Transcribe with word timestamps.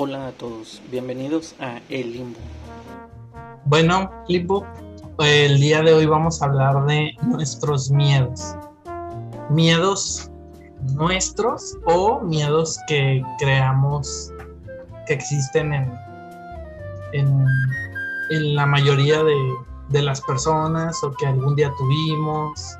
Hola 0.00 0.28
a 0.28 0.30
todos, 0.30 0.80
bienvenidos 0.92 1.56
a 1.58 1.80
El 1.88 2.12
Limbo. 2.12 2.38
Bueno, 3.64 4.12
Limbo, 4.28 4.64
el 5.18 5.58
día 5.58 5.82
de 5.82 5.92
hoy 5.92 6.06
vamos 6.06 6.40
a 6.40 6.44
hablar 6.44 6.86
de 6.86 7.16
nuestros 7.22 7.90
miedos. 7.90 8.54
Miedos 9.50 10.30
nuestros 10.94 11.76
o 11.84 12.20
miedos 12.20 12.78
que 12.86 13.24
creamos 13.40 14.32
que 15.08 15.14
existen 15.14 15.72
en, 15.72 15.92
en, 18.30 18.54
la 18.54 18.66
mayoría 18.66 19.24
de, 19.24 19.36
de 19.88 20.02
las 20.02 20.20
personas 20.20 21.02
o 21.02 21.10
que 21.10 21.26
algún 21.26 21.56
día 21.56 21.72
tuvimos, 21.76 22.78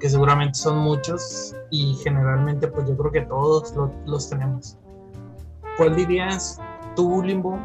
que 0.00 0.10
seguramente 0.10 0.58
son 0.58 0.78
muchos 0.78 1.54
y 1.70 1.94
generalmente 2.02 2.66
pues 2.66 2.88
yo 2.88 2.96
creo 2.96 3.12
que 3.12 3.20
todos 3.20 3.72
los 4.06 4.28
tenemos. 4.28 4.76
¿Cuál 5.78 5.94
dirías 5.94 6.60
tú, 6.96 7.22
Limbo, 7.22 7.56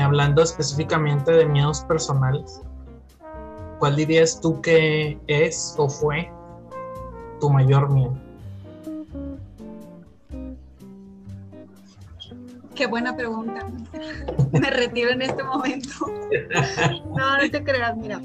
hablando 0.00 0.44
específicamente 0.44 1.32
de 1.32 1.44
miedos 1.44 1.80
personales? 1.80 2.62
¿Cuál 3.80 3.96
dirías 3.96 4.40
tú 4.40 4.60
que 4.60 5.18
es 5.26 5.74
o 5.76 5.88
fue 5.88 6.30
tu 7.40 7.50
mayor 7.50 7.90
miedo? 7.90 8.16
Qué 12.76 12.86
buena 12.86 13.16
pregunta. 13.16 13.66
Me 14.52 14.70
retiro 14.70 15.10
en 15.10 15.22
este 15.22 15.42
momento. 15.42 15.90
No, 17.16 17.38
no 17.38 17.50
te 17.50 17.64
creas, 17.64 17.96
mira. 17.96 18.20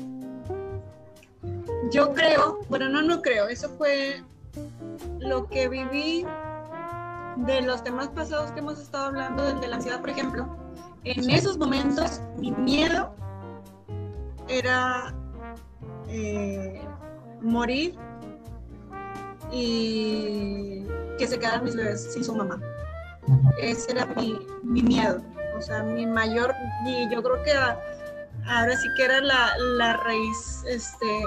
Yo 1.92 2.14
creo, 2.14 2.60
bueno, 2.70 2.88
no, 2.90 3.02
no 3.02 3.22
creo, 3.24 3.48
eso 3.48 3.70
fue 3.70 4.22
lo 5.20 5.48
que 5.48 5.70
viví 5.70 6.28
de 7.38 7.62
los 7.62 7.84
temas 7.84 8.10
pasados 8.10 8.52
que 8.52 8.60
hemos 8.60 8.80
estado 8.80 9.08
hablando, 9.08 9.44
de 9.60 9.68
la 9.68 9.78
ansiedad, 9.78 10.00
por 10.00 10.10
ejemplo. 10.10 10.48
En 11.04 11.30
esos 11.30 11.58
momentos, 11.58 12.22
mi 12.38 12.52
miedo 12.52 13.14
era 14.48 15.14
eh, 16.08 16.82
morir 17.42 17.96
y 19.52 20.86
que 21.18 21.28
se 21.28 21.40
quedaran 21.40 21.64
mis 21.64 21.76
bebés 21.76 22.14
sin 22.14 22.24
su 22.24 22.36
mamá. 22.36 22.60
Ese 23.62 23.92
era 23.92 24.06
mi, 24.06 24.40
miedo. 24.64 25.22
O 25.58 25.62
sea, 25.62 25.84
mi 25.84 26.06
mayor, 26.06 26.54
y 26.86 27.10
yo 27.14 27.22
creo 27.22 27.44
que 27.44 27.54
ahora 27.54 28.78
sí 28.78 28.88
que 28.98 29.06
era 29.06 29.22
la, 29.22 29.98
raíz, 29.98 30.64
este, 30.68 31.24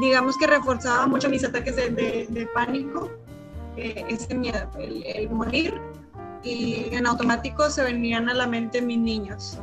digamos 0.00 0.36
que 0.36 0.46
reforzaba 0.46 1.06
mucho 1.06 1.28
mis 1.28 1.44
ataques 1.44 1.76
de, 1.76 2.48
pánico, 2.54 3.10
eh, 3.76 4.04
ese 4.08 4.34
miedo, 4.34 4.70
el, 4.78 5.28
morir, 5.30 5.80
y 6.42 6.88
en 6.94 7.06
automático 7.06 7.68
se 7.70 7.82
venían 7.82 8.28
a 8.28 8.34
la 8.34 8.46
mente 8.46 8.80
mis 8.82 8.98
niños. 8.98 9.58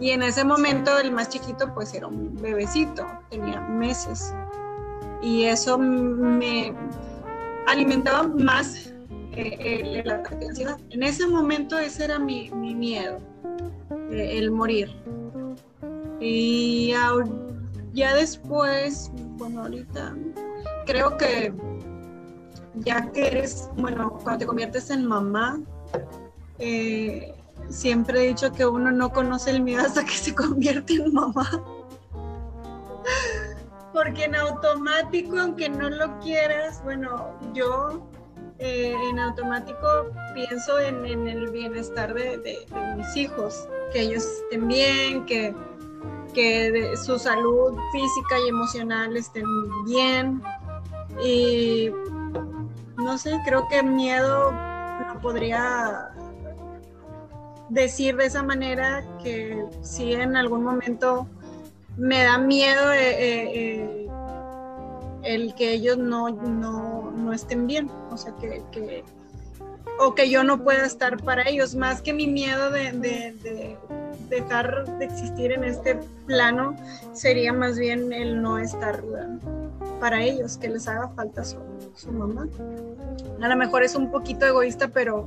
Y 0.00 0.10
en 0.10 0.22
ese 0.22 0.44
momento 0.44 0.98
el 0.98 1.12
más 1.12 1.28
chiquito 1.28 1.72
pues 1.74 1.94
era 1.94 2.06
un 2.06 2.34
bebecito, 2.36 3.06
tenía 3.30 3.60
meses. 3.60 4.34
Y 5.22 5.44
eso 5.44 5.78
me 5.78 6.74
alimentaba 7.66 8.24
más 8.26 8.92
eh, 9.36 10.02
ansiedad. 10.42 10.78
En 10.90 11.02
ese 11.02 11.26
momento 11.26 11.78
ese 11.78 12.04
era 12.04 12.18
mi, 12.18 12.50
miedo, 12.50 13.18
eh, 14.10 14.38
el 14.38 14.50
morir. 14.50 14.90
Y 16.20 16.94
ya 17.92 18.14
después, 18.14 19.10
bueno, 19.36 19.62
ahorita 19.62 20.14
creo 20.86 21.16
que 21.16 21.52
ya 22.76 23.10
que 23.12 23.26
eres, 23.26 23.68
bueno, 23.76 24.18
cuando 24.22 24.38
te 24.38 24.46
conviertes 24.46 24.90
en 24.90 25.06
mamá, 25.06 25.60
eh, 26.58 27.34
siempre 27.68 28.24
he 28.24 28.28
dicho 28.28 28.52
que 28.52 28.66
uno 28.66 28.90
no 28.90 29.10
conoce 29.10 29.50
el 29.50 29.62
miedo 29.62 29.82
hasta 29.82 30.04
que 30.04 30.12
se 30.12 30.34
convierte 30.34 30.94
en 30.94 31.12
mamá. 31.12 31.48
Porque 33.92 34.24
en 34.24 34.34
automático, 34.36 35.38
aunque 35.38 35.68
no 35.68 35.90
lo 35.90 36.18
quieras, 36.20 36.82
bueno, 36.82 37.38
yo 37.52 38.08
eh, 38.58 38.94
en 39.10 39.18
automático 39.18 39.86
pienso 40.34 40.78
en, 40.78 41.04
el 41.04 41.50
bienestar 41.50 42.14
de, 42.14 42.66
mis 42.96 43.16
hijos, 43.16 43.68
que 43.92 44.00
ellos 44.00 44.24
estén 44.24 44.68
bien, 44.68 45.26
que, 45.26 45.54
que 46.32 46.94
su 46.96 47.18
salud 47.18 47.74
física 47.92 48.40
y 48.46 48.48
emocional 48.48 49.14
estén 49.16 49.44
bien. 49.84 50.42
Y 51.22 51.90
no 53.02 53.18
sé, 53.18 53.40
creo 53.44 53.68
que 53.68 53.82
miedo 53.82 54.52
no 54.52 55.20
podría 55.20 56.10
decir 57.68 58.16
de 58.16 58.26
esa 58.26 58.42
manera 58.42 59.04
que 59.22 59.64
si 59.80 60.12
en 60.12 60.36
algún 60.36 60.62
momento 60.62 61.26
me 61.96 62.22
da 62.22 62.38
miedo 62.38 62.92
eh, 62.92 63.16
eh, 63.20 64.08
el 65.22 65.54
que 65.54 65.72
ellos 65.72 65.98
no, 65.98 66.30
no, 66.30 67.32
estén 67.32 67.66
bien, 67.66 67.90
o 68.10 68.16
sea, 68.16 68.34
que, 68.36 69.04
o 69.98 70.14
que 70.14 70.28
yo 70.28 70.44
no 70.44 70.62
pueda 70.62 70.84
estar 70.84 71.22
para 71.22 71.48
ellos, 71.48 71.74
más 71.74 72.02
que 72.02 72.12
mi 72.12 72.26
miedo 72.26 72.70
de, 72.70 73.76
dejar 74.28 74.98
de 74.98 75.04
existir 75.04 75.52
en 75.52 75.64
este 75.64 75.98
plano, 76.26 76.76
sería 77.14 77.52
más 77.52 77.78
bien 77.78 78.12
el 78.12 78.42
no 78.42 78.58
estar 78.58 79.02
para 80.00 80.22
ellos, 80.22 80.56
que 80.56 80.68
les 80.68 80.88
haga 80.88 81.08
falta 81.10 81.44
su, 81.44 81.58
mamá. 82.10 82.48
A 83.40 83.48
lo 83.48 83.56
mejor 83.56 83.82
es 83.82 83.94
un 83.94 84.10
poquito 84.10 84.46
egoísta, 84.46 84.88
pero 84.88 85.26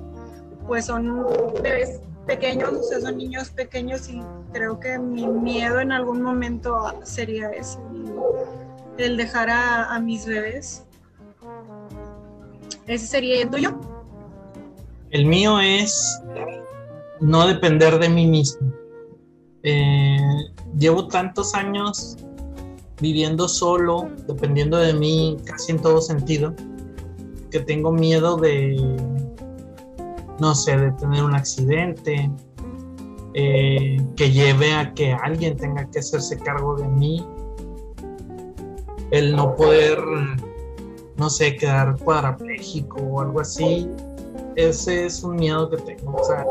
pues 0.68 0.86
son 0.86 1.26
bebés 1.62 2.02
pequeños, 2.26 2.74
o 2.74 2.84
sea, 2.84 3.00
son 3.00 3.18
niños 3.18 3.50
pequeños 3.50 4.10
y 4.10 4.22
creo 4.52 4.80
que 4.80 4.98
mi 4.98 5.28
miedo 5.28 5.80
en 5.80 5.92
algún 5.92 6.22
momento 6.22 6.76
sería 7.04 7.52
ese 7.52 7.78
el 8.98 9.18
dejar 9.18 9.50
a, 9.50 10.00
mis 10.00 10.26
bebés. 10.26 10.86
¿Ese 12.88 13.08
sería 13.08 13.42
el 13.42 13.50
tuyo? 13.50 13.80
El 15.12 15.26
mío 15.26 15.60
es 15.60 16.22
no 17.20 17.48
depender 17.48 18.00
de 18.00 18.10
mí 18.10 18.26
mismo. 18.26 18.72
Eh, 19.64 20.18
llevo 20.78 21.08
tantos 21.08 21.56
años 21.56 22.18
viviendo 23.02 23.48
solo, 23.48 24.10
dependiendo 24.28 24.78
de 24.78 24.94
mí 24.94 25.38
casi 25.46 25.74
en 25.74 25.80
todo 25.80 26.02
sentido, 26.02 26.54
que 27.52 27.60
tengo 27.60 27.92
miedo 27.92 28.38
de, 28.38 28.76
no 30.40 30.56
sé, 30.56 30.78
de 30.78 30.92
tener 30.94 31.24
un 31.24 31.36
accidente, 31.36 32.30
eh, 33.34 33.98
que 34.16 34.32
lleve 34.32 34.74
a 34.74 34.94
que 34.94 35.12
alguien 35.12 35.58
tenga 35.58 35.90
que 35.90 36.00
hacerse 36.00 36.38
cargo 36.40 36.76
de 36.78 36.88
mí 36.88 37.26
el 39.12 39.36
no 39.36 39.56
poder, 39.56 40.00
no 41.18 41.30
sé, 41.30 41.56
quedar 41.56 41.98
cuadrapléjico 41.98 43.02
o 43.02 43.22
algo 43.22 43.42
así, 43.42 43.90
ese 44.56 45.06
es 45.06 45.24
un 45.24 45.36
miedo 45.36 45.70
que 45.70 45.78
tengo. 45.78 46.16
O 46.16 46.24
sea, 46.24 46.46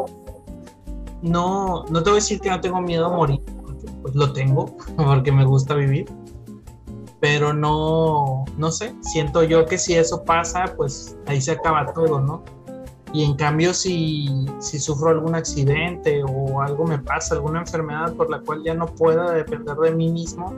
no, 1.22 1.84
no 1.84 2.03
te 2.03 2.10
voy 2.10 2.19
a 2.19 2.21
decir 2.21 2.41
que 2.41 2.50
no 2.50 2.60
tengo 2.60 2.81
miedo 2.81 3.06
a 3.06 3.16
morir, 3.16 3.41
porque 3.62 3.87
pues 4.03 4.15
lo 4.15 4.33
tengo, 4.33 4.77
porque 4.97 5.33
me 5.33 5.44
gusta 5.44 5.75
vivir, 5.75 6.06
pero 7.25 7.55
no, 7.55 8.45
no 8.59 8.71
sé, 8.71 8.95
siento 9.01 9.43
yo 9.45 9.65
que 9.65 9.79
si 9.79 9.95
eso 9.95 10.25
pasa, 10.25 10.75
pues 10.77 11.17
ahí 11.25 11.41
se 11.41 11.53
acaba 11.53 11.91
todo, 11.95 12.21
¿no? 12.21 12.43
Y 13.15 13.25
en 13.25 13.35
cambio, 13.37 13.73
si, 13.73 14.29
si 14.59 14.79
sufro 14.79 15.09
algún 15.09 15.34
accidente 15.34 16.23
o 16.23 16.61
algo 16.61 16.84
me 16.84 16.99
pasa, 16.99 17.37
alguna 17.37 17.61
enfermedad 17.61 18.13
por 18.13 18.29
la 18.29 18.41
cual 18.41 18.63
ya 18.63 18.75
no 18.75 18.84
pueda 18.84 19.33
depender 19.33 19.75
de 19.75 19.93
mí 19.93 20.11
mismo, 20.11 20.53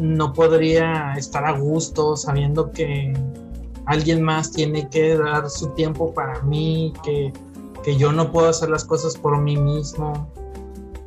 no 0.00 0.32
podría 0.32 1.12
estar 1.18 1.44
a 1.44 1.58
gusto 1.58 2.16
sabiendo 2.16 2.72
que 2.72 3.12
alguien 3.84 4.22
más 4.22 4.50
tiene 4.50 4.88
que 4.88 5.18
dar 5.18 5.50
su 5.50 5.68
tiempo 5.74 6.14
para 6.14 6.40
mí, 6.40 6.94
que, 7.04 7.34
yo 7.98 8.12
no 8.12 8.32
puedo 8.32 8.48
hacer 8.48 8.70
las 8.70 8.86
cosas 8.86 9.14
por 9.18 9.36
mí 9.36 9.58
mismo. 9.58 10.26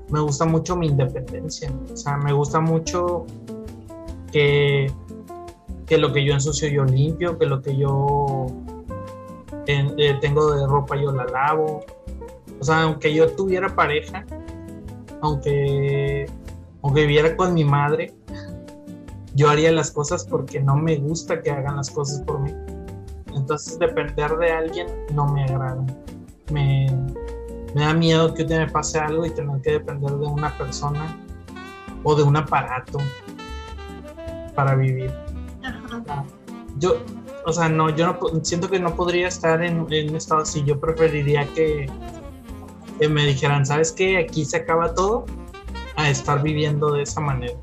Me 0.09 0.19
gusta 0.19 0.45
mucho 0.45 0.75
mi 0.75 0.89
independencia, 0.89 1.73
o 1.91 1.97
sea, 1.97 2.17
me 2.17 2.33
gusta 2.33 2.59
mucho 2.59 3.25
que, 4.35 4.91
que 5.85 5.97
lo 5.97 6.11
que 6.11 6.25
yo 6.25 6.33
ensucio 6.33 6.67
yo 6.67 6.83
limpio, 6.83 7.39
que 7.39 7.45
lo 7.45 7.61
que 7.61 7.77
yo 7.77 8.47
eh, 9.65 10.17
tengo 10.19 10.51
de 10.51 10.67
ropa 10.67 10.97
yo 10.97 11.13
la 11.13 11.23
lavo. 11.23 11.85
O 12.59 12.63
sea, 12.63 12.81
aunque 12.81 13.13
yo 13.13 13.29
tuviera 13.31 13.73
pareja, 13.73 14.25
aunque, 15.21 16.25
aunque 16.81 17.01
viviera 17.05 17.37
con 17.37 17.53
mi 17.53 17.63
madre, 17.63 18.13
yo 19.35 19.49
haría 19.49 19.71
las 19.71 19.89
cosas 19.89 20.25
porque 20.25 20.59
no 20.59 20.75
me 20.75 20.97
gusta 20.97 21.41
que 21.41 21.49
hagan 21.51 21.77
las 21.77 21.89
cosas 21.89 22.19
por 22.23 22.41
mí. 22.41 22.51
Entonces 23.33 23.79
depender 23.79 24.35
de 24.35 24.51
alguien 24.51 24.87
no 25.13 25.27
me 25.27 25.45
agrada. 25.45 25.81
Me, 26.51 26.87
da 27.73 27.93
miedo 27.93 28.33
que 28.33 28.41
un 28.41 28.49
día 28.49 28.59
me 28.59 28.69
pase 28.69 28.99
algo 28.99 29.25
y 29.25 29.29
tener 29.29 29.61
que 29.61 29.71
depender 29.71 30.11
de 30.11 30.27
una 30.27 30.57
persona 30.57 31.17
o 32.03 32.15
de 32.15 32.23
un 32.23 32.35
aparato 32.35 32.97
para 34.55 34.75
vivir. 34.75 35.13
Yo, 36.77 36.97
o 37.45 37.53
sea, 37.53 37.69
no, 37.69 37.89
yo 37.89 38.07
no 38.07 38.19
siento 38.43 38.69
que 38.69 38.79
no 38.79 38.95
podría 38.95 39.27
estar 39.27 39.63
en, 39.63 39.85
en 39.91 40.09
un 40.09 40.15
estado 40.15 40.41
así. 40.41 40.63
Yo 40.63 40.79
preferiría 40.79 41.47
que, 41.53 41.89
que 42.99 43.09
me 43.09 43.25
dijeran, 43.25 43.65
¿sabes 43.65 43.91
qué? 43.91 44.17
Aquí 44.17 44.45
se 44.45 44.57
acaba 44.57 44.93
todo 44.93 45.25
a 45.95 46.09
estar 46.09 46.41
viviendo 46.41 46.91
de 46.91 47.03
esa 47.03 47.21
manera. 47.21 47.55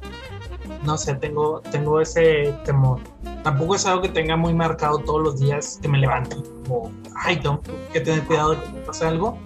No 0.84 0.96
sé, 0.96 1.14
tengo, 1.14 1.60
tengo 1.70 2.00
ese 2.00 2.54
temor. 2.64 3.00
Tampoco 3.42 3.74
es 3.74 3.86
algo 3.86 4.02
que 4.02 4.08
tenga 4.08 4.36
muy 4.36 4.54
marcado 4.54 4.98
todos 4.98 5.22
los 5.22 5.40
días 5.40 5.78
que 5.82 5.88
me 5.88 5.98
levante. 5.98 6.36
Como, 6.64 6.92
ay, 7.16 7.36
tengo 7.40 7.60
que 7.92 8.00
tener 8.00 8.24
cuidado 8.24 8.54
de 8.54 8.62
que 8.62 8.68
me 8.70 8.80
pase 8.80 9.06
algo. 9.06 9.38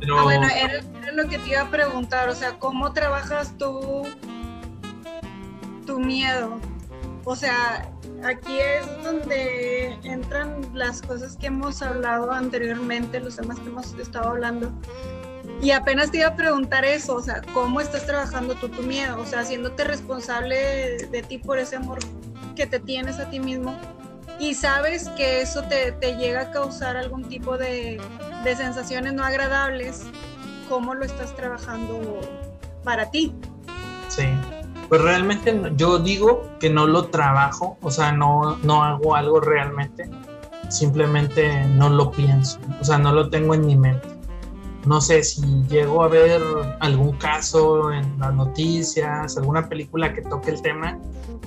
Pero... 0.00 0.18
Ah, 0.18 0.22
bueno, 0.24 0.46
era, 0.48 0.82
lo 1.12 1.28
que 1.28 1.38
te 1.38 1.50
iba 1.50 1.62
a 1.62 1.70
preguntar. 1.70 2.28
O 2.28 2.34
sea, 2.34 2.58
¿cómo 2.58 2.92
trabajas 2.92 3.56
tú 3.58 4.02
miedo? 6.06 6.58
O 7.24 7.36
sea, 7.36 7.90
aquí 8.24 8.58
es 8.58 9.04
donde 9.04 9.98
entran 10.04 10.62
las 10.74 11.02
cosas 11.02 11.36
que 11.36 11.46
hemos 11.46 11.82
hablado 11.82 12.32
anteriormente, 12.32 13.20
los 13.20 13.36
temas 13.36 13.58
que 13.60 13.68
hemos 13.68 13.92
estado 13.94 14.30
hablando. 14.30 14.72
Y 15.62 15.72
apenas 15.72 16.10
te 16.10 16.18
iba 16.18 16.28
a 16.28 16.36
preguntar 16.36 16.84
eso, 16.84 17.16
o 17.16 17.22
sea, 17.22 17.42
¿cómo 17.52 17.80
estás 17.80 18.06
trabajando 18.06 18.54
tú 18.54 18.68
tu 18.70 18.82
miedo? 18.82 19.20
O 19.20 19.26
sea, 19.26 19.40
haciéndote 19.40 19.84
responsable 19.84 21.06
de, 21.10 21.22
ti 21.22 21.36
por 21.36 21.58
ese 21.58 21.76
amor 21.76 21.98
que 22.56 22.66
te 22.66 22.80
tienes 22.80 23.18
a 23.18 23.28
ti 23.28 23.40
mismo 23.40 23.78
y 24.38 24.54
sabes 24.54 25.08
que 25.10 25.42
eso 25.42 25.62
te, 25.64 25.92
te 25.92 26.16
llega 26.16 26.40
a 26.42 26.50
causar 26.50 26.96
algún 26.96 27.24
tipo 27.28 27.58
de, 27.58 28.00
de, 28.42 28.56
sensaciones 28.56 29.12
no 29.12 29.22
agradables, 29.22 30.04
¿cómo 30.68 30.94
lo 30.94 31.04
estás 31.04 31.36
trabajando 31.36 32.20
para 32.82 33.10
ti? 33.10 33.34
Sí, 34.08 34.28
pues 34.90 35.00
realmente 35.00 35.72
yo 35.76 35.98
digo 35.98 36.42
que 36.60 36.68
no 36.68 36.86
lo 36.86 37.06
trabajo, 37.06 37.78
o 37.80 37.90
sea, 37.90 38.12
no, 38.12 38.58
no 38.58 38.84
hago 38.84 39.16
algo 39.16 39.40
realmente, 39.40 40.10
simplemente 40.68 41.64
no 41.64 41.88
lo 41.88 42.10
pienso, 42.10 42.58
o 42.78 42.84
sea, 42.84 42.98
no 42.98 43.12
lo 43.12 43.30
tengo 43.30 43.54
en 43.54 43.64
mi 43.64 43.76
mente 43.76 44.20
no 44.86 45.00
sé 45.00 45.22
si 45.22 45.42
llego 45.68 46.02
a 46.02 46.08
ver 46.08 46.42
algún 46.80 47.12
caso 47.12 47.92
en 47.92 48.18
las 48.18 48.34
noticias, 48.34 49.36
alguna 49.36 49.68
película 49.68 50.14
que 50.14 50.22
toque 50.22 50.50
el 50.50 50.62
tema, 50.62 50.98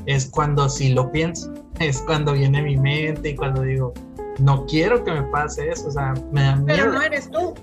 es 0.05 0.27
cuando 0.27 0.69
sí 0.69 0.93
lo 0.93 1.11
pienso, 1.11 1.51
es 1.79 2.01
cuando 2.01 2.33
viene 2.33 2.61
mi 2.61 2.77
mente 2.77 3.29
y 3.29 3.35
cuando 3.35 3.61
digo, 3.63 3.93
no 4.39 4.65
quiero 4.65 5.03
que 5.03 5.11
me 5.11 5.23
pase 5.23 5.69
eso, 5.69 5.87
o 5.87 5.91
sea, 5.91 6.13
me 6.31 6.43
da 6.43 6.55
miedo. 6.55 6.77
Pero 6.77 6.93
no 6.93 7.01
eres 7.01 7.29
tú. 7.31 7.53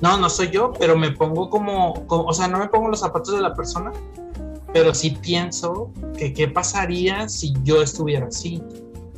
No, 0.00 0.16
no 0.16 0.28
soy 0.28 0.50
yo, 0.50 0.72
pero 0.78 0.96
me 0.96 1.12
pongo 1.12 1.48
como, 1.48 2.04
o 2.08 2.32
sea, 2.34 2.48
no 2.48 2.58
me 2.58 2.68
pongo 2.68 2.88
los 2.88 3.00
zapatos 3.00 3.34
de 3.34 3.40
la 3.40 3.54
persona, 3.54 3.92
pero 4.72 4.94
sí 4.94 5.18
pienso 5.20 5.90
que 6.16 6.32
qué 6.32 6.48
pasaría 6.48 7.28
si 7.28 7.54
yo 7.62 7.82
estuviera 7.82 8.26
así. 8.26 8.62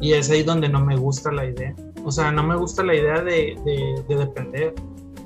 Y 0.00 0.12
es 0.12 0.28
ahí 0.30 0.42
donde 0.42 0.68
no 0.68 0.80
me 0.80 0.96
gusta 0.96 1.30
la 1.32 1.46
idea. 1.46 1.74
O 2.04 2.10
sea, 2.10 2.30
no 2.30 2.42
me 2.42 2.56
gusta 2.56 2.82
la 2.82 2.94
idea 2.94 3.22
de, 3.22 3.56
de, 3.64 4.04
de 4.08 4.16
depender 4.16 4.74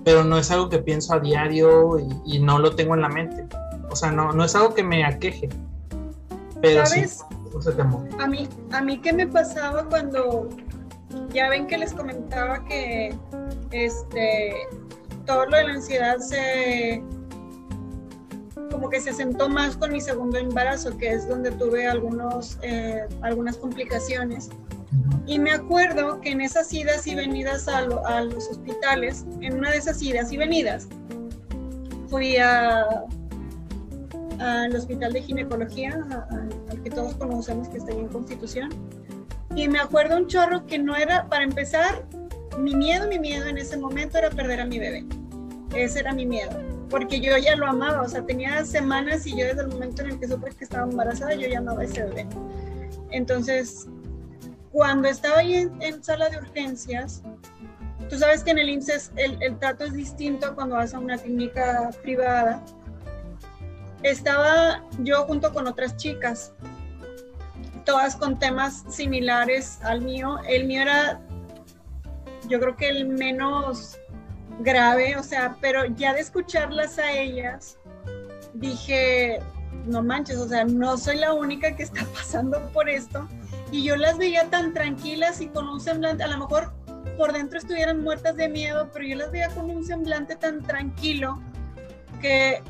pero 0.08 0.24
no 0.24 0.38
es 0.38 0.50
algo 0.50 0.70
que 0.70 0.78
pienso 0.78 1.12
a 1.12 1.20
diario 1.20 1.98
y, 2.24 2.38
no 2.38 2.58
lo 2.58 2.74
tengo 2.74 2.94
en 2.94 3.02
la 3.02 3.10
mente. 3.10 3.46
O 3.90 3.94
sea, 3.94 4.10
no, 4.10 4.32
no 4.32 4.42
es 4.42 4.54
algo 4.54 4.72
que 4.72 4.82
me 4.82 5.04
aqueje. 5.04 5.50
Pero 6.62 6.86
¿Sabes? 6.86 7.24
sí, 7.60 7.70
A 8.18 8.26
mí, 8.26 8.48
a 8.72 8.80
mí 8.80 8.98
qué 9.02 9.12
me 9.12 9.26
pasaba 9.26 9.84
cuando 9.84 10.48
ya 11.34 11.50
ven 11.50 11.66
que 11.66 11.76
les 11.76 11.92
comentaba 11.92 12.64
que 12.64 13.14
este 13.70 14.66
todo 15.26 15.44
lo 15.44 15.58
de 15.58 15.64
la 15.64 15.74
ansiedad 15.74 16.16
se 16.20 17.02
como 18.70 18.90
que 18.90 19.00
se 19.00 19.12
sentó 19.12 19.48
más 19.48 19.76
con 19.76 19.92
mi 19.92 20.00
segundo 20.00 20.38
embarazo, 20.38 20.96
que 20.96 21.10
es 21.12 21.28
donde 21.28 21.50
tuve 21.52 21.86
algunos, 21.86 22.58
eh, 22.62 23.06
algunas 23.22 23.56
complicaciones. 23.56 24.50
Y 25.26 25.38
me 25.38 25.52
acuerdo 25.52 26.20
que 26.20 26.30
en 26.30 26.40
esas 26.40 26.72
idas 26.72 27.06
y 27.06 27.14
venidas 27.14 27.68
a, 27.68 27.82
los 28.22 28.48
hospitales, 28.48 29.26
en 29.40 29.58
una 29.58 29.70
de 29.70 29.78
esas 29.78 30.00
idas 30.02 30.32
y 30.32 30.38
venidas, 30.38 30.88
fui 32.08 32.38
a, 32.38 33.04
al 34.38 34.74
hospital 34.74 35.12
de 35.12 35.22
ginecología, 35.22 36.06
al 36.70 36.82
que 36.82 36.90
todos 36.90 37.14
conocemos 37.16 37.68
que 37.68 37.78
está 37.78 37.92
ahí 37.92 38.00
en 38.00 38.08
Constitución. 38.08 38.70
Y 39.54 39.68
me 39.68 39.78
acuerdo 39.78 40.16
un 40.16 40.26
chorro 40.26 40.66
que 40.66 40.78
no 40.78 40.96
era, 40.96 41.28
para 41.28 41.44
empezar, 41.44 42.04
mi 42.58 42.74
miedo, 42.74 43.08
mi 43.08 43.18
miedo 43.18 43.46
en 43.46 43.58
ese 43.58 43.76
momento 43.76 44.18
era 44.18 44.30
perder 44.30 44.60
a 44.60 44.64
mi 44.64 44.78
bebé. 44.78 45.04
Ese 45.74 46.00
era 46.00 46.12
mi 46.14 46.24
miedo. 46.26 46.77
Porque 46.90 47.20
yo 47.20 47.36
ya 47.36 47.54
lo 47.56 47.66
amaba, 47.66 48.02
o 48.02 48.08
sea, 48.08 48.24
tenía 48.24 48.64
semanas 48.64 49.26
y 49.26 49.32
yo 49.32 49.44
desde 49.46 49.62
el 49.62 49.68
momento 49.68 50.02
en 50.02 50.10
el 50.10 50.20
que 50.20 50.28
supe 50.28 50.50
que 50.50 50.64
estaba 50.64 50.88
embarazada, 50.90 51.34
yo 51.34 51.46
ya 51.46 51.58
amaba 51.58 51.84
ese 51.84 52.04
bebé. 52.04 52.26
Entonces, 53.10 53.86
cuando 54.72 55.08
estaba 55.08 55.38
ahí 55.38 55.68
en, 55.80 56.02
sala 56.02 56.28
de 56.30 56.38
urgencias, 56.38 57.22
tú 58.08 58.18
sabes 58.18 58.42
que 58.42 58.52
en 58.52 58.58
el 58.58 58.68
IMSS 58.70 59.12
el, 59.16 59.42
el 59.42 59.58
trato 59.58 59.84
es 59.84 59.92
distinto 59.92 60.54
cuando 60.54 60.76
vas 60.76 60.94
a 60.94 60.98
una 60.98 61.18
clínica 61.18 61.90
privada. 62.02 62.62
Estaba 64.02 64.84
yo 65.00 65.24
junto 65.24 65.52
con 65.52 65.66
otras 65.66 65.96
chicas, 65.96 66.52
todas 67.84 68.16
con 68.16 68.38
temas 68.38 68.84
similares 68.88 69.78
al 69.82 70.02
mío. 70.02 70.38
El 70.46 70.66
mío 70.66 70.82
era, 70.82 71.20
yo 72.48 72.60
creo 72.60 72.76
que 72.76 72.88
el 72.88 73.08
menos 73.08 73.98
grave, 74.58 75.16
o 75.16 75.22
sea, 75.22 75.56
pero 75.60 75.86
ya 75.86 76.14
de 76.14 76.20
escucharlas 76.20 76.98
a 76.98 77.12
ellas, 77.12 77.78
dije, 78.54 79.40
no 79.86 80.02
manches, 80.02 80.38
o 80.38 80.48
sea, 80.48 80.64
no 80.64 80.96
soy 80.96 81.16
la 81.16 81.32
única 81.32 81.74
que 81.76 81.82
está 81.82 82.04
pasando 82.14 82.60
por 82.72 82.88
esto 82.88 83.28
y 83.70 83.84
yo 83.84 83.96
las 83.96 84.18
veía 84.18 84.48
tan 84.50 84.72
tranquilas 84.72 85.40
y 85.40 85.48
con 85.48 85.68
un 85.68 85.80
semblante, 85.80 86.22
a 86.24 86.28
lo 86.28 86.38
mejor 86.38 86.72
por 87.16 87.32
dentro 87.32 87.58
estuvieran 87.58 88.02
muertas 88.02 88.36
de 88.36 88.48
miedo, 88.48 88.88
pero 88.92 89.04
yo 89.04 89.16
las 89.16 89.30
veía 89.30 89.48
con 89.50 89.70
un 89.70 89.84
semblante 89.84 90.36
tan 90.36 90.62
tranquilo 90.62 91.40
que 92.20 92.62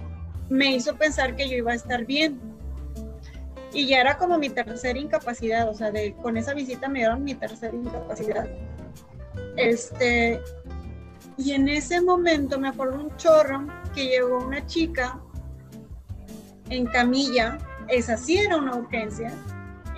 me 0.48 0.72
hizo 0.72 0.96
pensar 0.96 1.36
que 1.36 1.48
yo 1.48 1.56
iba 1.56 1.72
a 1.72 1.74
estar 1.74 2.04
bien. 2.04 2.40
Y 3.72 3.86
ya 3.86 4.00
era 4.00 4.16
como 4.16 4.38
mi 4.38 4.48
tercera 4.48 4.98
incapacidad, 4.98 5.68
o 5.68 5.74
sea, 5.74 5.90
de, 5.90 6.14
con 6.22 6.38
esa 6.38 6.54
visita 6.54 6.88
me 6.88 7.00
dieron 7.00 7.22
mi 7.22 7.34
tercera 7.34 7.76
incapacidad. 7.76 8.48
Este, 9.56 10.40
y 11.38 11.52
en 11.52 11.68
ese 11.68 12.00
momento 12.00 12.58
me 12.58 12.68
acuerdo 12.68 13.00
un 13.00 13.16
chorro 13.16 13.66
que 13.94 14.06
llegó 14.06 14.38
una 14.44 14.66
chica 14.66 15.18
en 16.68 16.86
camilla, 16.86 17.58
esa 17.88 18.16
sí 18.16 18.36
era 18.38 18.56
una 18.56 18.74
urgencia, 18.74 19.32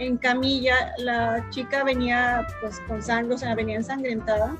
en 0.00 0.16
camilla, 0.16 0.94
la 0.98 1.46
chica 1.50 1.84
venía 1.84 2.46
pues 2.60 2.81
con 2.88 3.02
sangre, 3.02 3.34
o 3.34 3.38
sea, 3.38 3.54
venía 3.54 3.76
ensangrentada. 3.76 4.56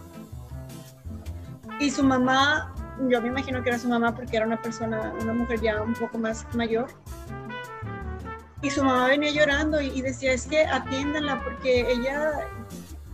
Y 1.81 1.91
su 1.91 2.05
mamá, 2.05 2.75
yo 3.08 3.22
me 3.22 3.29
imagino 3.29 3.63
que 3.63 3.70
era 3.70 3.79
su 3.79 3.89
mamá 3.89 4.15
porque 4.15 4.37
era 4.37 4.46
una 4.46 4.60
persona, 4.60 5.15
una 5.22 5.32
mujer 5.32 5.60
ya 5.63 5.81
un 5.81 5.94
poco 5.94 6.19
más 6.19 6.46
mayor. 6.55 6.89
Y 8.60 8.69
su 8.69 8.84
mamá 8.84 9.08
venía 9.08 9.31
llorando 9.31 9.81
y, 9.81 10.03
decía, 10.03 10.34
es 10.34 10.46
que 10.46 10.67
atiéndanla 10.67 11.43
porque 11.43 11.91
ella, 11.91 12.46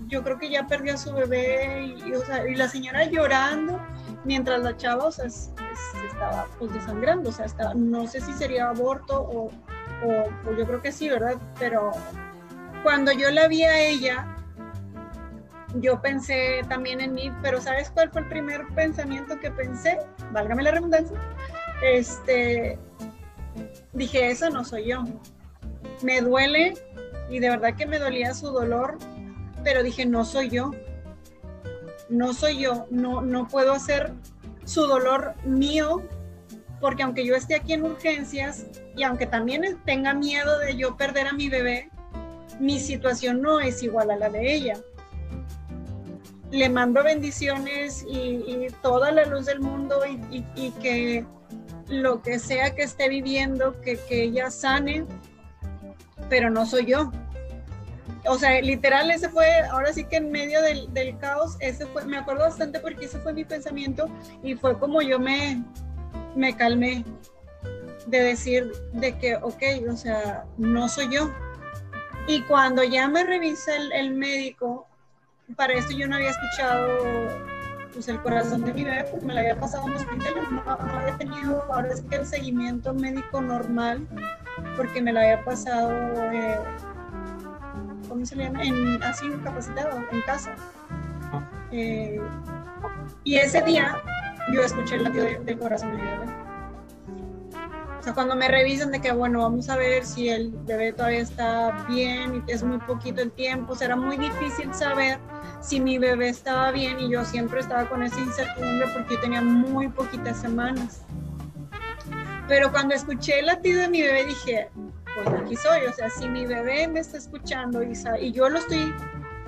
yo 0.06 0.22
creo 0.22 0.38
que 0.38 0.50
ya 0.50 0.66
perdió 0.66 0.94
a 0.94 0.96
su 0.96 1.12
bebé 1.12 1.94
y, 1.98 2.12
y 2.48 2.54
la 2.54 2.68
señora 2.68 3.04
llorando 3.04 3.80
mientras 4.26 4.62
la 4.62 4.76
chava, 4.76 5.08
estaba 5.08 6.46
pues 6.58 6.72
desangrando, 6.72 7.30
o 7.30 7.32
sea, 7.32 7.46
estaba, 7.46 7.75
no 7.75 8.06
sé 8.06 8.20
si 8.20 8.32
sería 8.32 8.68
aborto 8.68 9.20
o, 9.20 9.50
o, 10.04 10.56
yo 10.56 10.66
creo 10.66 10.82
que 10.82 10.92
sí, 10.92 11.08
¿verdad? 11.08 11.36
Pero 11.58 11.92
cuando 12.82 13.12
yo 13.12 13.30
la 13.30 13.48
vi 13.48 13.62
a 13.62 13.78
ella, 13.78 14.26
yo 15.76 16.00
pensé 16.00 16.62
también 16.68 17.00
en 17.00 17.14
mí, 17.14 17.32
pero 17.42 17.60
¿sabes 17.60 17.90
cuál 17.90 18.10
fue 18.10 18.22
el 18.22 18.28
primer 18.28 18.66
pensamiento 18.75 19.38
que 19.38 19.50
pensé? 19.50 19.98
Válgame 20.32 20.62
la 20.62 20.72
redundancia. 20.72 21.16
Este, 21.82 22.78
dije, 23.92 24.30
eso 24.30 24.50
no 24.50 24.64
soy 24.64 24.88
yo. 24.88 25.04
Me 26.02 26.20
duele 26.20 26.75
y 27.30 27.38
de 27.38 27.50
verdad 27.50 27.75
que 27.76 27.86
me 27.86 27.98
dolía 27.98 28.34
su 28.34 28.50
dolor, 28.50 28.98
pero 29.66 29.82
dije, 29.82 30.06
no 30.06 30.25
soy 30.25 30.49
yo. 30.49 30.70
No 32.08 32.32
soy 32.35 32.58
yo, 32.58 32.87
no, 32.88 33.20
no 33.20 33.49
puedo 33.49 33.73
hacer 33.73 34.12
su 34.64 34.82
dolor 34.82 35.35
mío 35.44 36.04
porque 36.80 37.02
aunque 37.02 37.26
yo 37.26 37.35
esté 37.35 37.56
aquí 37.56 37.73
en 37.73 37.82
urgencias 37.82 38.66
y 38.94 39.02
aunque 39.02 39.26
también 39.26 39.76
tenga 39.85 40.14
miedo 40.14 40.56
de 40.61 40.76
yo 40.76 40.96
perder 40.96 41.26
a 41.26 41.32
mi 41.32 41.49
bebé, 41.49 41.90
mi 42.61 42.78
situación 42.78 43.42
no 43.42 43.58
es 43.58 43.82
igual 43.82 44.12
a 44.12 44.16
la 44.16 44.28
de 44.28 44.54
ella. 44.54 44.75
Le 46.52 46.68
mando 46.68 47.02
bendiciones 47.02 48.06
y, 48.08 48.68
toda 48.82 49.11
la 49.11 49.25
luz 49.25 49.46
del 49.46 49.58
mundo 49.58 49.96
y, 50.30 50.70
que 50.80 51.26
lo 51.88 52.23
que 52.23 52.38
sea 52.38 52.73
que 52.76 52.85
esté 52.85 53.08
viviendo, 53.08 53.80
que, 53.80 53.99
ella 54.08 54.49
sane, 54.49 55.06
pero 56.28 56.50
no 56.50 56.66
soy 56.66 56.87
yo. 56.87 57.11
O 58.28 58.38
sea, 58.38 58.61
literal, 58.61 59.11
ese 59.11 59.28
fue, 59.28 59.47
ahora 59.71 59.92
sí 59.92 60.04
que 60.04 60.16
en 60.16 60.30
medio 60.30 60.61
del, 60.62 61.18
caos, 61.18 61.56
ese 61.61 61.87
fue, 61.87 62.04
me 62.04 62.18
acuerdo 62.18 62.45
bastante 62.45 62.80
porque 62.80 63.06
ese 63.06 63.18
fue 63.21 63.33
mi 63.33 63.45
pensamiento 63.45 64.09
y 64.42 64.54
fue 64.54 64.78
como 64.78 65.02
yo 65.02 65.18
me, 65.18 65.62
me 66.35 66.56
calmé 66.56 67.04
de 68.06 68.23
decir 68.23 68.73
de 68.92 69.16
que, 69.18 69.37
ok, 69.37 69.62
o 69.90 69.97
sea, 69.97 70.45
no 70.56 70.88
soy 70.88 71.09
yo. 71.12 71.30
Y 72.26 72.42
cuando 72.42 72.83
ya 72.83 73.09
me 73.09 73.25
revisa 73.25 73.73
el, 73.76 74.14
médico, 74.14 74.87
para 75.54 75.75
esto 75.75 75.92
yo 75.92 76.09
no 76.09 76.16
había 76.16 76.30
escuchado 76.30 76.88
pues 77.92 78.09
el 78.09 78.21
corazón 78.21 78.62
de 78.62 78.75
mi 78.75 78.85
bebé, 78.85 79.04
pues 79.11 79.23
me 79.23 79.33
lo 79.33 79.40
había 79.40 79.59
pasado 79.59 79.87
en 79.87 79.95
hospital, 79.95 80.35
no, 80.50 80.62
había 80.71 81.16
tenido 81.16 81.62
ahora 81.73 81.88
es 81.88 82.02
que 82.02 82.16
el 82.16 82.26
seguimiento 82.26 82.92
médico 82.92 83.40
normal, 83.40 84.06
porque 84.76 85.00
me 85.00 85.14
lo 85.14 85.21
había 85.21 85.42
pasado, 85.45 85.90
eh, 86.30 86.59
¿cómo 88.16 88.26
se 88.26 88.37
llama? 88.37 88.62
En, 88.62 89.02
así 89.02 89.26
incapacitado, 89.26 89.99
en 90.11 90.20
casa. 90.23 90.54
Eh, 91.70 92.20
y 93.25 93.37
ese 93.37 93.62
día 93.62 94.02
yo 94.52 94.62
escuché 94.62 94.96
el 94.96 95.04
latido 95.04 95.26
del 95.44 95.58
corazón 95.58 95.92
de 95.92 96.02
mi 96.02 96.02
bebé 96.02 96.46
sea, 98.06 98.14
cuando 98.14 98.37
me 98.37 98.46
revisan 98.46 98.92
de 98.92 99.00
que, 99.00 99.11
bueno, 99.11 99.40
vamos 99.40 99.68
a 99.68 99.76
ver 99.76 100.04
si 100.04 100.28
el 100.28 100.50
bebé 100.50 100.92
todavía 100.92 101.20
está 101.20 101.85
bien 101.88 102.44
y 102.46 102.52
es 102.52 102.62
muy 102.62 102.78
poquito 102.78 103.20
el 103.20 103.32
tiempo, 103.32 103.75
será 103.75 103.96
muy 103.96 104.16
difícil 104.16 104.73
saber 104.73 105.18
si 105.61 105.80
mi 105.80 105.99
bebé 105.99 106.28
estaba 106.28 106.70
bien 106.70 107.00
y 107.00 107.11
yo 107.11 107.25
siempre 107.25 107.58
estaba 107.58 107.88
con 107.88 108.04
esa 108.04 108.20
incertidumbre 108.20 108.87
porque 108.94 109.14
yo 109.14 109.20
tenía 109.20 109.42
muy 109.42 109.88
poquitas 109.88 110.40
semanas. 110.40 111.02
Pero 112.46 112.70
cuando 112.70 112.94
escuché 112.94 113.40
el 113.40 113.46
latido 113.46 113.80
de 113.80 113.88
mi 113.88 114.00
bebé 114.02 114.25
dije, 114.25 114.70
pues 115.16 115.28
aquí 115.28 115.56
soy, 115.56 115.87
o 115.88 115.92
sea, 115.92 116.11
si 116.11 116.28
mi 116.28 116.44
bebé 116.46 116.87
me 116.88 117.00
está 117.00 117.16
escuchando 117.16 117.82
y, 117.82 118.32
yo 118.32 118.49
lo 118.49 118.58
estoy 118.58 118.94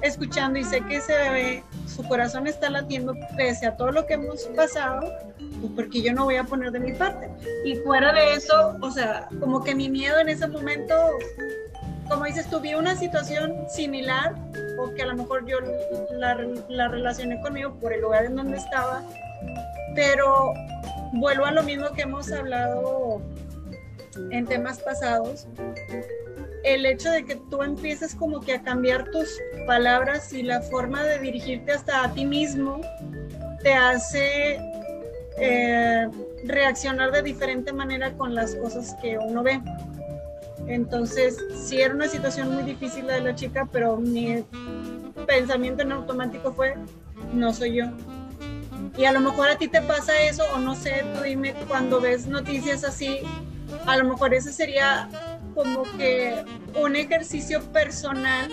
escuchando 0.02 0.58
y 0.58 0.64
sé 0.64 0.80
que 0.82 0.96
ese 0.96 1.12
bebé, 1.12 1.64
su 1.86 2.06
corazón 2.08 2.46
está 2.46 2.70
latiendo 2.70 3.14
pese 3.36 3.66
a 3.66 3.76
todo 3.76 3.92
lo 3.92 4.06
que 4.06 4.14
hemos 4.14 4.44
pasado, 4.56 5.12
pues 5.60 5.72
porque 5.74 6.02
yo 6.02 6.14
no 6.14 6.24
voy 6.24 6.36
a 6.36 6.44
poner 6.44 6.70
de 6.70 6.80
mi 6.80 6.92
parte. 6.92 7.28
Y 7.64 7.76
fuera 7.76 8.12
de 8.12 8.34
eso, 8.34 8.76
o 8.80 8.90
sea, 8.90 9.28
como 9.40 9.62
que 9.62 9.74
mi 9.74 9.90
miedo 9.90 10.18
en 10.18 10.30
ese 10.30 10.46
momento, 10.46 10.94
como 12.08 12.24
dices, 12.24 12.48
tuve 12.48 12.74
una 12.76 12.96
situación 12.96 13.66
similar 13.68 14.34
o 14.78 14.94
que 14.94 15.02
a 15.02 15.06
lo 15.06 15.16
mejor 15.16 15.46
yo 15.46 15.58
la, 16.12 16.34
la 16.68 16.88
relacioné 16.88 17.40
conmigo 17.42 17.74
por 17.74 17.92
el 17.92 18.00
lugar 18.00 18.24
en 18.24 18.36
donde 18.36 18.56
estaba, 18.56 19.02
pero 19.94 20.54
vuelvo 21.12 21.44
a 21.44 21.50
lo 21.50 21.62
mismo 21.62 21.90
que 21.92 22.02
hemos 22.02 22.30
hablado 22.32 23.20
en 24.30 24.46
temas 24.46 24.80
pasados, 24.80 25.46
el 26.64 26.86
hecho 26.86 27.10
de 27.10 27.24
que 27.24 27.36
tú 27.50 27.62
empieces 27.62 28.14
como 28.14 28.40
que 28.40 28.54
a 28.54 28.62
cambiar 28.62 29.10
tus 29.10 29.38
palabras 29.66 30.32
y 30.32 30.42
la 30.42 30.60
forma 30.62 31.02
de 31.04 31.18
dirigirte 31.18 31.72
hasta 31.72 32.04
a 32.04 32.12
ti 32.12 32.24
mismo 32.24 32.80
te 33.62 33.72
hace 33.72 34.58
eh, 35.38 36.08
reaccionar 36.44 37.12
de 37.12 37.22
diferente 37.22 37.72
manera 37.72 38.12
con 38.14 38.34
las 38.34 38.54
cosas 38.56 38.96
que 39.00 39.18
uno 39.18 39.42
ve. 39.42 39.60
Entonces, 40.66 41.38
sí 41.54 41.80
era 41.80 41.94
una 41.94 42.08
situación 42.08 42.52
muy 42.52 42.62
difícil 42.62 43.06
la 43.06 43.14
de 43.14 43.20
la 43.20 43.34
chica, 43.34 43.68
pero 43.72 43.96
mi 43.96 44.44
pensamiento 45.26 45.82
en 45.82 45.92
automático 45.92 46.52
fue, 46.52 46.74
no 47.32 47.54
soy 47.54 47.76
yo. 47.76 47.86
Y 48.96 49.04
a 49.04 49.12
lo 49.12 49.20
mejor 49.20 49.48
a 49.48 49.56
ti 49.56 49.68
te 49.68 49.80
pasa 49.80 50.20
eso, 50.22 50.42
o 50.54 50.58
no 50.58 50.74
sé, 50.74 51.04
tú 51.14 51.22
dime, 51.22 51.54
cuando 51.68 52.00
ves 52.00 52.26
noticias 52.26 52.84
así, 52.84 53.20
a 53.86 53.96
lo 53.96 54.04
mejor 54.04 54.34
ese 54.34 54.52
sería 54.52 55.08
como 55.54 55.82
que 55.96 56.44
un 56.80 56.96
ejercicio 56.96 57.62
personal 57.72 58.50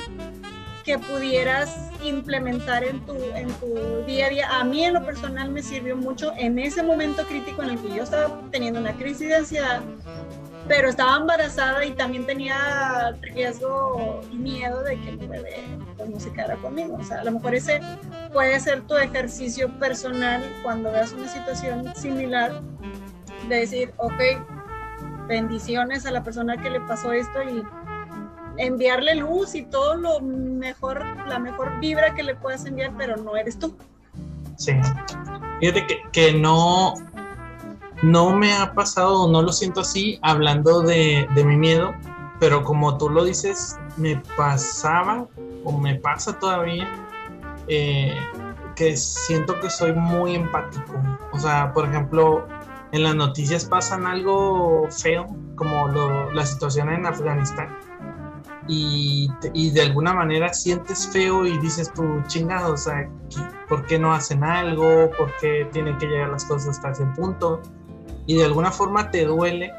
que 0.83 0.99
pudieras 0.99 1.75
implementar 2.03 2.83
en 2.83 3.03
tu, 3.05 3.15
en 3.33 3.47
tu 3.55 4.05
día 4.05 4.27
a 4.27 4.29
día. 4.29 4.59
A 4.59 4.63
mí 4.63 4.83
en 4.83 4.93
lo 4.93 5.03
personal 5.03 5.49
me 5.49 5.63
sirvió 5.63 5.97
mucho 5.97 6.31
en 6.37 6.59
ese 6.59 6.83
momento 6.83 7.23
crítico 7.25 7.63
en 7.63 7.71
el 7.71 7.81
que 7.81 7.95
yo 7.95 8.03
estaba 8.03 8.39
teniendo 8.51 8.79
una 8.79 8.93
crisis 8.95 9.27
de 9.27 9.35
ansiedad, 9.35 9.81
pero 10.67 10.89
estaba 10.89 11.17
embarazada 11.17 11.83
y 11.85 11.91
también 11.91 12.27
tenía 12.27 13.15
riesgo 13.21 14.21
y 14.31 14.35
miedo 14.35 14.83
de 14.83 14.99
que 15.01 15.11
mi 15.13 15.25
bebé 15.25 15.63
pues, 15.97 16.09
no 16.09 16.19
se 16.19 16.31
quedara 16.31 16.55
conmigo. 16.57 16.97
O 16.99 17.03
sea, 17.03 17.21
a 17.21 17.23
lo 17.23 17.31
mejor 17.31 17.55
ese 17.55 17.81
puede 18.31 18.59
ser 18.59 18.81
tu 18.81 18.95
ejercicio 18.95 19.69
personal 19.79 20.43
cuando 20.61 20.91
veas 20.91 21.13
una 21.13 21.27
situación 21.27 21.95
similar 21.95 22.61
de 23.49 23.55
decir, 23.55 23.93
ok, 23.97 24.21
bendiciones 25.27 26.05
a 26.05 26.11
la 26.11 26.23
persona 26.23 26.57
que 26.57 26.69
le 26.69 26.81
pasó 26.81 27.11
esto 27.11 27.41
y 27.43 27.63
enviarle 28.57 29.15
luz 29.15 29.55
y 29.55 29.63
todo 29.63 29.95
lo 29.95 30.21
mejor, 30.21 31.03
la 31.27 31.39
mejor 31.39 31.79
vibra 31.79 32.13
que 32.13 32.23
le 32.23 32.35
puedas 32.35 32.65
enviar, 32.65 32.91
pero 32.97 33.17
no 33.17 33.35
eres 33.35 33.59
tú. 33.59 33.75
Sí. 34.57 34.73
Fíjate 35.59 35.87
que, 35.87 36.01
que 36.11 36.33
no, 36.33 36.93
no 38.01 38.31
me 38.31 38.53
ha 38.53 38.73
pasado, 38.73 39.29
no 39.29 39.41
lo 39.41 39.51
siento 39.51 39.81
así, 39.81 40.19
hablando 40.21 40.81
de, 40.81 41.27
de 41.35 41.43
mi 41.43 41.57
miedo, 41.57 41.93
pero 42.39 42.63
como 42.63 42.97
tú 42.97 43.09
lo 43.09 43.23
dices, 43.23 43.77
me 43.97 44.21
pasaba 44.37 45.27
o 45.63 45.77
me 45.77 45.95
pasa 45.95 46.37
todavía 46.37 46.87
eh, 47.67 48.13
que 48.75 48.95
siento 48.97 49.59
que 49.59 49.69
soy 49.69 49.93
muy 49.93 50.35
empático. 50.35 50.93
O 51.31 51.39
sea, 51.39 51.73
por 51.73 51.87
ejemplo, 51.87 52.47
en 52.95 53.03
las 53.03 53.15
noticias 53.15 53.65
pasan 53.65 54.05
algo 54.07 54.87
feo, 54.89 55.27
como 55.55 55.87
la 56.33 56.45
situación 56.45 56.89
en 56.89 57.05
Afganistán, 57.05 57.77
y, 58.67 59.29
de 59.73 59.81
alguna 59.81 60.13
manera 60.13 60.53
sientes 60.53 61.07
feo 61.11 61.45
y 61.45 61.57
dices 61.59 61.91
tú, 61.93 62.23
chingado, 62.27 62.73
o 62.73 62.77
sea, 62.77 63.09
¿por 63.67 63.85
qué 63.85 63.99
no 63.99 64.13
hacen 64.13 64.43
algo? 64.43 65.11
¿Por 65.17 65.31
qué 65.39 65.67
tienen 65.71 65.97
que 65.97 66.07
llegar 66.07 66.29
las 66.29 66.45
cosas 66.45 66.69
hasta 66.69 66.91
ese 66.91 67.05
punto? 67.15 67.61
Y 68.25 68.37
de 68.37 68.45
alguna 68.45 68.71
forma 68.71 69.11
te 69.11 69.25
duele. 69.25 69.71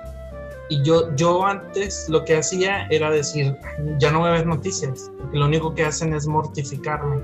Y 0.68 0.82
yo, 0.82 1.14
yo 1.16 1.46
antes 1.46 2.08
lo 2.08 2.25
que 2.25 2.37
hacía 2.37 2.87
era 2.88 3.11
decir, 3.11 3.56
ya 3.99 4.11
no 4.11 4.25
a 4.25 4.32
ver 4.32 4.46
noticias, 4.46 5.11
porque 5.18 5.38
lo 5.38 5.46
único 5.46 5.75
que 5.75 5.85
hacen 5.85 6.12
es 6.14 6.26
mortificarme. 6.26 7.20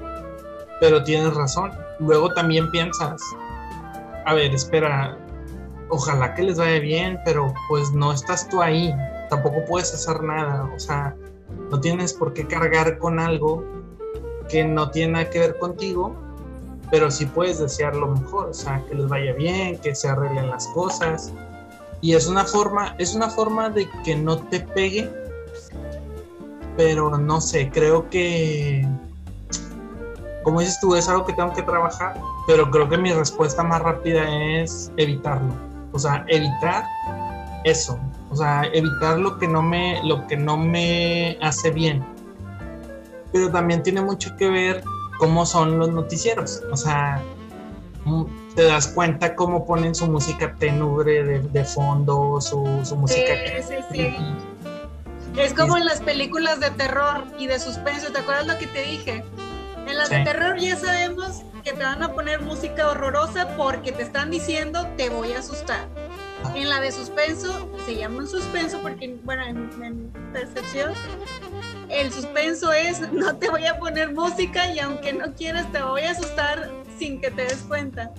Pero 0.81 1.05
tienes 1.05 1.35
razón. 1.35 1.71
Luego 2.01 2.33
también 2.35 2.71
piensas, 2.71 3.21
a 4.25 4.35
ver, 4.35 4.53
espera, 4.53 5.17
ojalá 5.93 6.35
que 6.35 6.43
les 6.43 6.57
vaya 6.57 6.81
bien, 6.81 7.21
pero 7.23 7.53
pues 7.69 7.93
no 7.93 8.13
estás 8.13 8.49
tú 8.49 8.63
ahí, 8.63 8.95
tampoco 9.29 9.63
puedes 9.69 9.93
hacer 9.93 10.23
nada, 10.23 10.65
o 10.75 10.79
sea, 10.81 11.15
no 11.71 11.79
tienes 11.81 12.15
por 12.15 12.33
qué 12.33 12.47
cargar 12.47 12.97
con 12.97 13.21
algo 13.21 13.63
que 14.49 14.65
no 14.65 14.91
tiene 14.91 15.13
nada 15.13 15.31
que 15.31 15.39
ver 15.39 15.59
contigo, 15.59 16.17
pero 16.91 17.11
sí 17.11 17.27
puedes 17.27 17.59
desear 17.59 17.95
lo 17.95 18.09
mejor, 18.09 18.49
o 18.49 18.55
sea, 18.55 18.83
que 18.89 18.95
les 18.95 19.07
vaya 19.07 19.35
bien, 19.35 19.77
que 19.79 19.95
se 19.95 20.09
arreglen 20.09 20.49
las 20.49 20.67
cosas. 20.69 21.31
Y 22.01 22.15
es 22.15 22.27
una 22.27 22.45
forma, 22.45 22.95
es 22.99 23.15
una 23.15 23.29
forma 23.29 23.69
de 23.69 23.87
que 24.03 24.17
no 24.17 24.39
te 24.39 24.61
pegue, 24.61 25.11
pero 26.77 27.19
no 27.19 27.41
sé, 27.43 27.71
creo 27.71 28.09
que 28.09 28.89
como 30.43 30.61
dices 30.61 30.81
tú, 30.81 30.97
es 30.97 31.09
algo 31.09 31.25
que 31.27 31.35
tengo 31.35 31.53
que 31.53 31.63
trabajar, 31.63 32.19
pero 32.47 32.71
creo 32.71 32.89
que 32.89 32.97
mi 32.97 33.13
respuesta 33.13 33.63
más 33.63 33.83
rápida 33.83 34.25
es 34.59 34.91
evitarlo. 34.97 35.72
O 35.93 35.99
sea, 35.99 36.25
evitar 36.29 36.85
eso. 37.65 37.99
O 38.31 38.37
sea, 38.37 38.65
evitar 38.73 39.19
lo 39.19 39.39
que 39.39 39.47
no 39.47 39.63
me, 39.63 40.03
lo 40.05 40.27
que 40.27 40.37
no 40.37 40.57
me 40.57 41.39
hace 41.41 41.71
bien. 41.71 42.05
Pero 43.33 43.51
también 43.51 43.83
tiene 43.83 44.01
mucho 44.01 44.35
que 44.37 44.49
ver 44.49 44.83
cómo 45.19 45.45
son 45.47 45.79
los 45.79 45.91
noticieros. 45.91 46.63
O 46.71 46.77
sea, 46.77 47.23
mm, 48.05 48.25
te 48.55 48.65
das 48.65 48.89
cuenta 48.89 49.35
cómo 49.35 49.67
ponen 49.67 49.95
su 49.95 50.07
música 50.07 50.55
tenubre 50.59 51.25
de, 51.25 51.65
fondo, 51.65 52.41
su, 52.41 52.59
música. 52.97 53.33
Sí, 53.63 53.63
sí, 53.69 53.75
sí. 53.93 54.17
Es 55.37 55.55
como 55.55 55.79
en 55.79 55.87
las 55.87 56.01
películas 56.01 56.61
de 56.61 56.71
terror 56.71 57.25
y 57.39 57.47
de 57.47 57.59
suspenso. 57.59 58.13
¿Te 58.13 58.19
acuerdas 58.19 58.47
lo 58.47 58.59
que 58.59 58.67
te 58.67 58.83
dije? 58.83 59.25
En 59.87 59.97
las 59.97 60.11
de 60.11 60.25
terror 60.25 60.59
ya 60.59 60.77
sabemos 60.77 61.43
que 61.63 61.73
te 61.73 61.83
van 61.83 62.03
a 62.03 62.13
poner 62.13 62.41
música 62.41 62.89
horrorosa 62.89 63.57
porque 63.57 63.93
te 63.93 64.03
están 64.03 64.31
diciendo 64.31 64.87
te 64.97 65.11
voy 65.11 65.33
a 65.33 65.39
asustar. 65.39 65.89
En 66.55 66.69
la 66.69 66.81
de 66.81 66.91
suspenso, 66.91 67.71
se 67.87 67.95
llama 67.95 68.27
suspenso 68.27 68.81
porque, 68.83 69.17
bueno, 69.23 69.45
en, 69.45 70.13
percepción, 70.33 70.93
el 71.89 72.13
suspenso 72.13 72.73
es 72.73 73.01
no 73.13 73.37
te 73.37 73.49
voy 73.49 73.67
a 73.67 73.79
poner 73.79 74.13
música 74.13 74.73
y 74.73 74.81
aunque 74.81 75.13
no 75.13 75.35
quieras 75.35 75.71
te 75.73 75.83
voy 75.83 76.03
a 76.03 76.11
asustar 76.11 76.71
sin 76.99 77.21
que 77.21 77.31
te 77.31 77.43
des 77.43 77.63
cuenta. 77.69 78.13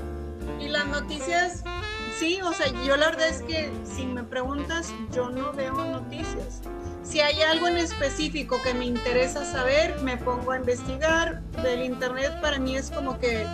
Y 0.60 0.70
las 0.70 0.86
noticias, 0.88 1.64
sí, 2.18 2.40
o 2.42 2.54
sea, 2.54 2.68
yo 2.86 2.96
la 2.96 3.08
verdad 3.08 3.28
es 3.28 3.42
que 3.42 3.72
si 3.84 4.06
me 4.06 4.24
preguntas, 4.24 4.94
yo 5.12 5.30
no 5.30 5.52
veo 5.52 5.74
noticias. 5.74 6.62
Si 7.04 7.20
hay 7.20 7.42
algo 7.42 7.68
en 7.68 7.78
específico 7.78 8.62
que 8.64 8.74
me 8.74 8.86
interesa 8.86 9.44
saber, 9.46 10.00
me 10.02 10.18
pongo 10.18 10.52
a 10.52 10.58
investigar. 10.58 11.42
Del 11.62 11.84
internet 11.84 12.40
para 12.42 12.58
mí 12.60 12.76
es 12.78 12.90
como 12.90 13.20
que 13.20 13.46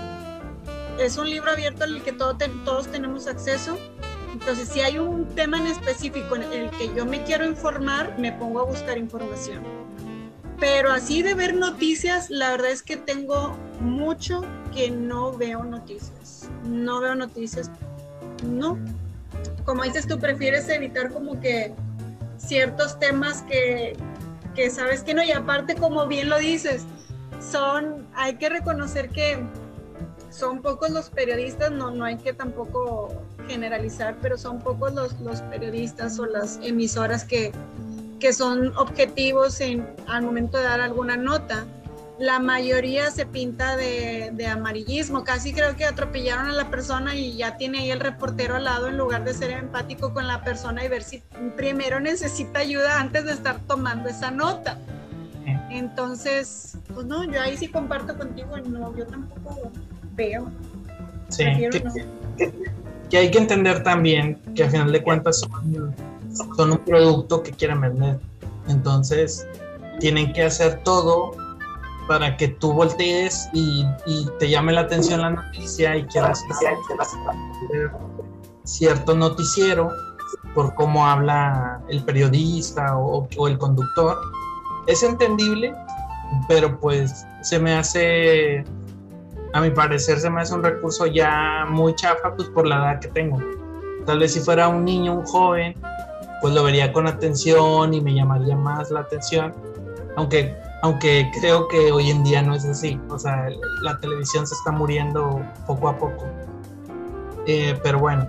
es 1.00 1.18
un 1.18 1.30
libro 1.30 1.52
abierto 1.52 1.84
al 1.84 2.04
que 2.04 2.14
todos 2.14 2.88
tenemos 2.92 3.28
acceso. 3.28 3.78
Entonces, 4.32 4.70
si 4.70 4.82
hay 4.82 5.00
un 5.00 5.28
tema 5.30 5.60
en 5.60 5.68
específico 5.68 6.36
en 6.36 6.44
el 6.44 6.70
que 6.72 6.94
yo 6.96 7.06
me 7.06 7.24
quiero 7.24 7.46
informar, 7.46 8.18
me 8.20 8.32
pongo 8.32 8.62
a 8.62 8.66
buscar 8.66 8.98
información. 8.98 9.64
Pero 10.60 10.92
así 10.92 11.24
de 11.24 11.34
ver 11.34 11.56
noticias, 11.56 12.30
la 12.30 12.52
verdad 12.52 12.70
es 12.70 12.84
que 12.84 12.98
tengo 12.98 13.58
mucho 13.80 14.42
que 14.74 14.92
no 14.92 15.36
veo 15.36 15.64
noticias. 15.64 16.50
No 16.66 17.02
veo 17.02 17.16
noticias. 17.16 17.72
No. 18.46 18.78
Como 19.66 19.84
dices 19.84 20.08
tú, 20.08 20.20
prefieres 20.20 20.70
evitar 20.70 21.12
como 21.12 21.40
que 21.40 21.74
ciertos 22.40 22.98
temas 23.00 23.44
que, 23.44 23.96
que 24.56 24.70
sabes 24.70 25.04
que 25.04 25.14
no, 25.14 25.24
y 25.24 25.32
aparte 25.32 25.76
como 25.76 26.08
bien 26.08 26.30
lo 26.30 26.40
dices, 26.40 26.84
son, 27.40 28.08
hay 28.16 28.36
que 28.36 28.50
reconocer 28.50 29.10
que 29.10 29.40
son 30.30 30.62
pocos 30.62 30.90
los 30.92 31.10
periodistas, 31.10 31.72
no, 31.72 31.92
no 31.92 32.06
hay 32.06 32.18
que 32.18 32.34
tampoco 32.34 33.10
generalizar, 33.48 34.16
pero 34.22 34.38
son 34.38 34.60
pocos 34.60 34.94
los, 34.94 35.20
los 35.22 35.42
periodistas 35.44 36.20
o 36.20 36.26
las 36.26 36.60
emisoras 36.62 37.24
que, 37.24 37.52
que 38.20 38.34
son 38.34 38.76
objetivos 38.78 39.60
en, 39.62 39.88
al 40.08 40.24
momento 40.24 40.58
de 40.58 40.64
dar 40.64 40.82
alguna 40.82 41.18
nota. 41.18 41.66
La 42.20 42.40
mayoría 42.40 43.10
se 43.12 43.26
pinta 43.26 43.78
de, 43.78 44.32
de, 44.34 44.46
amarillismo, 44.46 45.24
casi 45.24 45.54
creo 45.54 45.78
que 45.78 45.86
atropellaron 45.86 46.48
a 46.48 46.52
la 46.52 46.70
persona 46.70 47.16
y 47.16 47.38
ya 47.38 47.56
tiene 47.56 47.80
ahí 47.80 47.92
el 47.92 48.02
reportero 48.02 48.58
al 48.58 48.66
lado 48.66 48.88
en 48.88 48.98
lugar 48.98 49.24
de 49.24 49.34
ser 49.34 49.52
empático 49.52 50.14
con 50.14 50.28
la 50.28 50.44
persona 50.44 50.84
y 50.84 50.90
ver 50.90 51.02
si 51.02 51.24
primero 51.56 52.02
necesita 52.02 52.60
ayuda 52.60 53.00
antes 53.00 53.24
de 53.24 53.32
estar 53.32 53.60
tomando 53.62 54.10
esa 54.10 54.32
nota. 54.32 54.78
Entonces, 55.70 56.78
pues 56.94 57.06
no, 57.06 57.24
yo 57.24 57.42
ahí 57.42 57.56
sí 57.56 57.70
comparto 57.70 58.18
contigo, 58.18 58.58
no, 58.58 58.96
yo 58.98 59.06
tampoco 59.06 59.72
veo. 60.16 60.52
Sí, 61.30 61.46
que, 61.46 62.52
que, 63.10 63.18
hay 63.18 63.32
que 63.32 63.38
entender 63.38 63.82
también 63.84 64.42
que 64.56 64.66
al 64.66 64.72
final 64.72 64.92
de 64.92 65.02
cuentas 65.04 65.40
son, 65.40 65.96
son 66.58 66.72
un 66.72 66.80
producto 66.80 67.44
que 67.44 67.52
quieren 67.52 67.80
vender. 67.80 68.20
Entonces, 68.68 69.48
tienen 70.00 70.34
que 70.34 70.44
hacer 70.44 70.82
todo 70.84 71.32
para 72.10 72.36
que 72.38 72.48
tú 72.48 72.74
voltees 72.74 73.50
y, 73.54 73.86
te 74.40 74.50
llame 74.50 74.74
la 74.74 74.82
atención 74.82 75.22
la 75.22 75.30
noticia 75.30 75.96
y 75.96 76.06
quieras 76.08 76.44
ver 77.70 77.92
cierto 78.64 79.16
noticiero 79.16 79.92
por 80.56 80.74
cómo 80.74 81.06
habla 81.06 81.80
el 81.88 82.04
periodista 82.04 82.98
o, 82.98 83.28
o 83.38 83.48
el 83.48 83.60
conductor 83.60 84.18
es 84.88 85.04
entendible, 85.04 85.76
pero 86.48 86.80
pues 86.80 87.28
se 87.42 87.60
me 87.60 87.74
hace, 87.74 88.64
a 89.54 89.62
mi 89.62 89.70
parecer, 89.70 90.20
se 90.20 90.32
me 90.32 90.42
hace 90.42 90.56
un 90.56 90.64
recurso 90.64 91.06
ya 91.06 91.68
muy 91.70 91.94
chafa, 91.94 92.34
pues 92.36 92.50
por 92.50 92.66
la 92.66 92.78
edad 92.78 93.00
que 93.02 93.10
tengo. 93.10 93.38
Tal 94.08 94.18
vez 94.18 94.34
si 94.34 94.40
fuera 94.40 94.68
un 94.68 94.84
niño, 94.84 95.14
un 95.14 95.26
joven, 95.28 95.76
pues 96.42 96.56
lo 96.56 96.64
vería 96.64 96.92
con 96.92 97.06
atención 97.06 97.94
y 97.94 98.02
me 98.02 98.16
llamaría 98.16 98.56
más 98.56 98.90
la 98.90 99.02
atención, 99.02 99.54
aunque, 100.16 100.58
aunque 100.82 101.30
creo 101.40 101.68
que 101.68 101.92
hoy 101.92 102.10
en 102.10 102.24
día 102.24 102.42
no 102.42 102.56
es 102.56 102.66
así, 102.66 103.00
o 103.10 103.20
sea, 103.20 103.50
la 103.84 104.00
televisión 104.00 104.48
se 104.48 104.56
está 104.56 104.72
muriendo 104.72 105.42
poco 105.68 105.90
a 105.90 105.98
poco. 105.98 106.26
Eh, 107.46 107.78
pero 107.84 108.00
bueno, 108.00 108.28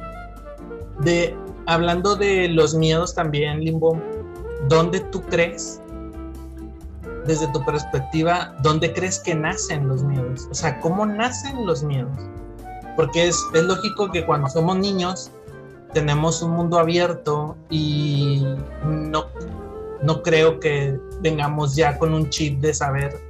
de, 1.00 1.36
hablando 1.66 2.16
de 2.16 2.48
los 2.48 2.74
miedos 2.74 3.14
también, 3.14 3.60
Limbo, 3.60 4.00
¿dónde 4.68 5.00
tú 5.00 5.22
crees 5.22 5.80
desde 7.26 7.46
tu 7.48 7.64
perspectiva, 7.64 8.54
¿dónde 8.62 8.92
crees 8.92 9.20
que 9.20 9.34
nacen 9.34 9.86
los 9.88 10.02
miedos? 10.02 10.48
O 10.50 10.54
sea, 10.54 10.80
¿cómo 10.80 11.06
nacen 11.06 11.66
los 11.66 11.82
miedos? 11.82 12.16
Porque 12.96 13.28
es, 13.28 13.38
es 13.54 13.62
lógico 13.62 14.10
que 14.10 14.24
cuando 14.26 14.48
somos 14.48 14.76
niños 14.78 15.30
tenemos 15.92 16.42
un 16.42 16.52
mundo 16.52 16.78
abierto 16.78 17.56
y 17.68 18.44
no, 18.84 19.26
no 20.02 20.22
creo 20.22 20.60
que 20.60 20.98
vengamos 21.20 21.76
ya 21.76 21.98
con 21.98 22.14
un 22.14 22.28
chip 22.30 22.60
de 22.60 22.72
saber 22.74 23.20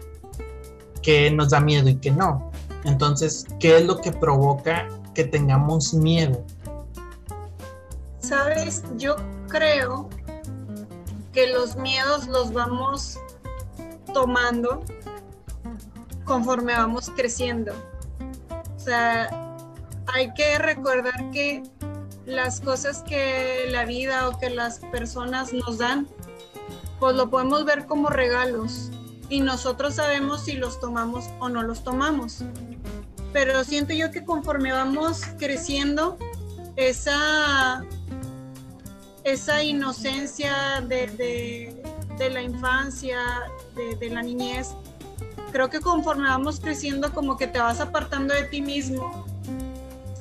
qué 1.02 1.30
nos 1.30 1.50
da 1.50 1.60
miedo 1.60 1.88
y 1.88 1.96
qué 1.96 2.10
no. 2.10 2.50
Entonces, 2.84 3.46
¿qué 3.58 3.78
es 3.78 3.84
lo 3.84 4.00
que 4.00 4.12
provoca 4.12 4.88
que 5.14 5.24
tengamos 5.24 5.92
miedo? 5.92 6.44
Sabes, 8.20 8.84
yo 8.96 9.16
creo 9.48 10.08
que 11.32 11.48
los 11.48 11.76
miedos 11.76 12.26
los 12.26 12.52
vamos 12.52 13.18
tomando 14.12 14.84
conforme 16.24 16.74
vamos 16.74 17.10
creciendo. 17.10 17.72
O 18.76 18.78
sea, 18.78 19.28
hay 20.14 20.32
que 20.34 20.58
recordar 20.58 21.30
que 21.32 21.62
las 22.24 22.60
cosas 22.60 23.02
que 23.02 23.66
la 23.70 23.84
vida 23.84 24.28
o 24.28 24.38
que 24.38 24.50
las 24.50 24.78
personas 24.78 25.52
nos 25.52 25.78
dan, 25.78 26.08
pues 27.00 27.16
lo 27.16 27.30
podemos 27.30 27.64
ver 27.64 27.86
como 27.86 28.10
regalos 28.10 28.90
y 29.30 29.40
nosotros 29.40 29.94
sabemos 29.94 30.42
si 30.42 30.52
los 30.52 30.78
tomamos 30.78 31.24
o 31.40 31.48
no 31.48 31.62
los 31.62 31.82
tomamos. 31.82 32.44
Pero 33.32 33.64
siento 33.64 33.94
yo 33.94 34.10
que 34.10 34.24
conforme 34.24 34.72
vamos 34.72 35.22
creciendo, 35.38 36.18
esa, 36.76 37.84
esa 39.24 39.62
inocencia 39.62 40.84
de, 40.86 41.06
de, 42.18 42.30
la 42.30 42.42
infancia, 42.42 43.18
de, 43.74 44.10
la 44.10 44.22
niñez, 44.22 44.74
creo 45.52 45.70
que 45.70 45.80
conforme 45.80 46.28
vamos 46.28 46.60
creciendo 46.60 47.12
como 47.12 47.36
que 47.36 47.46
te 47.46 47.58
vas 47.58 47.80
apartando 47.80 48.34
de 48.34 48.44
ti 48.44 48.60
mismo 48.60 49.26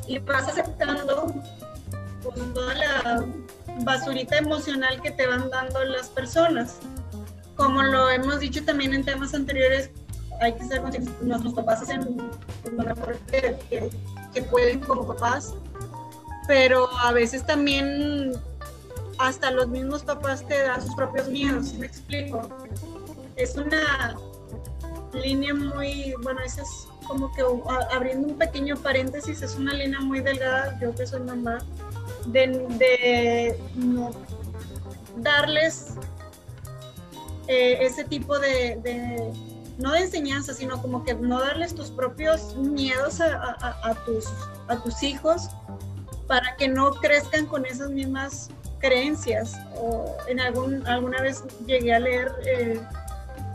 y 0.08 0.18
vas 0.20 0.48
aceptando 0.48 1.34
pues, 2.24 2.54
toda 2.54 2.74
la 2.74 3.26
basurita 3.84 4.38
emocional 4.38 5.02
que 5.02 5.12
te 5.12 5.28
van 5.28 5.50
dando 5.50 5.84
las 5.86 6.10
personas. 6.10 6.78
Como 7.56 7.84
lo 7.84 8.10
hemos 8.10 8.40
dicho 8.40 8.64
también 8.64 8.94
en 8.94 9.04
temas 9.04 9.34
anteriores, 9.34 9.92
hay 10.42 10.54
que 10.54 10.64
ser 10.66 10.82
conscientes, 10.82 11.14
nuestros 11.22 11.54
papás 11.54 11.82
hacen 11.82 12.18
lo 12.72 12.84
mejor 12.84 13.18
que, 13.30 13.58
que 14.34 14.42
pueden 14.44 14.80
como 14.80 15.06
papás, 15.06 15.54
pero 16.48 16.90
a 17.00 17.12
veces 17.12 17.46
también 17.46 18.34
hasta 19.18 19.52
los 19.52 19.68
mismos 19.68 20.04
papás 20.04 20.48
te 20.48 20.64
dan 20.64 20.82
sus 20.82 20.96
propios 20.96 21.28
miedos, 21.28 21.74
¿me 21.74 21.88
explico? 21.88 22.48
es 23.40 23.56
una 23.56 24.16
línea 25.14 25.54
muy, 25.54 26.14
bueno, 26.22 26.42
esa 26.42 26.62
es 26.62 26.88
como 27.08 27.32
que 27.34 27.42
abriendo 27.92 28.28
un 28.28 28.38
pequeño 28.38 28.76
paréntesis, 28.76 29.42
es 29.42 29.56
una 29.56 29.74
línea 29.74 30.00
muy 30.02 30.20
delgada, 30.20 30.78
yo 30.80 30.94
que 30.94 31.08
soy 31.08 31.22
mamá, 31.22 31.60
de, 32.32 33.60
no 33.76 34.12
darles 35.18 35.96
eh, 37.48 37.78
ese 37.82 38.04
tipo 38.04 38.40
de, 38.40 39.32
no 39.78 39.92
de 39.92 40.00
enseñanza, 40.00 40.54
sino 40.54 40.82
como 40.82 41.04
que 41.04 41.14
no 41.14 41.40
darles 41.40 41.76
tus 41.76 41.90
propios 41.92 42.56
miedos 42.56 43.22
a, 43.22 43.96
tus, 44.06 44.26
a 44.68 44.78
tus 44.78 45.04
hijos 45.04 45.50
para 46.28 46.56
que 46.58 46.68
no 46.68 46.92
crezcan 46.92 47.46
con 47.48 47.66
esas 47.66 47.90
mismas 47.90 48.50
creencias. 48.80 49.58
O 49.76 50.16
en 50.28 50.40
algún, 50.40 50.86
alguna 50.88 51.22
vez 51.22 51.44
llegué 51.66 51.94
a 51.94 52.00
leer 52.00 52.32
eh, 52.46 52.80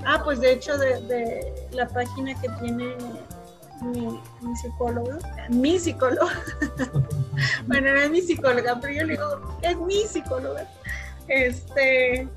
Ah, 0.06 0.20
pues 0.22 0.40
de 0.40 0.52
hecho 0.52 0.76
de, 0.76 1.68
la 1.72 1.88
página 1.88 2.38
que 2.40 2.48
tiene 2.60 2.94
mi, 3.82 4.20
psicóloga, 4.56 5.18
mi 5.50 5.78
psicóloga, 5.78 6.32
bueno, 7.66 7.92
no 7.92 8.00
es 8.00 8.10
mi 8.10 8.20
psicóloga, 8.20 8.78
pero 8.80 8.94
yo 8.94 9.04
le 9.04 9.12
digo, 9.14 9.58
es 9.62 9.76
mi 9.76 10.02
psicóloga. 10.04 10.68
Este, 11.28 12.28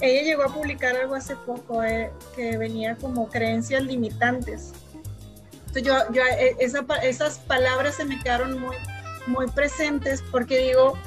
ella 0.00 0.22
llegó 0.22 0.44
a 0.44 0.48
publicar 0.48 0.96
algo 0.96 1.14
hace 1.14 1.36
poco 1.36 1.82
eh, 1.82 2.10
que 2.34 2.56
venía 2.56 2.96
como 2.96 3.28
creencias 3.28 3.82
limitantes. 3.82 4.72
Entonces 5.52 5.82
yo, 5.82 5.94
yo 6.12 6.22
eh, 6.38 6.56
esas 6.58 7.38
palabras 7.38 7.96
se 7.96 8.04
me 8.04 8.18
quedaron 8.20 8.60
muy, 8.60 8.76
muy 9.26 9.46
presentes 9.48 10.22
porque 10.30 10.58
digo 10.58 10.98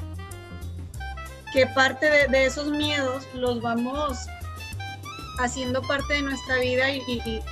que 1.52 1.66
parte 1.66 2.06
de 2.28 2.44
esos 2.44 2.68
miedos 2.68 3.26
los 3.34 3.60
vamos 3.62 4.26
haciendo 5.38 5.82
parte 5.82 6.14
de 6.14 6.22
nuestra 6.22 6.56
vida 6.56 6.90
y, 6.90 7.42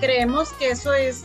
creemos 0.00 0.52
que 0.54 0.70
eso 0.70 0.92
es, 0.92 1.24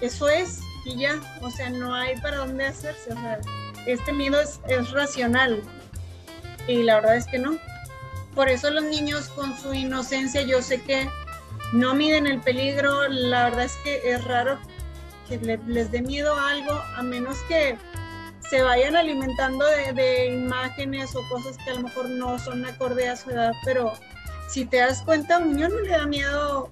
eso 0.00 0.28
es 0.28 0.60
y 0.84 0.96
ya, 0.96 1.20
o 1.40 1.50
sea, 1.50 1.70
no 1.70 1.94
hay 1.94 2.16
para 2.20 2.38
dónde 2.38 2.66
hacerse, 2.66 3.12
o 3.12 3.14
sea, 3.14 3.40
este 3.86 4.12
miedo 4.12 4.40
es, 4.40 4.60
es 4.68 4.90
racional 4.90 5.62
y 6.66 6.82
la 6.82 6.96
verdad 6.96 7.16
es 7.16 7.26
que 7.26 7.38
no. 7.38 7.58
Por 8.34 8.48
eso 8.48 8.70
los 8.70 8.84
niños 8.84 9.28
con 9.28 9.56
su 9.58 9.74
inocencia, 9.74 10.42
yo 10.42 10.62
sé 10.62 10.80
que 10.80 11.08
no 11.72 11.94
miden 11.94 12.26
el 12.26 12.40
peligro, 12.40 13.08
la 13.08 13.44
verdad 13.44 13.64
es 13.64 13.76
que 13.84 14.10
es 14.10 14.24
raro 14.24 14.58
que 15.28 15.38
les 15.38 15.90
dé 15.90 16.02
miedo 16.02 16.34
a 16.34 16.50
algo, 16.50 16.72
a 16.96 17.02
menos 17.02 17.36
que 17.48 17.76
se 18.50 18.62
vayan 18.62 18.96
alimentando 18.96 19.64
de, 19.66 19.92
de, 19.92 20.26
imágenes 20.34 21.14
o 21.14 21.26
cosas 21.28 21.56
que 21.64 21.70
a 21.70 21.74
lo 21.74 21.82
mejor 21.82 22.08
no 22.10 22.38
son 22.38 22.64
acorde 22.66 23.08
a 23.08 23.16
su 23.16 23.30
edad, 23.30 23.52
pero 23.64 23.92
si 24.48 24.64
te 24.64 24.78
das 24.78 25.02
cuenta, 25.02 25.36
a 25.36 25.38
un 25.38 25.54
niño 25.54 25.68
no 25.68 25.80
le 25.80 25.90
da 25.90 26.06
miedo 26.06 26.70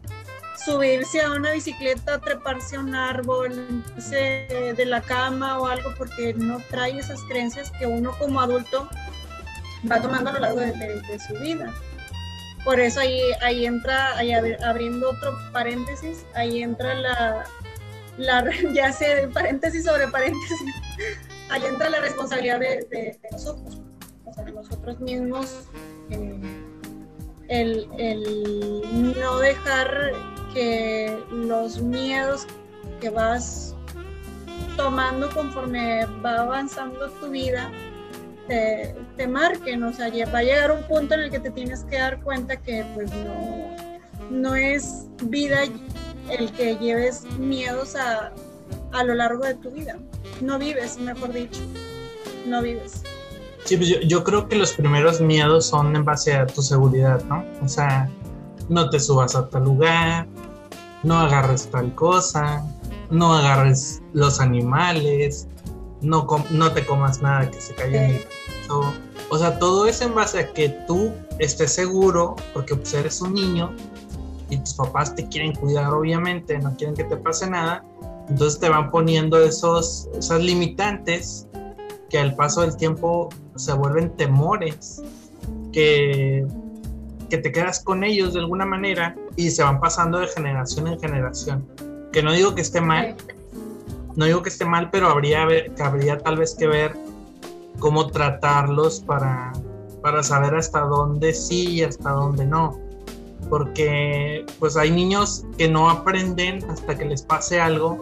subirse 0.64 1.20
a 1.20 1.33
una 1.33 1.53
bicicleta, 1.53 2.18
treparse 2.20 2.77
a 2.77 2.81
un 2.81 2.94
árbol, 2.94 3.83
de 4.11 4.85
la 4.87 5.01
cama 5.01 5.59
o 5.59 5.66
algo, 5.66 5.94
porque 5.96 6.35
no 6.35 6.59
trae 6.70 6.99
esas 6.99 7.20
creencias 7.25 7.70
que 7.79 7.87
uno 7.87 8.16
como 8.18 8.40
adulto 8.40 8.88
va 9.90 10.01
tomando 10.01 10.31
a 10.31 10.33
lo 10.35 10.40
largo 10.40 10.61
de, 10.61 11.18
su 11.27 11.35
vida. 11.35 11.73
Por 12.64 12.79
eso 12.79 13.01
ahí, 13.01 13.20
ahí 13.40 13.64
entra, 13.64 14.16
ahí 14.18 14.33
abriendo 14.33 15.11
otro 15.11 15.37
paréntesis, 15.53 16.27
ahí 16.35 16.62
entra 16.62 16.94
la, 16.94 17.44
ya 18.75 18.92
sé, 18.92 19.29
paréntesis 19.33 19.85
sobre 19.85 20.09
paréntesis, 20.09 20.61
ahí 21.49 21.64
entra 21.64 21.88
la 21.88 22.01
responsabilidad 22.01 22.61
de, 22.61 23.18
nosotros, 23.33 23.81
o 24.27 24.35
sea, 24.35 24.44
nosotros 24.44 25.01
mismos. 25.01 25.64
Eh, 26.11 26.38
el, 27.49 27.88
el 27.99 29.14
no 29.20 29.38
dejar 29.40 30.12
que 30.52 31.18
los 31.30 31.80
miedos 31.80 32.46
que 33.00 33.10
vas 33.10 33.74
tomando 34.76 35.28
conforme 35.30 36.06
va 36.24 36.40
avanzando 36.40 37.10
tu 37.20 37.30
vida 37.30 37.70
te, 38.46 38.94
te, 39.16 39.28
marquen, 39.28 39.82
o 39.82 39.92
sea, 39.92 40.10
va 40.32 40.38
a 40.38 40.42
llegar 40.42 40.72
un 40.72 40.82
punto 40.84 41.14
en 41.14 41.20
el 41.20 41.30
que 41.30 41.38
te 41.38 41.50
tienes 41.50 41.84
que 41.84 41.98
dar 41.98 42.20
cuenta 42.22 42.56
que 42.56 42.84
pues 42.94 43.10
no, 43.12 43.76
no 44.30 44.54
es 44.54 45.06
vida 45.24 45.64
el 46.30 46.52
que 46.52 46.76
lleves 46.76 47.24
miedos 47.38 47.94
a, 47.96 48.32
a 48.92 49.04
lo 49.04 49.14
largo 49.14 49.44
de 49.44 49.54
tu 49.54 49.70
vida. 49.70 49.96
No 50.40 50.58
vives, 50.58 50.98
mejor 50.98 51.32
dicho, 51.32 51.60
no 52.46 52.62
vives. 52.62 53.02
Sí, 53.64 53.76
pues 53.76 53.88
yo, 53.88 54.00
yo, 54.00 54.24
creo 54.24 54.48
que 54.48 54.56
los 54.56 54.72
primeros 54.72 55.20
miedos 55.20 55.66
son 55.66 55.94
en 55.94 56.04
base 56.04 56.34
a 56.34 56.46
tu 56.46 56.62
seguridad, 56.62 57.22
¿no? 57.24 57.44
O 57.62 57.68
sea, 57.68 58.10
no 58.70 58.88
te 58.88 58.98
subas 58.98 59.35
a 59.35 59.48
tal 59.48 59.64
lugar, 59.64 60.26
no 61.02 61.18
agarres 61.18 61.68
tal 61.70 61.94
cosa, 61.94 62.64
no 63.11 63.35
agarres 63.35 64.00
los 64.12 64.40
animales, 64.40 65.48
no, 66.00 66.26
no 66.50 66.72
te 66.72 66.87
comas 66.87 67.20
nada 67.20 67.50
que 67.50 67.61
se 67.61 67.74
caiga 67.74 68.04
en 68.04 68.14
el 68.14 68.22
piso. 68.22 68.94
O 69.30 69.38
sea, 69.38 69.59
todo 69.59 69.87
es 69.87 70.00
en 70.00 70.14
base 70.14 70.38
a 70.38 70.52
que 70.52 70.70
tú 70.87 71.12
estés 71.38 71.72
seguro, 71.72 72.37
porque 72.54 72.74
pues 72.76 72.94
eres 72.94 73.20
un 73.20 73.35
niño 73.35 73.74
y 74.48 74.56
tus 74.59 74.74
papás 74.74 75.14
te 75.14 75.28
quieren 75.28 75.54
cuidar, 75.54 75.92
obviamente, 75.92 76.59
no 76.59 76.74
quieren 76.76 76.94
que 76.94 77.04
te 77.04 77.16
pase 77.16 77.50
nada. 77.50 77.85
Entonces 78.28 78.61
te 78.61 78.68
van 78.68 78.90
poniendo 78.90 79.42
esos, 79.42 80.09
esas 80.16 80.40
limitantes 80.40 81.48
que 82.09 82.18
al 82.18 82.35
paso 82.37 82.61
del 82.61 82.76
tiempo 82.76 83.28
se 83.56 83.72
vuelven 83.72 84.16
temores, 84.16 85.02
que, 85.72 86.46
que 87.30 87.38
te 87.38 87.50
quedas 87.52 87.82
con 87.82 88.04
ellos 88.04 88.34
de 88.34 88.40
alguna 88.40 88.66
manera 88.66 89.16
y 89.36 89.50
se 89.50 89.62
van 89.62 89.80
pasando 89.80 90.18
de 90.18 90.26
generación 90.28 90.88
en 90.88 91.00
generación. 91.00 91.66
Que 92.12 92.22
no 92.22 92.32
digo 92.32 92.54
que 92.54 92.60
esté 92.60 92.80
mal, 92.80 93.16
no 94.16 94.26
digo 94.26 94.42
que 94.42 94.50
esté 94.50 94.64
mal, 94.66 94.90
pero 94.90 95.08
habría, 95.08 95.46
habría 95.80 96.18
tal 96.18 96.36
vez 96.36 96.54
que 96.54 96.66
ver 96.66 96.96
cómo 97.78 98.08
tratarlos 98.08 99.00
para, 99.00 99.52
para 100.02 100.22
saber 100.22 100.54
hasta 100.54 100.80
dónde 100.80 101.32
sí 101.32 101.70
y 101.70 101.82
hasta 101.82 102.10
dónde 102.10 102.44
no. 102.44 102.78
Porque 103.48 104.44
pues 104.58 104.76
hay 104.76 104.90
niños 104.90 105.44
que 105.56 105.68
no 105.68 105.88
aprenden 105.88 106.62
hasta 106.68 106.98
que 106.98 107.06
les 107.06 107.22
pase 107.22 107.60
algo 107.60 107.98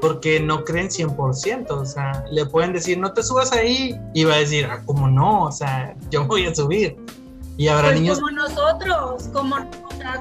porque 0.00 0.40
no 0.40 0.64
creen 0.64 0.88
100%, 0.88 1.70
o 1.70 1.84
sea, 1.84 2.24
le 2.30 2.46
pueden 2.46 2.72
decir, 2.72 2.98
no 2.98 3.12
te 3.12 3.22
subas 3.22 3.52
ahí, 3.52 4.00
y 4.14 4.24
va 4.24 4.34
a 4.34 4.38
decir, 4.38 4.64
ah, 4.64 4.80
como 4.86 5.08
no, 5.08 5.44
o 5.44 5.52
sea, 5.52 5.94
yo 6.10 6.26
voy 6.26 6.46
a 6.46 6.54
subir. 6.54 6.96
Y 7.60 7.68
habrá 7.68 7.88
pues 7.88 8.00
niños... 8.00 8.20
Como 8.20 8.30
nosotros, 8.30 9.28
como, 9.34 9.56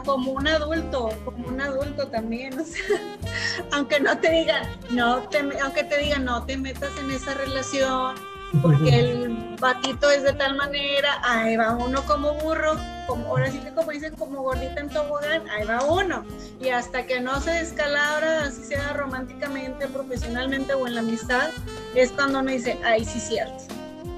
como 0.04 0.32
un 0.34 0.45
adulto, 0.45 1.10
como 1.23 1.47
un 1.47 1.62
adulto 1.62 2.06
también, 2.10 2.60
o 2.60 2.65
sea, 2.65 2.84
aunque 3.71 4.02
no 4.02 4.17
te 4.17 4.30
digan, 4.30 4.67
no 4.89 5.21
te, 5.30 5.39
aunque 5.62 5.86
te 5.86 5.99
digan, 5.99 6.25
no 6.25 6.45
te 6.45 6.58
metas 6.58 6.91
en 6.99 7.10
esa 7.12 7.36
relación, 7.36 8.15
porque 8.62 8.89
el 8.89 9.56
batito 9.58 10.12
es 10.12 10.23
de 10.23 10.34
tal 10.34 10.58
manera, 10.58 11.21
ahí 11.23 11.56
va 11.56 11.78
uno 11.78 12.04
como 12.04 12.34
burro, 12.34 12.75
como, 13.08 13.28
ahora 13.28 13.49
sí 13.49 13.60
que 13.60 13.73
como 13.73 13.91
dicen, 13.91 14.13
como 14.17 14.43
gordita 14.43 14.82
en 14.82 14.89
tobogán, 14.89 15.49
ahí 15.49 15.65
va 15.65 15.82
uno. 15.86 16.25
Y 16.60 16.67
hasta 16.67 17.06
que 17.06 17.21
no 17.21 17.39
se 17.39 17.52
descalabra, 17.52 18.47
así 18.47 18.65
sea 18.65 18.91
románticamente, 18.91 19.88
profesionalmente 19.88 20.73
o 20.73 20.86
en 20.88 20.95
la 20.95 20.99
amistad, 20.99 21.52
es 21.95 22.12
cuando 22.12 22.39
uno 22.39 22.52
dice, 22.52 22.78
ay, 22.84 23.06
sí, 23.06 23.17
cierto, 23.17 23.63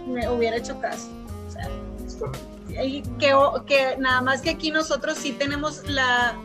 me 0.08 0.28
hubiera 0.28 0.58
hecho 0.58 0.82
caso. 0.82 1.08
O 1.48 1.52
sea, 1.52 1.70
y 2.84 3.02
que, 3.20 3.34
que 3.66 3.98
nada 3.98 4.22
más 4.22 4.42
que 4.42 4.52
aquí 4.52 4.72
nosotros 4.72 5.18
sí 5.18 5.34
tenemos 5.34 5.88
la, 5.88 6.36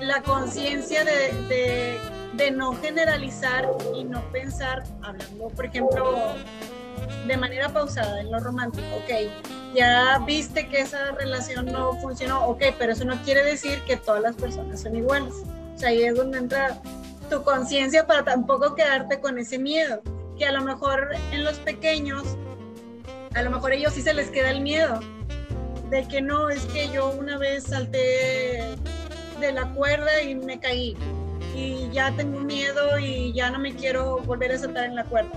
la 0.00 0.22
conciencia 0.22 1.04
de, 1.04 1.32
de, 1.48 1.98
de 2.34 2.50
no 2.50 2.72
generalizar 2.74 3.68
y 3.94 4.04
no 4.04 4.22
pensar, 4.32 4.84
hablando, 5.02 5.48
por 5.48 5.66
ejemplo, 5.66 6.34
de 7.26 7.36
manera 7.36 7.68
pausada 7.68 8.20
en 8.20 8.30
lo 8.30 8.40
romántico, 8.40 8.86
ok, 8.96 9.74
ya 9.74 10.18
viste 10.26 10.68
que 10.68 10.80
esa 10.80 11.12
relación 11.12 11.66
no 11.66 11.94
funcionó, 12.00 12.46
ok, 12.46 12.62
pero 12.78 12.92
eso 12.92 13.04
no 13.04 13.16
quiere 13.22 13.44
decir 13.44 13.80
que 13.86 13.96
todas 13.96 14.22
las 14.22 14.36
personas 14.36 14.82
son 14.82 14.96
iguales. 14.96 15.34
O 15.74 15.78
sea, 15.78 15.90
ahí 15.90 16.02
es 16.02 16.16
donde 16.16 16.38
entra 16.38 16.80
tu 17.28 17.42
conciencia 17.42 18.06
para 18.06 18.24
tampoco 18.24 18.74
quedarte 18.74 19.20
con 19.20 19.38
ese 19.38 19.58
miedo, 19.58 20.02
que 20.36 20.46
a 20.46 20.52
lo 20.52 20.62
mejor 20.62 21.10
en 21.32 21.44
los 21.44 21.58
pequeños, 21.58 22.24
a 23.34 23.42
lo 23.42 23.50
mejor 23.50 23.72
a 23.72 23.74
ellos 23.76 23.92
sí 23.94 24.02
se 24.02 24.12
les 24.12 24.30
queda 24.30 24.50
el 24.50 24.60
miedo, 24.60 25.00
de 25.90 26.06
que 26.08 26.20
no, 26.22 26.48
es 26.48 26.64
que 26.66 26.88
yo 26.88 27.10
una 27.10 27.36
vez 27.36 27.64
salté 27.64 28.76
de 29.40 29.52
la 29.52 29.72
cuerda 29.74 30.22
y 30.22 30.34
me 30.34 30.58
caí 30.60 30.96
y 31.54 31.88
ya 31.90 32.14
tengo 32.16 32.40
miedo 32.40 32.98
y 32.98 33.32
ya 33.32 33.50
no 33.50 33.58
me 33.58 33.74
quiero 33.74 34.18
volver 34.18 34.52
a 34.52 34.58
saltar 34.58 34.84
en 34.84 34.94
la 34.94 35.04
cuerda 35.04 35.30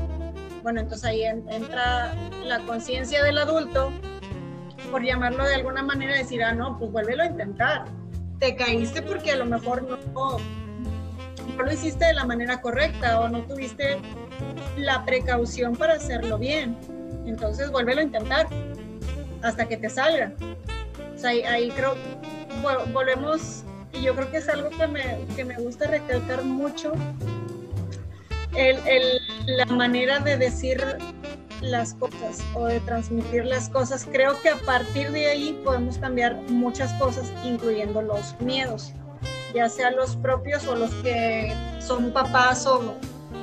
bueno, 0.64 0.80
entonces 0.80 1.06
ahí 1.06 1.24
entra 1.26 2.16
la 2.46 2.60
conciencia 2.60 3.22
del 3.22 3.38
adulto, 3.38 3.92
por 4.92 5.04
llamarlo 5.04 5.44
de 5.44 5.56
alguna 5.56 5.84
manera, 5.84 6.16
decir, 6.16 6.42
ah, 6.42 6.54
no, 6.54 6.80
pues 6.80 6.90
vuélvelo 6.90 7.24
a 7.24 7.26
intentar. 7.26 7.84
Te 8.40 8.56
caíste 8.56 9.02
porque 9.02 9.32
a 9.32 9.36
lo 9.36 9.46
mejor 9.46 9.84
no, 9.84 9.98
no 11.58 11.64
lo 11.64 11.72
hiciste 11.72 12.06
de 12.06 12.14
la 12.14 12.24
manera 12.26 12.62
correcta 12.62 13.20
o 13.20 13.28
no 13.28 13.44
tuviste 13.44 14.00
la 14.78 15.04
precaución 15.04 15.76
para 15.76 15.96
hacerlo 15.96 16.38
bien. 16.38 16.78
Entonces 17.26 17.70
vuélvelo 17.70 18.00
a 18.00 18.04
intentar 18.06 18.48
hasta 19.44 19.68
que 19.68 19.78
te 19.78 19.90
salga. 19.90 20.34
O 21.16 21.18
sea, 21.18 21.30
ahí, 21.30 21.70
creo, 21.72 21.96
volvemos, 22.92 23.64
y 23.94 24.02
yo 24.02 24.16
creo 24.16 24.32
que 24.32 24.38
es 24.38 24.50
algo 24.50 24.70
que 24.72 24.88
me, 24.88 25.20
que 25.36 25.46
me 25.46 25.56
gusta 25.58 25.86
recalcar 25.86 26.44
mucho, 26.44 26.94
el, 28.56 28.78
el, 28.88 29.20
la 29.46 29.66
manera 29.66 30.20
de 30.20 30.38
decir 30.38 30.84
las 31.62 31.94
cosas 31.94 32.44
o 32.56 32.66
de 32.66 32.80
transmitir 32.82 33.46
las 33.46 33.70
cosas. 33.70 34.08
Creo 34.12 34.40
que 34.42 34.50
a 34.50 34.58
partir 34.58 35.12
de 35.12 35.28
ahí 35.28 35.62
podemos 35.64 35.98
cambiar 35.98 36.36
muchas 36.50 36.92
cosas, 36.94 37.32
incluyendo 37.44 38.02
los 38.02 38.36
miedos, 38.40 38.94
ya 39.54 39.70
sean 39.70 39.96
los 39.96 40.16
propios 40.16 40.66
o 40.68 40.76
los 40.76 40.92
que 40.96 41.54
son 41.80 42.12
papás 42.12 42.66
o, 42.66 42.96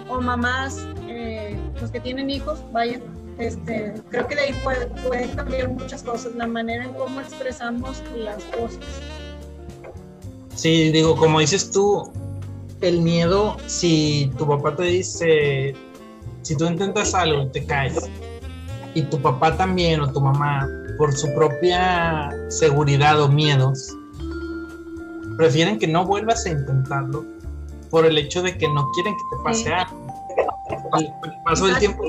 o 0.08 0.20
mamás, 0.20 0.86
eh, 1.08 1.58
los 1.80 1.90
que 1.90 2.00
tienen 2.00 2.30
hijos, 2.30 2.62
vayan. 2.72 3.19
Este, 3.40 3.94
creo 4.10 4.28
que 4.28 4.34
de 4.34 4.40
ahí 4.42 4.60
puede, 4.62 4.86
puede 4.86 5.30
cambiar 5.30 5.70
muchas 5.70 6.02
cosas, 6.02 6.34
la 6.34 6.46
manera 6.46 6.84
en 6.84 6.92
cómo 6.92 7.20
expresamos 7.20 8.02
las 8.14 8.44
cosas. 8.44 8.84
Sí, 10.54 10.92
digo, 10.92 11.16
como 11.16 11.40
dices 11.40 11.70
tú, 11.70 12.12
el 12.82 13.00
miedo, 13.00 13.56
si 13.66 14.30
tu 14.36 14.46
papá 14.46 14.76
te 14.76 14.82
dice, 14.82 15.74
si 16.42 16.56
tú 16.56 16.66
intentas 16.66 17.14
algo 17.14 17.44
y 17.44 17.48
te 17.48 17.64
caes, 17.64 18.10
y 18.94 19.02
tu 19.02 19.18
papá 19.22 19.56
también 19.56 20.00
o 20.00 20.12
tu 20.12 20.20
mamá, 20.20 20.68
por 20.98 21.16
su 21.16 21.32
propia 21.34 22.30
seguridad 22.48 23.22
o 23.22 23.28
miedos, 23.28 23.96
prefieren 25.38 25.78
que 25.78 25.86
no 25.86 26.04
vuelvas 26.04 26.44
a 26.44 26.50
intentarlo 26.50 27.24
por 27.88 28.04
el 28.04 28.18
hecho 28.18 28.42
de 28.42 28.58
que 28.58 28.68
no 28.68 28.90
quieren 28.92 29.14
que 29.14 29.36
te 29.36 29.42
pase 29.42 29.72
algo. 29.72 30.06
El, 30.98 31.10
paso 31.44 31.66
del 31.66 31.78
tiempo 31.78 32.04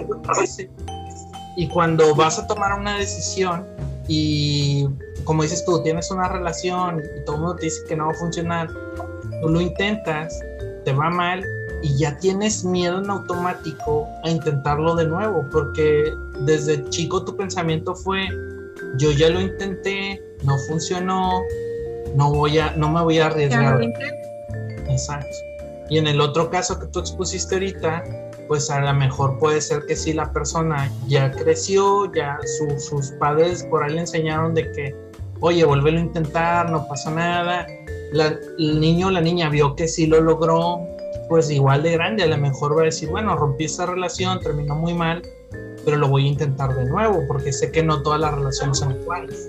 y 1.57 1.67
cuando 1.67 2.15
vas 2.15 2.39
a 2.39 2.47
tomar 2.47 2.79
una 2.79 2.97
decisión 2.97 3.65
y 4.07 4.87
como 5.23 5.43
dices 5.43 5.63
tú, 5.65 5.81
tienes 5.83 6.09
una 6.11 6.27
relación 6.27 7.01
y 7.17 7.25
todo 7.25 7.35
el 7.35 7.41
mundo 7.41 7.55
te 7.57 7.65
dice 7.65 7.81
que 7.87 7.95
no 7.95 8.07
va 8.07 8.11
a 8.11 8.15
funcionar, 8.15 8.69
tú 9.41 9.49
lo 9.49 9.61
intentas 9.61 10.39
te 10.83 10.93
va 10.93 11.09
mal 11.09 11.45
y 11.81 11.97
ya 11.97 12.17
tienes 12.17 12.63
miedo 12.63 12.99
en 12.99 13.09
automático 13.09 14.07
a 14.23 14.29
intentarlo 14.29 14.95
de 14.95 15.05
nuevo, 15.05 15.45
porque 15.51 16.13
desde 16.45 16.87
chico 16.89 17.23
tu 17.23 17.35
pensamiento 17.35 17.95
fue, 17.95 18.27
yo 18.97 19.11
ya 19.11 19.29
lo 19.29 19.41
intenté, 19.41 20.21
no 20.43 20.57
funcionó, 20.67 21.41
no, 22.15 22.31
voy 22.31 22.59
a, 22.59 22.75
no 22.75 22.89
me 22.89 23.01
voy 23.01 23.19
a 23.19 23.27
arriesgar. 23.27 23.81
Exacto. 24.89 25.35
Y 25.89 25.97
en 25.97 26.07
el 26.07 26.21
otro 26.21 26.49
caso 26.49 26.79
que 26.79 26.85
tú 26.87 26.99
expusiste 26.99 27.55
ahorita, 27.55 28.03
pues 28.51 28.69
a 28.69 28.81
lo 28.81 28.93
mejor 28.93 29.39
puede 29.39 29.61
ser 29.61 29.85
que 29.85 29.95
si 29.95 30.11
la 30.11 30.33
persona 30.33 30.91
ya 31.07 31.31
creció, 31.31 32.11
ya 32.13 32.37
sus 32.59 33.11
padres 33.11 33.63
por 33.63 33.81
ahí 33.81 33.93
le 33.93 34.01
enseñaron 34.01 34.53
de 34.53 34.69
que, 34.73 34.93
oye, 35.39 35.63
vuélvelo 35.63 35.99
a 35.99 36.01
intentar, 36.01 36.69
no 36.69 36.85
pasa 36.85 37.11
nada, 37.11 37.65
el 37.65 38.77
niño 38.81 39.07
o 39.07 39.11
la 39.11 39.21
niña 39.21 39.47
vio 39.47 39.73
que 39.73 39.87
sí 39.87 40.05
lo 40.05 40.19
logró, 40.19 40.81
pues 41.29 41.49
igual 41.49 41.83
de 41.83 41.93
grande, 41.93 42.23
a 42.23 42.27
lo 42.27 42.37
mejor 42.37 42.77
va 42.77 42.81
a 42.81 42.85
decir, 42.87 43.07
bueno, 43.07 43.37
rompí 43.37 43.63
esa 43.63 43.85
relación, 43.85 44.41
terminó 44.41 44.75
muy 44.75 44.95
mal, 44.95 45.21
pero 45.85 45.95
lo 45.95 46.09
voy 46.09 46.25
a 46.25 46.27
intentar 46.27 46.75
de 46.75 46.83
nuevo, 46.83 47.23
porque 47.29 47.53
sé 47.53 47.71
que 47.71 47.81
no 47.81 48.01
todas 48.03 48.19
las 48.19 48.35
relaciones 48.35 48.79
son 48.79 48.99
iguales. 48.99 49.47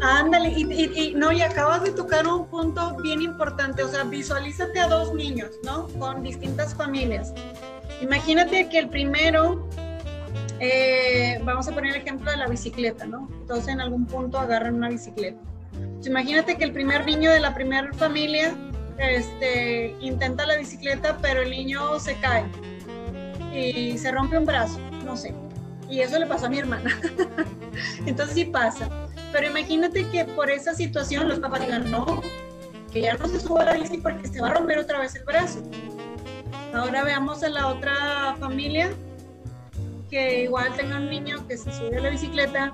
Ándale, 0.00 0.54
y, 0.56 0.62
y, 0.62 1.14
no, 1.14 1.32
y 1.32 1.42
acabas 1.42 1.82
de 1.82 1.90
tocar 1.90 2.26
un 2.26 2.46
punto 2.46 2.96
bien 3.02 3.20
importante, 3.20 3.82
o 3.82 3.88
sea, 3.88 4.04
visualízate 4.04 4.80
a 4.80 4.88
dos 4.88 5.12
niños, 5.12 5.50
¿no? 5.62 5.86
Con 5.98 6.22
distintas 6.22 6.74
familias. 6.74 7.34
Imagínate 8.00 8.68
que 8.68 8.78
el 8.78 8.88
primero, 8.88 9.68
eh, 10.58 11.40
vamos 11.44 11.68
a 11.68 11.72
poner 11.72 11.96
el 11.96 12.02
ejemplo 12.02 12.30
de 12.30 12.36
la 12.36 12.46
bicicleta, 12.46 13.06
¿no? 13.06 13.28
Entonces 13.40 13.68
en 13.68 13.80
algún 13.80 14.06
punto 14.06 14.38
agarran 14.38 14.74
una 14.74 14.88
bicicleta 14.88 15.40
Imagínate 16.04 16.56
que 16.56 16.64
el 16.64 16.72
primer 16.72 17.04
niño 17.04 17.30
de 17.30 17.40
la 17.40 17.54
primera 17.54 17.92
familia 17.92 18.54
este, 18.98 19.94
intenta 20.00 20.46
la 20.46 20.56
bicicleta, 20.56 21.18
pero 21.20 21.42
el 21.42 21.50
niño 21.50 21.98
se 22.00 22.18
cae 22.18 22.44
y 23.52 23.98
se 23.98 24.10
rompe 24.10 24.38
un 24.38 24.46
brazo, 24.46 24.78
no 25.04 25.16
sé. 25.16 25.34
Y 25.88 26.00
eso 26.00 26.18
le 26.18 26.26
pasó 26.26 26.46
a 26.46 26.48
mi 26.48 26.58
hermana. 26.58 26.98
Entonces 28.06 28.34
sí 28.34 28.44
pasa. 28.44 28.88
Pero 29.32 29.48
imagínate 29.48 30.08
que 30.08 30.24
por 30.24 30.50
esa 30.50 30.74
situación 30.74 31.28
los 31.28 31.40
papás 31.40 31.60
digan, 31.60 31.90
no, 31.90 32.20
que 32.92 33.02
ya 33.02 33.14
no 33.14 33.26
se 33.26 33.40
suba 33.40 33.64
la 33.64 33.74
bici 33.74 33.98
porque 33.98 34.26
se 34.28 34.40
va 34.40 34.48
a 34.48 34.54
romper 34.54 34.78
otra 34.78 35.00
vez 35.00 35.14
el 35.16 35.24
brazo. 35.24 35.62
Ahora 36.74 37.02
veamos 37.04 37.42
a 37.42 37.48
la 37.48 37.66
otra 37.66 38.36
familia 38.38 38.90
que 40.08 40.44
igual 40.44 40.72
tenga 40.76 40.96
un 40.96 41.08
niño 41.08 41.46
que 41.46 41.56
se 41.56 41.72
sube 41.72 41.96
a 41.96 42.00
la 42.00 42.10
bicicleta, 42.10 42.72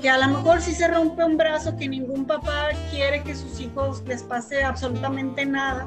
que 0.00 0.10
a 0.10 0.18
lo 0.18 0.28
mejor 0.28 0.60
sí 0.60 0.72
se 0.72 0.88
rompe 0.88 1.24
un 1.24 1.36
brazo, 1.36 1.76
que 1.76 1.88
ningún 1.88 2.26
papá 2.26 2.68
quiere 2.90 3.22
que 3.22 3.34
sus 3.34 3.60
hijos 3.60 4.02
les 4.06 4.22
pase 4.22 4.62
absolutamente 4.62 5.46
nada, 5.46 5.86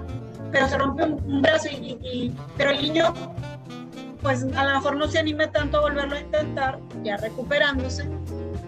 pero 0.52 0.68
se 0.68 0.78
rompe 0.78 1.04
un, 1.04 1.42
brazo 1.42 1.68
y, 1.70 2.34
pero 2.58 2.72
el 2.72 2.82
niño 2.82 3.14
pues 4.26 4.44
a 4.56 4.64
lo 4.64 4.74
mejor 4.74 4.96
no 4.96 5.08
se 5.08 5.20
anime 5.20 5.46
tanto 5.50 5.78
a 5.78 5.82
volverlo 5.82 6.16
a 6.16 6.20
intentar, 6.20 6.80
ya 7.04 7.16
recuperándose, 7.18 8.10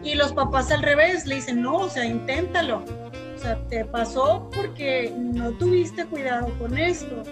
y 0.04 0.14
los 0.14 0.32
papás 0.32 0.72
al 0.72 0.84
revés 0.84 1.26
le 1.26 1.36
dicen, 1.36 1.64
no, 1.64 1.78
o 1.78 1.90
sea, 1.90 2.06
inténtalo, 2.06 2.84
o 3.36 3.40
sea, 3.40 3.58
te 3.68 3.84
pasó 3.84 4.48
porque 4.56 5.12
no 5.18 5.50
tuviste 5.54 6.06
cuidado 6.06 6.54
con 6.60 6.78
esto, 6.78 7.24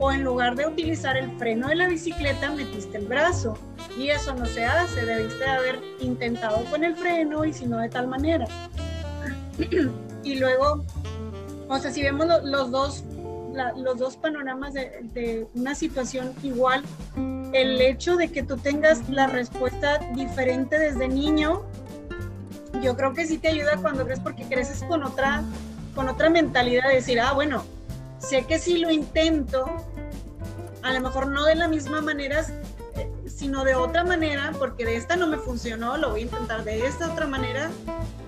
o 0.00 0.10
en 0.10 0.24
lugar 0.24 0.56
de 0.56 0.66
utilizar 0.66 1.16
el 1.16 1.30
freno 1.36 1.68
de 1.68 1.74
la 1.76 1.86
bicicleta 1.86 2.50
metiste 2.50 2.96
el 2.96 3.06
brazo 3.06 3.56
y 3.98 4.08
eso 4.08 4.34
no 4.34 4.46
se 4.46 4.64
hace, 4.64 5.04
debiste 5.04 5.44
haber 5.44 5.78
intentado 6.00 6.64
con 6.70 6.84
el 6.84 6.96
freno 6.96 7.44
y 7.44 7.52
si 7.52 7.66
no 7.66 7.78
de 7.78 7.90
tal 7.90 8.08
manera. 8.08 8.46
y 10.24 10.36
luego, 10.36 10.86
o 11.68 11.78
sea, 11.78 11.90
si 11.90 12.02
vemos 12.02 12.26
los, 12.44 12.70
dos, 12.70 13.04
los 13.76 13.98
dos 13.98 14.16
panoramas 14.16 14.72
de, 14.72 15.46
una 15.54 15.74
situación 15.74 16.32
igual, 16.42 16.82
el 17.52 17.78
hecho 17.82 18.16
de 18.16 18.28
que 18.28 18.42
tú 18.42 18.56
tengas 18.56 19.06
la 19.10 19.26
respuesta 19.26 19.98
diferente 20.14 20.78
desde 20.78 21.08
niño, 21.08 21.62
yo 22.82 22.96
creo 22.96 23.12
que 23.12 23.26
sí 23.26 23.36
te 23.36 23.48
ayuda 23.48 23.76
cuando 23.76 24.04
crees 24.04 24.20
porque 24.20 24.44
creces 24.44 24.82
con 24.84 25.02
otra, 25.02 25.42
con 25.94 26.08
otra 26.08 26.30
mentalidad 26.30 26.88
de 26.88 26.94
decir, 26.94 27.20
ah, 27.20 27.34
bueno, 27.34 27.64
sé 28.18 28.44
que 28.44 28.58
si 28.58 28.78
lo 28.78 28.90
intento, 28.90 29.66
a 30.82 30.92
lo 30.92 31.00
mejor 31.00 31.28
no 31.28 31.44
de 31.44 31.54
la 31.54 31.68
misma 31.68 32.00
manera, 32.00 32.44
sino 33.26 33.64
de 33.64 33.74
otra 33.74 34.04
manera, 34.04 34.52
porque 34.58 34.84
de 34.84 34.96
esta 34.96 35.16
no 35.16 35.26
me 35.26 35.38
funcionó, 35.38 35.96
lo 35.96 36.10
voy 36.10 36.20
a 36.20 36.22
intentar 36.24 36.64
de 36.64 36.86
esta 36.86 37.12
otra 37.12 37.26
manera, 37.26 37.70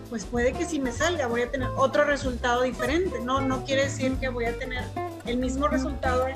pues 0.09 0.25
puede 0.25 0.53
que 0.53 0.65
si 0.65 0.79
me 0.79 0.93
salga 0.93 1.27
voy 1.27 1.43
a 1.43 1.51
tener 1.51 1.69
otro 1.77 2.05
resultado 2.05 2.62
diferente. 2.62 3.21
No, 3.21 3.41
no 3.41 3.65
quiere 3.65 3.85
decir 3.85 4.15
que 4.17 4.29
voy 4.29 4.45
a 4.45 4.59
tener 4.59 4.85
el 5.27 5.38
mismo 5.38 5.69
resultado, 5.69 6.27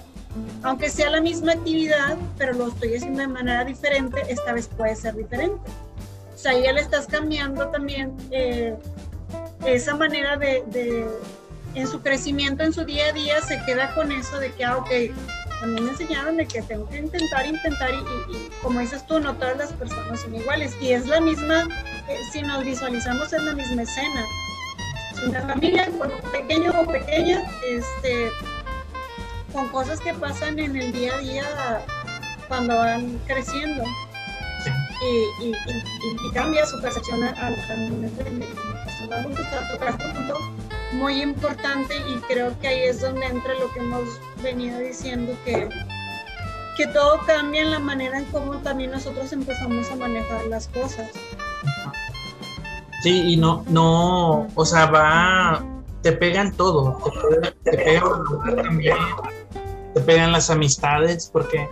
aunque 0.63 0.91
sea 0.91 1.11
la 1.11 1.21
misma 1.21 1.53
actividad, 1.53 2.17
pero 2.39 2.53
lo 2.55 2.69
estoy 2.69 2.97
haciendo 2.97 3.21
de 3.21 3.29
manera 3.29 3.65
diferente, 3.65 4.23
esta 4.29 4.53
vez 4.53 4.69
puede 4.69 4.97
ser 4.97 5.15
diferente. 5.15 5.61
O 6.35 6.39
sea, 6.39 6.59
ya 6.59 6.73
le 6.73 6.81
estás 6.81 7.07
cambiando 7.07 7.69
también 7.69 8.15
eh, 8.31 8.77
esa 9.65 9.95
manera 9.95 10.37
de, 10.37 10.63
de, 10.67 11.07
en 11.75 11.87
su 11.87 12.01
crecimiento, 12.01 12.63
en 12.63 12.73
su 12.73 12.85
día 12.85 13.07
a 13.07 13.13
día, 13.13 13.41
se 13.41 13.63
queda 13.65 13.95
con 13.95 14.13
eso 14.13 14.39
de 14.39 14.53
que, 14.53 14.65
ah, 14.65 14.79
ok, 14.79 14.91
a 15.63 15.67
mí 15.67 15.81
me 15.81 15.91
enseñaron 15.91 16.37
de 16.37 16.47
que 16.47 16.63
tengo 16.63 16.89
que 16.89 16.99
intentar, 16.99 17.47
intentar 17.47 17.91
y, 18.29 18.51
como 18.63 18.81
dices 18.81 19.07
tú, 19.07 19.21
no 19.21 19.35
todas 19.37 19.57
las 19.57 19.73
personas 19.73 20.21
son 20.21 20.35
iguales. 20.35 20.77
Y 20.81 20.93
es 20.93 21.07
la 21.07 21.21
misma, 21.21 21.63
eh, 22.09 22.19
si 22.33 22.43
nos 22.43 22.65
visualizamos 22.65 23.33
es 23.33 23.43
la 23.43 23.55
misma 23.55 23.83
escena. 23.83 24.25
Una 25.27 25.41
familia 25.43 25.89
pequeño 26.31 26.73
o 26.79 26.87
pequeña, 26.87 27.43
este, 27.71 28.31
con 29.53 29.69
cosas 29.71 29.99
que 30.01 30.13
pasan 30.13 30.59
en 30.59 30.77
el 30.77 30.93
día 30.93 31.15
a 31.15 31.19
día 31.19 31.45
cuando 32.49 32.77
van 32.77 33.19
creciendo. 33.27 33.83
Y, 35.41 35.53
cambia 36.33 36.67
su 36.67 36.81
percepción 36.81 37.23
al, 37.23 37.35
al, 37.39 37.57
muy 40.93 41.23
importante 41.23 41.97
y 41.97 42.19
creo 42.29 42.59
que 42.61 42.69
ahí 42.69 42.83
es 42.85 43.01
donde 43.01 43.27
entra 43.27 43.55
lo 43.55 43.73
que 43.73 43.81
hemos 43.81 44.05
venido 44.43 44.79
diciendo, 44.79 45.37
que, 45.45 45.69
que 46.77 46.87
todo 46.89 47.21
cambia 47.27 47.63
en 47.63 47.71
la 47.71 47.79
manera 47.79 48.19
en 48.19 48.25
cómo 48.27 48.59
también 48.59 48.93
nosotros 48.93 49.33
empezamos 49.33 49.91
a 49.91 49.97
manejar 49.97 50.47
las 50.47 50.69
cosas. 50.69 51.11
Sí, 53.03 53.33
y 53.33 53.37
no, 53.37 53.65
no, 53.69 54.49
o 54.55 54.65
sea, 54.65 54.87
va, 54.87 55.65
te 56.03 56.13
pegan 56.13 56.53
todo, 56.53 56.99
te, 57.65 57.73
pegan 57.73 58.25
también, 58.57 58.97
te 59.95 60.01
pegan 60.01 60.33
las 60.33 60.51
amistades, 60.51 61.29
porque 61.33 61.69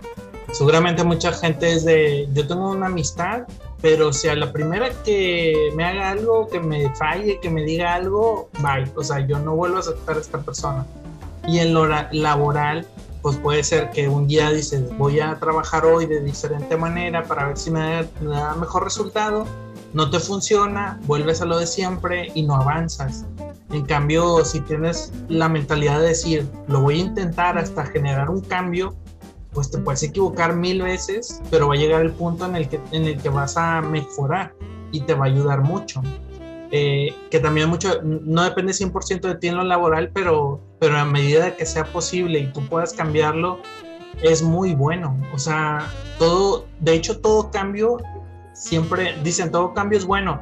seguramente 0.51 1.03
mucha 1.03 1.33
gente 1.33 1.73
es 1.73 1.83
de, 1.83 2.29
yo 2.33 2.47
tengo 2.47 2.69
una 2.69 2.87
amistad 2.87 3.43
pero 3.81 4.13
si 4.13 4.27
a 4.27 4.35
la 4.35 4.51
primera 4.51 4.89
que 5.03 5.71
me 5.75 5.83
haga 5.83 6.09
algo, 6.09 6.47
que 6.47 6.59
me 6.59 6.93
falle, 6.95 7.39
que 7.39 7.49
me 7.49 7.63
diga 7.63 7.93
algo, 7.93 8.49
bye. 8.59 8.91
O 8.95 9.03
sea, 9.03 9.19
yo 9.19 9.39
no 9.39 9.55
vuelvo 9.55 9.77
a 9.77 9.79
aceptar 9.81 10.17
a 10.17 10.21
esta 10.21 10.39
persona. 10.39 10.85
Y 11.47 11.59
en 11.59 11.73
lo 11.73 11.85
laboral, 12.11 12.87
pues 13.21 13.37
puede 13.37 13.63
ser 13.63 13.89
que 13.91 14.07
un 14.07 14.27
día 14.27 14.51
dices, 14.51 14.83
voy 14.97 15.19
a 15.19 15.39
trabajar 15.39 15.85
hoy 15.85 16.05
de 16.05 16.21
diferente 16.21 16.77
manera 16.77 17.23
para 17.23 17.47
ver 17.47 17.57
si 17.57 17.71
me 17.71 18.07
da, 18.21 18.55
mejor 18.55 18.83
resultado. 18.83 19.45
No 19.93 20.09
te 20.09 20.19
funciona, 20.19 20.99
vuelves 21.05 21.41
a 21.41 21.45
lo 21.45 21.57
de 21.57 21.67
siempre 21.67 22.31
y 22.35 22.43
no 22.43 22.55
avanzas. 22.55 23.25
En 23.71 23.85
cambio, 23.85 24.43
si 24.45 24.61
tienes 24.61 25.11
la 25.27 25.49
mentalidad 25.49 25.99
de 26.01 26.09
decir, 26.09 26.47
lo 26.67 26.81
voy 26.81 26.99
a 26.99 27.05
intentar 27.05 27.57
hasta 27.57 27.85
generar 27.85 28.29
un 28.29 28.41
cambio, 28.41 28.95
pues 29.55 29.71
te 29.71 29.79
puedes 29.79 30.03
equivocar 30.03 30.55
mil 30.55 30.83
veces, 30.83 31.41
pero 31.49 31.69
va 31.69 31.73
a 31.73 31.77
llegar 31.77 32.01
el 32.01 32.11
punto 32.11 32.45
en 32.45 32.55
el 32.55 32.69
que, 32.69 32.79
en 32.91 33.05
el 33.05 33.17
que 33.19 33.29
vas 33.29 33.57
a 33.57 33.81
mejorar 33.81 34.53
y 34.91 35.01
te 35.01 35.15
va 35.15 35.25
a 35.25 35.27
ayudar 35.29 35.61
mucho. 35.61 36.03
Eh, 36.71 37.15
que 37.31 37.39
también 37.39 37.69
mucho, 37.69 38.01
no 38.03 38.43
depende 38.43 38.73
100% 38.73 39.21
de 39.21 39.35
ti 39.35 39.47
en 39.47 39.55
lo 39.55 39.63
laboral, 39.63 40.11
pero, 40.13 40.59
pero 40.79 40.97
a 40.97 41.05
medida 41.05 41.45
de 41.45 41.55
que 41.55 41.65
sea 41.65 41.85
posible 41.85 42.39
y 42.39 42.51
tú 42.51 42.67
puedas 42.67 42.93
cambiarlo, 42.93 43.59
es 44.21 44.41
muy 44.41 44.75
bueno. 44.75 45.17
O 45.33 45.39
sea, 45.39 45.87
todo, 46.19 46.65
de 46.81 46.93
hecho, 46.93 47.21
todo 47.21 47.49
cambio, 47.49 47.97
siempre 48.53 49.15
dicen, 49.23 49.51
todo 49.51 49.73
cambio 49.73 49.97
es 49.97 50.05
bueno. 50.05 50.41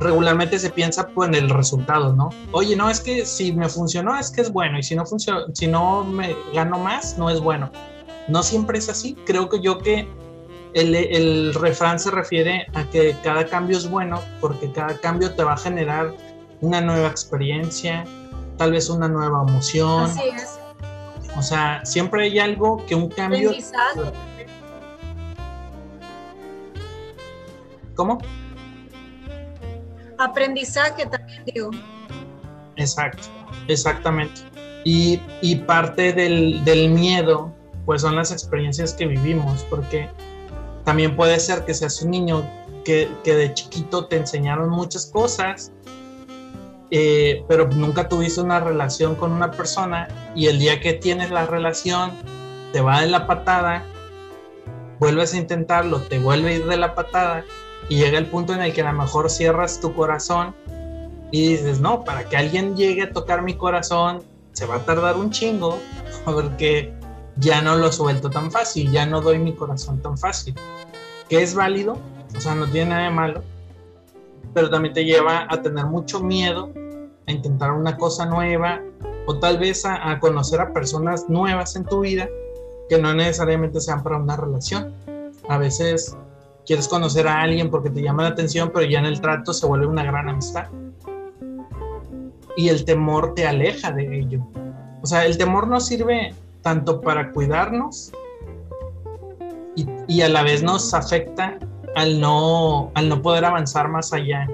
Regularmente 0.00 0.58
se 0.58 0.70
piensa 0.70 1.08
pues, 1.08 1.28
en 1.28 1.34
el 1.34 1.50
resultado, 1.50 2.12
¿no? 2.12 2.30
Oye, 2.52 2.76
no, 2.76 2.88
es 2.88 3.00
que 3.00 3.26
si 3.26 3.52
me 3.52 3.68
funcionó, 3.68 4.16
es 4.16 4.30
que 4.30 4.42
es 4.42 4.52
bueno, 4.52 4.78
y 4.78 4.82
si 4.82 4.94
no, 4.94 5.04
funciona, 5.04 5.44
si 5.52 5.66
no 5.66 6.04
me 6.04 6.36
gano 6.54 6.78
más, 6.78 7.18
no 7.18 7.30
es 7.30 7.40
bueno. 7.40 7.70
No 8.28 8.42
siempre 8.42 8.78
es 8.78 8.88
así. 8.88 9.16
Creo 9.26 9.48
que 9.48 9.60
yo 9.60 9.78
que 9.78 10.06
el, 10.74 10.94
el, 10.94 11.54
refrán 11.54 11.98
se 11.98 12.10
refiere 12.10 12.66
a 12.74 12.84
que 12.84 13.16
cada 13.24 13.46
cambio 13.46 13.76
es 13.76 13.90
bueno 13.90 14.20
porque 14.40 14.70
cada 14.70 14.96
cambio 14.98 15.34
te 15.34 15.42
va 15.42 15.54
a 15.54 15.56
generar 15.56 16.14
una 16.60 16.80
nueva 16.80 17.08
experiencia, 17.08 18.04
tal 18.56 18.72
vez 18.72 18.90
una 18.90 19.08
nueva 19.08 19.44
emoción. 19.48 20.04
Así 20.04 20.28
es. 20.36 20.58
O 21.36 21.42
sea, 21.42 21.84
siempre 21.84 22.24
hay 22.24 22.38
algo 22.38 22.84
que 22.86 22.94
un 22.94 23.08
cambio... 23.08 23.52
¿Cómo? 27.94 28.18
Aprendizaje 30.18 31.06
también 31.06 31.44
digo. 31.46 31.70
Exacto, 32.76 33.28
exactamente. 33.68 34.40
Y, 34.84 35.20
y 35.42 35.56
parte 35.56 36.12
del, 36.12 36.64
del 36.64 36.90
miedo 36.90 37.52
pues 37.88 38.02
son 38.02 38.16
las 38.16 38.32
experiencias 38.32 38.92
que 38.92 39.06
vivimos, 39.06 39.64
porque 39.70 40.10
también 40.84 41.16
puede 41.16 41.40
ser 41.40 41.64
que 41.64 41.72
seas 41.72 42.02
un 42.02 42.10
niño 42.10 42.46
que, 42.84 43.08
que 43.24 43.34
de 43.34 43.54
chiquito 43.54 44.06
te 44.06 44.16
enseñaron 44.16 44.68
muchas 44.68 45.06
cosas, 45.06 45.72
eh, 46.90 47.44
pero 47.48 47.66
nunca 47.68 48.06
tuviste 48.06 48.42
una 48.42 48.60
relación 48.60 49.14
con 49.14 49.32
una 49.32 49.50
persona 49.50 50.06
y 50.34 50.48
el 50.48 50.58
día 50.58 50.80
que 50.80 50.92
tienes 50.92 51.30
la 51.30 51.46
relación 51.46 52.12
te 52.72 52.82
va 52.82 53.00
de 53.00 53.06
la 53.06 53.26
patada, 53.26 53.84
vuelves 54.98 55.32
a 55.32 55.38
intentarlo, 55.38 56.00
te 56.02 56.18
vuelve 56.18 56.50
a 56.50 56.52
ir 56.56 56.66
de 56.66 56.76
la 56.76 56.94
patada 56.94 57.44
y 57.88 57.96
llega 57.96 58.18
el 58.18 58.26
punto 58.26 58.54
en 58.54 58.62
el 58.62 58.72
que 58.72 58.82
a 58.82 58.92
lo 58.92 58.98
mejor 58.98 59.30
cierras 59.30 59.80
tu 59.80 59.94
corazón 59.94 60.54
y 61.30 61.48
dices, 61.48 61.80
no, 61.80 62.04
para 62.04 62.28
que 62.28 62.36
alguien 62.36 62.76
llegue 62.76 63.02
a 63.02 63.12
tocar 63.12 63.42
mi 63.42 63.54
corazón 63.54 64.22
se 64.52 64.66
va 64.66 64.76
a 64.76 64.84
tardar 64.84 65.16
un 65.16 65.30
chingo 65.30 65.78
porque 66.24 66.92
ya 67.36 67.62
no 67.62 67.76
lo 67.76 67.92
suelto 67.92 68.30
tan 68.30 68.50
fácil, 68.50 68.90
ya 68.90 69.06
no 69.06 69.20
doy 69.20 69.38
mi 69.38 69.54
corazón 69.54 70.00
tan 70.02 70.18
fácil. 70.18 70.54
Que 71.28 71.42
es 71.42 71.54
válido, 71.54 71.98
o 72.36 72.40
sea, 72.40 72.54
no 72.54 72.66
tiene 72.66 72.90
nada 72.90 73.04
de 73.04 73.10
malo, 73.10 73.42
pero 74.54 74.70
también 74.70 74.94
te 74.94 75.04
lleva 75.04 75.46
a 75.48 75.62
tener 75.62 75.86
mucho 75.86 76.20
miedo, 76.20 76.72
a 77.26 77.32
intentar 77.32 77.72
una 77.72 77.96
cosa 77.96 78.26
nueva, 78.26 78.82
o 79.26 79.38
tal 79.38 79.58
vez 79.58 79.84
a, 79.84 80.18
conocer 80.20 80.60
a 80.60 80.72
personas 80.72 81.28
nuevas 81.28 81.76
en 81.76 81.84
tu 81.84 82.00
vida 82.00 82.28
que 82.88 82.98
no 82.98 83.12
necesariamente 83.14 83.80
sean 83.80 84.02
para 84.02 84.16
una 84.16 84.36
relación. 84.36 84.94
A 85.48 85.58
veces 85.58 86.16
quieres 86.68 86.86
conocer 86.86 87.26
a 87.26 87.40
alguien 87.40 87.70
porque 87.70 87.88
te 87.88 88.02
llama 88.02 88.24
la 88.24 88.28
atención, 88.28 88.70
pero 88.72 88.84
ya 88.84 88.98
en 88.98 89.06
el 89.06 89.22
trato 89.22 89.54
se 89.54 89.66
vuelve 89.66 89.86
una 89.86 90.04
gran 90.04 90.28
amistad. 90.28 90.66
y 92.58 92.68
el 92.68 92.84
temor 92.84 93.34
te 93.34 93.46
aleja 93.46 93.92
de 93.92 94.18
ello. 94.18 94.44
O 95.00 95.06
sea, 95.06 95.24
el 95.24 95.38
temor 95.38 95.68
nos 95.68 95.86
sirve 95.86 96.34
tanto 96.60 97.00
para 97.00 97.30
cuidarnos 97.30 98.12
y, 99.76 99.86
y 100.08 100.22
a 100.22 100.28
la 100.28 100.42
vez 100.42 100.62
nos 100.62 100.92
afecta 100.92 101.56
al 101.94 102.20
no, 102.20 102.90
al 102.94 103.08
no 103.08 103.22
poder 103.22 103.44
avanzar 103.44 103.88
más 103.88 104.12
allá. 104.12 104.46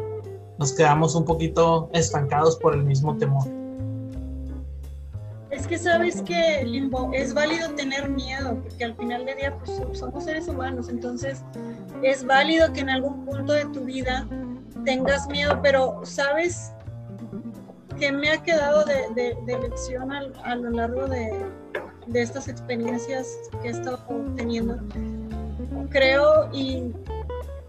Nos 0.58 0.72
quedamos 0.74 1.14
un 1.14 1.24
poquito 1.24 1.88
estancados 1.94 2.56
por 2.56 2.74
el 2.74 2.84
mismo 2.84 3.16
temor. 3.16 3.48
Es 5.54 5.68
que 5.68 5.78
sabes 5.78 6.20
que, 6.22 6.66
es 7.12 7.32
válido 7.32 7.70
tener 7.70 8.08
miedo, 8.08 8.60
porque 8.60 8.84
al 8.84 8.96
final 8.96 9.24
del 9.24 9.36
día 9.36 9.56
pues, 9.56 9.80
somos 9.96 10.24
seres 10.24 10.48
humanos, 10.48 10.88
entonces 10.88 11.44
es 12.02 12.24
válido 12.24 12.72
que 12.72 12.80
en 12.80 12.90
algún 12.90 13.24
punto 13.24 13.52
de 13.52 13.64
tu 13.66 13.84
vida 13.84 14.26
tengas 14.84 15.28
miedo, 15.28 15.60
pero 15.62 16.00
sabes 16.02 16.72
que 18.00 18.10
me 18.10 18.32
ha 18.32 18.42
quedado 18.42 18.84
de, 18.84 19.36
lección 19.46 20.10
a, 20.12 20.56
lo 20.56 20.70
largo 20.70 21.06
de, 21.06 21.32
de 22.08 22.22
estas 22.22 22.48
experiencias 22.48 23.28
que 23.62 23.68
he 23.68 23.70
estado 23.70 23.98
teniendo. 24.36 24.78
Creo 25.90 26.52
y 26.52 26.92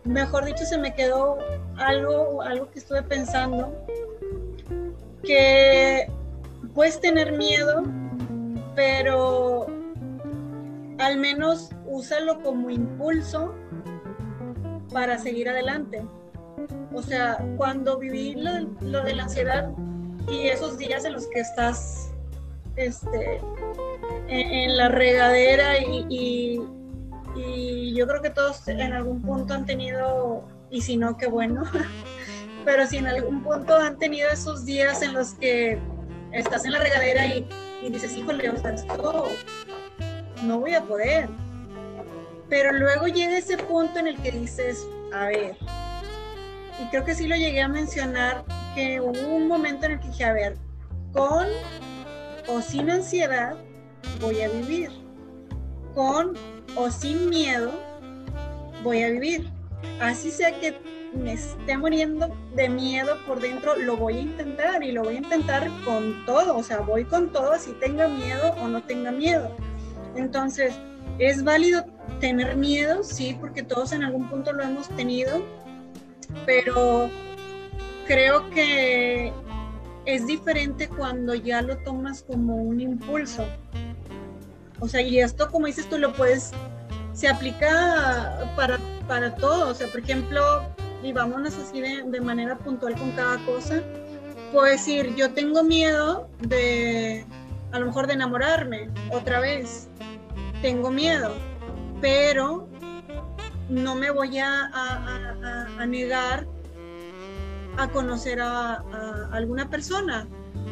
mejor 0.05 0.45
dicho 0.45 0.65
se 0.65 0.79
me 0.79 0.93
quedó 0.95 1.37
algo, 1.77 2.41
algo 2.41 2.71
que 2.71 2.79
estuve 2.79 3.03
pensando, 3.03 3.71
que 5.23 6.09
puedes 6.75 6.99
tener 6.99 7.31
miedo, 7.31 7.83
pero 8.75 9.65
al 10.99 11.17
menos 11.17 11.69
úsalo 11.87 12.43
como 12.43 12.69
impulso 12.69 13.55
para 14.91 15.17
seguir 15.17 15.49
adelante. 15.49 16.05
O 16.93 17.01
sea, 17.01 17.43
cuando 17.57 17.97
viví 17.97 18.35
lo, 18.35 19.03
de 19.03 19.15
la 19.15 19.23
ansiedad 19.23 19.71
y 20.29 20.47
esos 20.47 20.77
días 20.77 21.05
en 21.05 21.13
los 21.13 21.27
que 21.27 21.39
estás 21.39 22.13
este, 22.75 23.41
en, 24.27 24.77
la 24.77 24.89
regadera 24.89 25.79
y, 25.79 26.61
y 27.35 27.93
yo 27.95 28.07
creo 28.07 28.21
que 28.21 28.29
todos 28.29 28.67
en 28.67 28.81
algún 28.93 29.21
punto 29.21 29.53
han 29.53 29.65
tenido, 29.65 30.43
y 30.69 30.81
si 30.81 30.97
no, 30.97 31.17
qué 31.17 31.27
bueno, 31.27 31.63
pero 32.65 32.85
si 32.85 32.97
en 32.97 33.07
algún 33.07 33.43
punto 33.43 33.75
han 33.75 33.97
tenido 33.97 34.29
esos 34.29 34.65
días 34.65 35.01
en 35.01 35.13
los 35.13 35.33
que 35.35 35.79
estás 36.39 36.65
en 36.65 36.71
la 36.71 36.79
regadera 36.79 37.25
y, 37.27 37.47
y 37.81 37.89
dices, 37.89 38.15
híjole, 38.15 38.49
o 38.49 38.57
sea, 38.57 38.75
no 40.43 40.59
voy 40.59 40.73
a 40.73 40.81
poder. 40.81 41.29
Pero 42.49 42.71
luego 42.73 43.07
llega 43.07 43.37
ese 43.37 43.57
punto 43.57 43.99
en 43.99 44.07
el 44.07 44.21
que 44.21 44.31
dices, 44.31 44.85
a 45.13 45.27
ver, 45.27 45.57
y 46.81 46.85
creo 46.89 47.05
que 47.05 47.15
sí 47.15 47.27
lo 47.27 47.35
llegué 47.35 47.61
a 47.61 47.67
mencionar, 47.67 48.43
que 48.75 48.99
hubo 48.99 49.35
un 49.35 49.47
momento 49.47 49.85
en 49.85 49.93
el 49.93 49.99
que 49.99 50.07
dije, 50.07 50.25
a 50.25 50.33
ver, 50.33 50.57
con 51.13 51.47
o 52.47 52.61
sin 52.61 52.89
ansiedad 52.89 53.55
voy 54.19 54.41
a 54.41 54.49
vivir. 54.49 54.91
Con 55.93 56.33
o 56.75 56.91
sin 56.91 57.29
miedo 57.29 57.71
voy 58.83 59.03
a 59.03 59.09
vivir. 59.09 59.49
Así 60.01 60.29
sea 60.29 60.59
que 60.59 60.77
me 61.15 61.33
esté 61.33 61.77
muriendo 61.77 62.35
de 62.55 62.69
miedo 62.69 63.17
por 63.25 63.39
dentro, 63.39 63.75
lo 63.75 63.97
voy 63.97 64.17
a 64.17 64.21
intentar 64.21 64.83
y 64.83 64.91
lo 64.91 65.03
voy 65.03 65.15
a 65.15 65.19
intentar 65.19 65.69
con 65.83 66.25
todo, 66.25 66.57
o 66.57 66.63
sea, 66.63 66.79
voy 66.79 67.05
con 67.05 67.31
todo, 67.31 67.53
así 67.53 67.71
tenga 67.79 68.07
miedo 68.07 68.53
o 68.61 68.67
no 68.67 68.83
tenga 68.83 69.11
miedo. 69.11 69.55
Entonces, 70.15 70.75
¿es 71.19 71.43
válido 71.43 71.85
tener 72.19 72.55
miedo? 72.55 73.03
Sí, 73.03 73.37
porque 73.39 73.63
todos 73.63 73.91
en 73.91 74.03
algún 74.03 74.29
punto 74.29 74.51
lo 74.53 74.63
hemos 74.63 74.89
tenido, 74.89 75.43
pero 76.45 77.09
creo 78.07 78.49
que 78.49 79.31
es 80.05 80.27
diferente 80.27 80.87
cuando 80.87 81.33
ya 81.33 81.61
lo 81.61 81.77
tomas 81.77 82.23
como 82.23 82.55
un 82.55 82.79
impulso. 82.79 83.45
O 84.79 84.87
sea, 84.87 85.01
y 85.01 85.19
esto, 85.19 85.49
como 85.49 85.67
dices 85.67 85.89
tú, 85.89 85.97
lo 85.97 86.13
puedes, 86.13 86.51
se 87.13 87.27
aplica 87.27 88.51
para, 88.55 88.77
para 89.07 89.35
todo. 89.35 89.69
O 89.69 89.73
sea, 89.73 89.87
por 89.87 90.01
ejemplo, 90.01 90.74
y 91.03 91.13
vámonos 91.13 91.55
así 91.55 91.81
de, 91.81 92.21
manera 92.21 92.57
puntual 92.57 92.95
con 92.97 93.11
cada 93.11 93.37
cosa, 93.45 93.81
puedo 94.51 94.65
decir, 94.65 95.15
yo 95.15 95.31
tengo 95.31 95.63
miedo 95.63 96.29
de, 96.39 97.25
a 97.71 97.79
lo 97.79 97.87
mejor 97.87 98.07
de 98.07 98.13
enamorarme 98.13 98.89
otra 99.11 99.39
vez, 99.39 99.87
tengo 100.61 100.89
miedo, 100.89 101.33
pero 102.01 102.67
no 103.69 103.95
me 103.95 104.11
voy 104.11 104.39
a, 104.39 104.69
a, 105.77 105.85
negar 105.85 106.47
a 107.77 107.87
conocer 107.89 108.39
a, 108.41 108.75
alguna 109.31 109.69
persona 109.69 110.27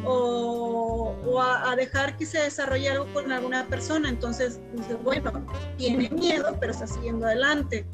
o, 0.06 1.16
a, 1.42 1.76
dejar 1.76 2.18
que 2.18 2.26
se 2.26 2.40
desarrolle 2.40 2.90
algo 2.90 3.06
con 3.14 3.32
alguna 3.32 3.66
persona. 3.68 4.10
Entonces, 4.10 4.60
dices, 4.74 4.98
bueno, 5.04 5.46
tiene 5.78 6.10
miedo, 6.10 6.56
pero 6.60 6.72
está 6.72 6.88
siguiendo 6.88 7.26
adelante. 7.26 7.86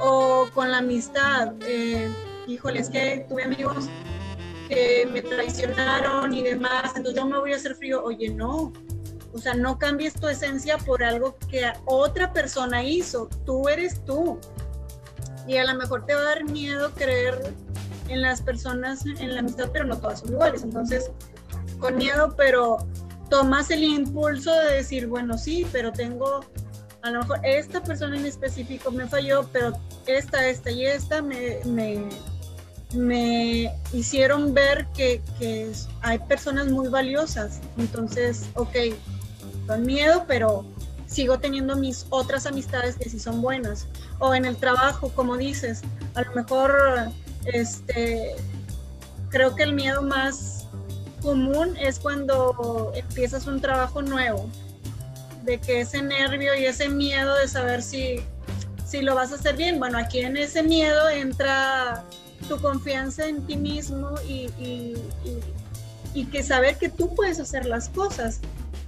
O 0.00 0.48
con 0.52 0.70
la 0.70 0.78
amistad, 0.78 1.54
eh, 1.66 2.10
híjole, 2.46 2.80
es 2.80 2.90
que 2.90 3.26
tuve 3.28 3.44
amigos 3.44 3.86
que 4.68 5.08
me 5.10 5.22
traicionaron 5.22 6.32
y 6.32 6.42
demás, 6.42 6.92
entonces 6.96 7.14
yo 7.14 7.26
me 7.26 7.38
voy 7.38 7.52
a 7.52 7.56
hacer 7.56 7.74
frío. 7.74 8.02
Oye, 8.02 8.30
no, 8.30 8.72
o 9.32 9.38
sea, 9.38 9.54
no 9.54 9.78
cambies 9.78 10.14
tu 10.14 10.28
esencia 10.28 10.78
por 10.78 11.02
algo 11.02 11.36
que 11.50 11.72
otra 11.86 12.32
persona 12.32 12.84
hizo. 12.84 13.28
Tú 13.44 13.68
eres 13.68 14.04
tú. 14.04 14.38
Y 15.46 15.56
a 15.56 15.64
lo 15.64 15.74
mejor 15.78 16.06
te 16.06 16.14
va 16.14 16.20
a 16.20 16.24
dar 16.24 16.44
miedo 16.44 16.90
creer 16.94 17.54
en 18.08 18.22
las 18.22 18.40
personas, 18.40 19.04
en 19.04 19.34
la 19.34 19.40
amistad, 19.40 19.70
pero 19.72 19.84
no 19.84 19.98
todas 19.98 20.20
son 20.20 20.32
iguales. 20.32 20.62
Entonces, 20.62 21.10
con 21.78 21.96
miedo, 21.96 22.34
pero 22.36 22.78
tomas 23.28 23.70
el 23.70 23.82
impulso 23.82 24.52
de 24.54 24.76
decir, 24.76 25.08
bueno, 25.08 25.36
sí, 25.36 25.66
pero 25.72 25.92
tengo, 25.92 26.44
a 27.04 27.10
lo 27.10 27.20
mejor 27.20 27.38
esta 27.42 27.82
persona 27.82 28.16
en 28.16 28.24
específico 28.24 28.90
me 28.90 29.06
falló, 29.06 29.46
pero 29.52 29.78
esta, 30.06 30.48
esta 30.48 30.70
y 30.70 30.86
esta 30.86 31.20
me, 31.20 31.60
me, 31.66 32.08
me 32.94 33.70
hicieron 33.92 34.54
ver 34.54 34.86
que, 34.96 35.20
hay 36.00 36.18
personas 36.20 36.68
muy 36.68 36.88
valiosas. 36.88 37.60
Entonces, 37.76 38.46
ok, 38.54 38.74
con 39.66 39.82
miedo, 39.84 40.24
pero 40.26 40.64
sigo 41.06 41.38
teniendo 41.38 41.76
mis 41.76 42.06
otras 42.08 42.46
amistades 42.46 42.96
que 42.96 43.10
sí 43.10 43.18
son 43.18 43.42
buenas. 43.42 43.86
O 44.18 44.34
en 44.34 44.46
el 44.46 44.56
trabajo, 44.56 45.10
como 45.10 45.36
dices, 45.36 45.82
a 46.14 46.22
lo 46.22 46.32
mejor 46.32 46.74
este 47.44 48.34
creo 49.28 49.54
que 49.54 49.64
el 49.64 49.74
miedo 49.74 50.00
más 50.00 50.66
común 51.20 51.76
es 51.76 51.98
cuando 51.98 52.92
empiezas 52.94 53.46
un 53.46 53.60
trabajo 53.60 54.00
nuevo, 54.00 54.48
de 55.44 55.58
que 55.58 55.80
ese 55.80 56.02
nervio 56.02 56.54
y 56.54 56.64
ese 56.66 56.88
miedo 56.88 57.34
de 57.36 57.48
saber 57.48 57.82
si, 57.82 58.16
si 58.86 59.02
lo 59.02 59.14
vas 59.14 59.32
a 59.32 59.36
hacer 59.36 59.56
bien. 59.56 59.78
Bueno, 59.78 59.98
aquí 59.98 60.20
en 60.20 60.36
ese 60.36 60.62
miedo 60.62 61.08
entra 61.08 62.04
tu 62.48 62.60
confianza 62.60 63.26
en 63.26 63.46
ti 63.46 63.56
mismo 63.56 64.14
y, 64.28 64.50
y, 64.58 64.94
y 66.14 66.26
que 66.26 66.42
saber 66.42 66.76
que 66.76 66.88
tú 66.88 67.14
puedes 67.14 67.40
hacer 67.40 67.66
las 67.66 67.88
cosas 67.88 68.40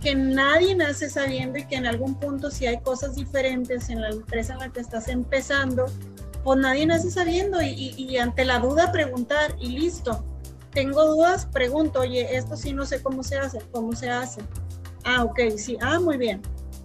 que 0.02 0.14
nadie 0.14 0.74
nace 0.74 1.10
sabiendo 1.10 1.58
y 1.58 1.64
que 1.64 1.76
en 1.76 1.86
algún 1.86 2.14
punto 2.14 2.50
si 2.50 2.66
hay 2.66 2.78
cosas 2.80 3.16
diferentes 3.16 3.88
en 3.88 4.02
la 4.02 4.10
empresa 4.10 4.52
en 4.52 4.60
la 4.60 4.68
que 4.68 4.80
estás 4.80 5.08
empezando, 5.08 5.86
pues 6.44 6.60
nadie 6.60 6.86
nace 6.86 7.10
sabiendo 7.10 7.60
y, 7.60 8.16
ante 8.18 8.44
la 8.44 8.60
duda 8.60 8.92
preguntar 8.92 9.56
y 9.58 9.70
listo. 9.70 10.24
Tengo 10.70 11.04
dudas, 11.06 11.46
pregunto, 11.46 12.00
oye, 12.00 12.36
esto 12.36 12.56
sí 12.56 12.72
no 12.72 12.84
sé 12.84 13.02
cómo 13.02 13.22
se 13.22 13.36
hace, 13.36 13.58
cómo 13.72 13.96
se 13.96 14.10
hace. 14.10 14.42
Ah, 15.06 15.22
ok, 15.22 15.38
sí, 15.56 15.78
ah, 15.80 16.00
muy 16.00 16.16
bien. 16.18 16.42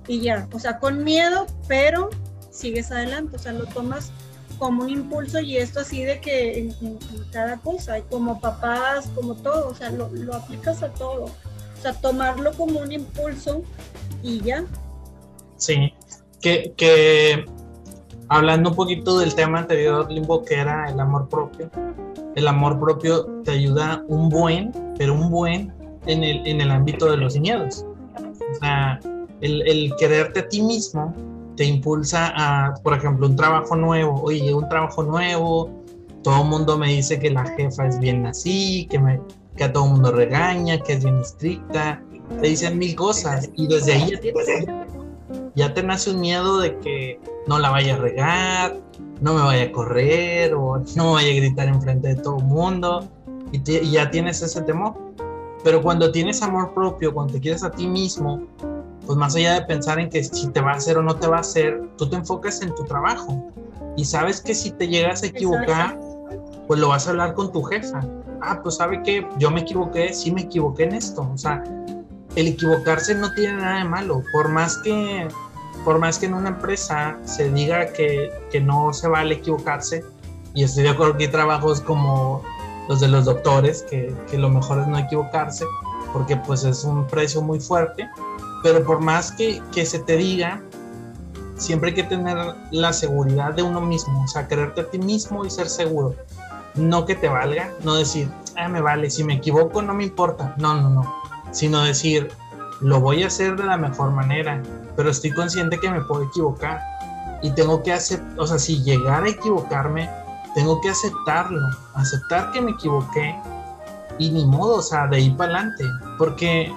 Y 0.08 0.22
ya, 0.22 0.48
o 0.54 0.60
sea, 0.60 0.80
con 0.80 1.04
miedo, 1.04 1.48
pero 1.68 2.10
sigues 2.52 2.92
adelante, 2.92 3.36
o 3.36 3.40
sea, 3.40 3.52
lo 3.52 3.66
tomas 3.66 4.12
como 4.60 4.84
un 4.84 4.92
impulso 4.92 5.40
y 5.40 5.58
esto 5.58 5.80
así 5.80 6.04
de 6.04 6.22
que 6.22 6.60
en, 6.60 7.00
cada 7.32 7.58
cosa, 7.58 8.00
como 8.12 8.40
papás, 8.40 9.10
como 9.16 9.34
todo, 9.34 9.70
o 9.70 9.76
sea, 9.76 9.90
lo, 9.90 10.08
lo 10.10 10.36
aplicas 10.36 10.84
a 10.84 10.90
todo. 10.90 11.26
O 11.26 11.82
sea, 11.82 11.94
tomarlo 11.94 12.54
como 12.54 12.80
un 12.80 12.92
impulso 12.92 13.64
y 14.22 14.40
ya. 14.42 14.66
Sí, 15.58 15.92
que, 16.42 16.74
que 16.78 17.44
hablando 18.28 18.70
un 18.70 18.76
poquito 18.76 19.18
del 19.18 19.34
tema 19.34 19.60
anterior, 19.60 20.12
Limbo, 20.12 20.46
que 20.46 20.56
era 20.56 20.92
el 20.92 21.00
amor 21.00 21.28
propio. 21.28 21.72
El 22.36 22.48
amor 22.48 22.80
propio 22.80 23.26
te 23.44 23.52
ayuda 23.52 24.04
un 24.08 24.30
buen, 24.30 24.72
pero 24.98 25.16
un 25.16 25.32
buen 25.32 25.74
en 26.06 26.24
el, 26.24 26.46
en 26.46 26.62
el 26.62 26.70
ámbito 26.70 27.10
de 27.10 27.18
los 27.18 27.36
miedos. 27.40 27.84
O 28.52 28.56
sea, 28.56 29.00
el, 29.42 29.94
quererte 29.98 30.42
a 30.42 30.48
ti 30.48 30.62
mismo 30.62 31.14
te 31.56 31.66
impulsa 31.66 32.34
a, 32.36 32.74
por 32.76 32.94
ejemplo, 32.94 33.28
un 33.28 33.36
trabajo 33.36 33.76
nuevo. 33.76 34.22
Oye, 34.22 34.54
un 34.54 34.68
trabajo 34.70 35.04
nuevo, 35.04 35.70
todo 36.24 36.44
el 36.44 36.48
mundo 36.48 36.78
me 36.78 36.90
dice 36.90 37.20
que 37.20 37.30
la 37.30 37.46
jefa 37.46 37.88
es 37.88 38.00
bien 38.00 38.26
así, 38.26 38.88
que 38.88 39.64
a 39.64 39.74
todo 39.74 39.86
el 39.86 39.92
mundo 39.92 40.12
regaña, 40.12 40.80
que 40.80 40.94
es 40.94 41.04
bien 41.04 41.20
estricta, 41.20 42.02
te 42.40 42.48
dicen 42.48 42.78
mil 42.78 42.96
cosas 42.96 43.50
y 43.56 43.68
desde 43.68 43.94
ahí 43.94 44.12
ya 45.56 45.74
te, 45.74 45.84
nace 45.84 46.12
un 46.12 46.22
miedo 46.22 46.60
de 46.60 46.78
que 46.80 47.20
no 47.48 47.60
la 47.60 47.70
vaya 47.70 47.96
a 47.96 47.98
regar, 47.98 48.78
no 49.20 49.34
me 49.34 49.42
vaya 49.42 49.64
a 49.64 49.72
correr 49.72 50.54
o 50.54 50.82
no 50.96 51.06
me 51.06 51.12
vaya 51.12 51.32
a 51.32 51.36
gritar 51.36 51.68
enfrente 51.68 52.10
de 52.10 52.16
todo 52.16 52.38
el 52.38 52.46
mundo 52.46 53.10
y, 53.52 53.92
ya 53.92 54.10
tienes 54.10 54.42
ese 54.42 54.62
temor. 54.62 54.94
Pero 55.64 55.82
cuando 55.82 56.12
tienes 56.12 56.42
amor 56.42 56.74
propio, 56.74 57.14
cuando 57.14 57.34
te 57.34 57.40
quieres 57.40 57.64
a 57.64 57.72
ti 57.72 57.88
mismo, 57.88 58.42
pues 59.06 59.18
más 59.18 59.36
allá 59.36 59.54
de 59.54 59.62
pensar 59.62 60.00
en 60.00 60.10
que 60.10 60.24
si 60.24 60.48
te 60.48 60.62
va 60.62 60.72
a 60.72 60.76
hacer 60.76 60.98
o 60.98 61.04
no 61.04 61.16
te 61.16 61.28
va 61.28 61.38
a 61.38 61.42
hacer, 61.42 61.82
tú 61.98 62.10
te 62.10 62.16
enfocas 62.16 62.62
en 62.62 62.74
tu 62.74 62.84
trabajo 62.86 63.52
y 63.96 64.06
sabes 64.06 64.42
que 64.42 64.56
si 64.56 64.72
te 64.72 64.88
llegas 64.88 65.24
a 65.24 65.28
equivocar, 65.28 66.00
pues 66.68 66.80
lo 66.80 66.90
vas 66.90 67.08
a 67.08 67.12
hablar 67.12 67.34
con 67.34 67.52
tu 67.52 67.62
jefa. 67.64 68.02
Ah, 68.42 68.60
pues 68.64 68.76
sabe 68.76 69.04
que 69.04 69.28
yo 69.38 69.52
me 69.52 69.62
equivoqué, 69.62 70.14
sí 70.14 70.32
me 70.32 70.42
equivoqué 70.42 70.84
en 70.84 70.96
esto. 70.96 71.30
O 71.32 71.38
sea, 71.38 71.64
el 72.36 72.48
equivocarse 72.48 73.14
no 73.14 73.34
tiene 73.34 73.58
nada 73.58 73.80
de 73.80 73.84
malo. 73.84 74.24
Por 74.32 74.50
más 74.50 74.78
que, 74.78 75.28
por 75.84 76.00
más 76.00 76.18
que 76.18 76.28
en 76.28 76.34
una 76.34 76.50
empresa 76.50 77.18
se 77.24 77.52
diga 77.52 77.92
que, 77.94 78.32
que 78.52 78.62
no 78.62 78.94
se 78.94 79.08
vale 79.08 79.36
equivocarse, 79.36 80.04
y 80.54 80.64
estoy 80.64 80.84
de 80.84 80.90
acuerdo 80.90 81.18
que 81.18 81.26
hay 81.26 81.32
trabajos 81.32 81.82
como 81.82 82.44
los 82.88 83.00
de 83.00 83.08
los 83.08 83.26
doctores, 83.26 83.84
que, 83.90 84.14
que 84.30 84.38
lo 84.38 84.50
mejor 84.50 84.80
es 84.80 84.88
no 84.88 84.98
equivocarse, 84.98 85.66
porque 86.14 86.36
pues 86.38 86.64
es 86.64 86.84
un 86.84 87.08
precio 87.08 87.42
muy 87.42 87.60
fuerte, 87.60 88.10
pero 88.64 88.84
por 88.84 89.00
más 89.00 89.32
que, 89.32 89.62
que 89.72 89.86
se 89.86 90.00
te 90.00 90.18
diga, 90.18 90.62
siempre 91.56 91.90
hay 91.90 91.96
que 91.96 92.04
tener 92.04 92.38
la 92.72 92.94
seguridad 92.94 93.54
de 93.54 93.64
uno 93.64 93.82
mismo, 93.82 94.24
o 94.24 94.28
sea, 94.28 94.48
creerte 94.48 94.82
a 94.82 94.90
ti 94.90 94.98
mismo 94.98 95.46
y 95.46 95.50
ser 95.50 95.70
seguro. 95.70 96.16
No 96.76 97.06
que 97.06 97.16
te 97.16 97.28
valga, 97.28 97.72
no 97.84 97.96
decir, 97.96 98.30
ah, 98.58 98.68
me 98.68 98.82
vale, 98.82 99.10
si 99.10 99.24
me 99.24 99.36
equivoco 99.36 99.82
no 99.82 99.94
me 99.94 100.04
importa. 100.06 100.56
No, 100.58 100.80
no, 100.82 100.90
no. 100.90 101.16
Sino 101.52 101.84
decir, 101.84 102.30
lo 102.80 103.00
voy 103.00 103.24
a 103.24 103.28
hacer 103.28 103.56
de 103.56 103.64
la 103.64 103.78
mejor 103.78 104.12
manera, 104.12 104.62
pero 104.96 105.10
estoy 105.10 105.32
consciente 105.32 105.80
que 105.80 105.90
me 105.90 106.02
puedo 106.02 106.24
equivocar. 106.24 106.82
Y 107.44 107.52
tengo 107.52 107.82
que 107.84 107.92
hacer, 107.92 108.22
o 108.38 108.46
sea, 108.46 108.60
si 108.60 108.84
llegara 108.84 109.26
a 109.26 109.30
equivocarme, 109.30 110.10
tengo 110.54 110.80
que 110.82 110.90
aceptarlo, 110.90 111.62
aceptar 111.96 112.52
que 112.52 112.62
me 112.62 112.72
equivoqué 112.72 113.36
y 114.18 114.30
ni 114.32 114.46
modo, 114.46 114.78
o 114.78 114.82
sea, 114.82 115.08
de 115.08 115.18
ahí 115.18 115.30
para 115.32 115.54
adelante. 115.54 115.86
Porque 116.18 116.72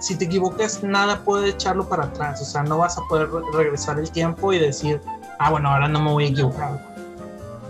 si 0.00 0.16
te 0.16 0.24
equivocas, 0.24 0.82
nada 0.82 1.22
puede 1.24 1.50
echarlo 1.50 1.88
para 1.88 2.04
atrás. 2.04 2.40
O 2.42 2.44
sea, 2.44 2.62
no 2.62 2.78
vas 2.78 2.98
a 2.98 3.02
poder 3.08 3.28
regresar 3.52 3.98
el 3.98 4.10
tiempo 4.10 4.52
y 4.52 4.58
decir, 4.58 5.00
ah, 5.38 5.50
bueno, 5.50 5.70
ahora 5.70 5.88
no 5.88 6.00
me 6.00 6.10
voy 6.12 6.24
a 6.24 6.28
equivocar. 6.28 6.80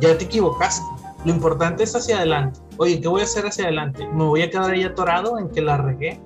Ya 0.01 0.17
te 0.17 0.25
equivocaste. 0.25 0.87
Lo 1.25 1.33
importante 1.33 1.83
es 1.83 1.95
hacia 1.95 2.17
adelante. 2.17 2.59
Oye, 2.79 3.01
¿qué 3.01 3.09
voy 3.09 3.21
a 3.21 3.25
hacer 3.25 3.47
hacia 3.47 3.65
adelante? 3.65 4.09
¿Me 4.09 4.25
voy 4.25 4.43
a 4.43 4.51
quedar 4.51 4.71
ahí 4.71 4.85
atorado 4.85 5.39
en 5.39 5.51
que 5.51 5.61
la 5.61 5.77
regué? 5.77 6.19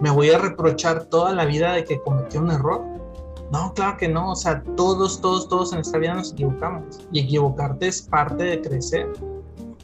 ¿Me 0.00 0.10
voy 0.10 0.30
a 0.30 0.38
reprochar 0.38 1.04
toda 1.04 1.32
la 1.32 1.44
vida 1.44 1.72
de 1.72 1.84
que 1.84 2.00
cometí 2.00 2.38
un 2.38 2.52
error? 2.52 2.84
No, 3.52 3.72
claro 3.74 3.96
que 3.96 4.08
no. 4.08 4.32
O 4.32 4.36
sea, 4.36 4.62
todos, 4.76 5.20
todos, 5.20 5.48
todos 5.48 5.72
en 5.72 5.80
esta 5.80 5.98
vida 5.98 6.14
nos 6.14 6.32
equivocamos. 6.32 7.00
Y 7.12 7.20
equivocarte 7.20 7.88
es 7.88 8.02
parte 8.02 8.44
de 8.44 8.60
crecer. 8.60 9.08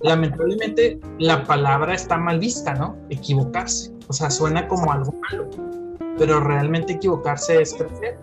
Lamentablemente, 0.01 1.01
la 1.19 1.45
palabra 1.45 1.95
está 1.95 2.19
mal 2.19 2.39
vista, 2.39 2.75
¿no? 2.75 2.97
Equivocarse. 3.09 3.91
O 4.09 4.13
sea, 4.13 4.31
suena 4.31 4.69
como 4.69 4.93
algo 4.93 5.15
malo, 5.31 5.49
pero 6.19 6.41
realmente 6.41 6.95
equivocarse 6.95 7.63
es 7.63 7.75
crecer. 7.75 8.19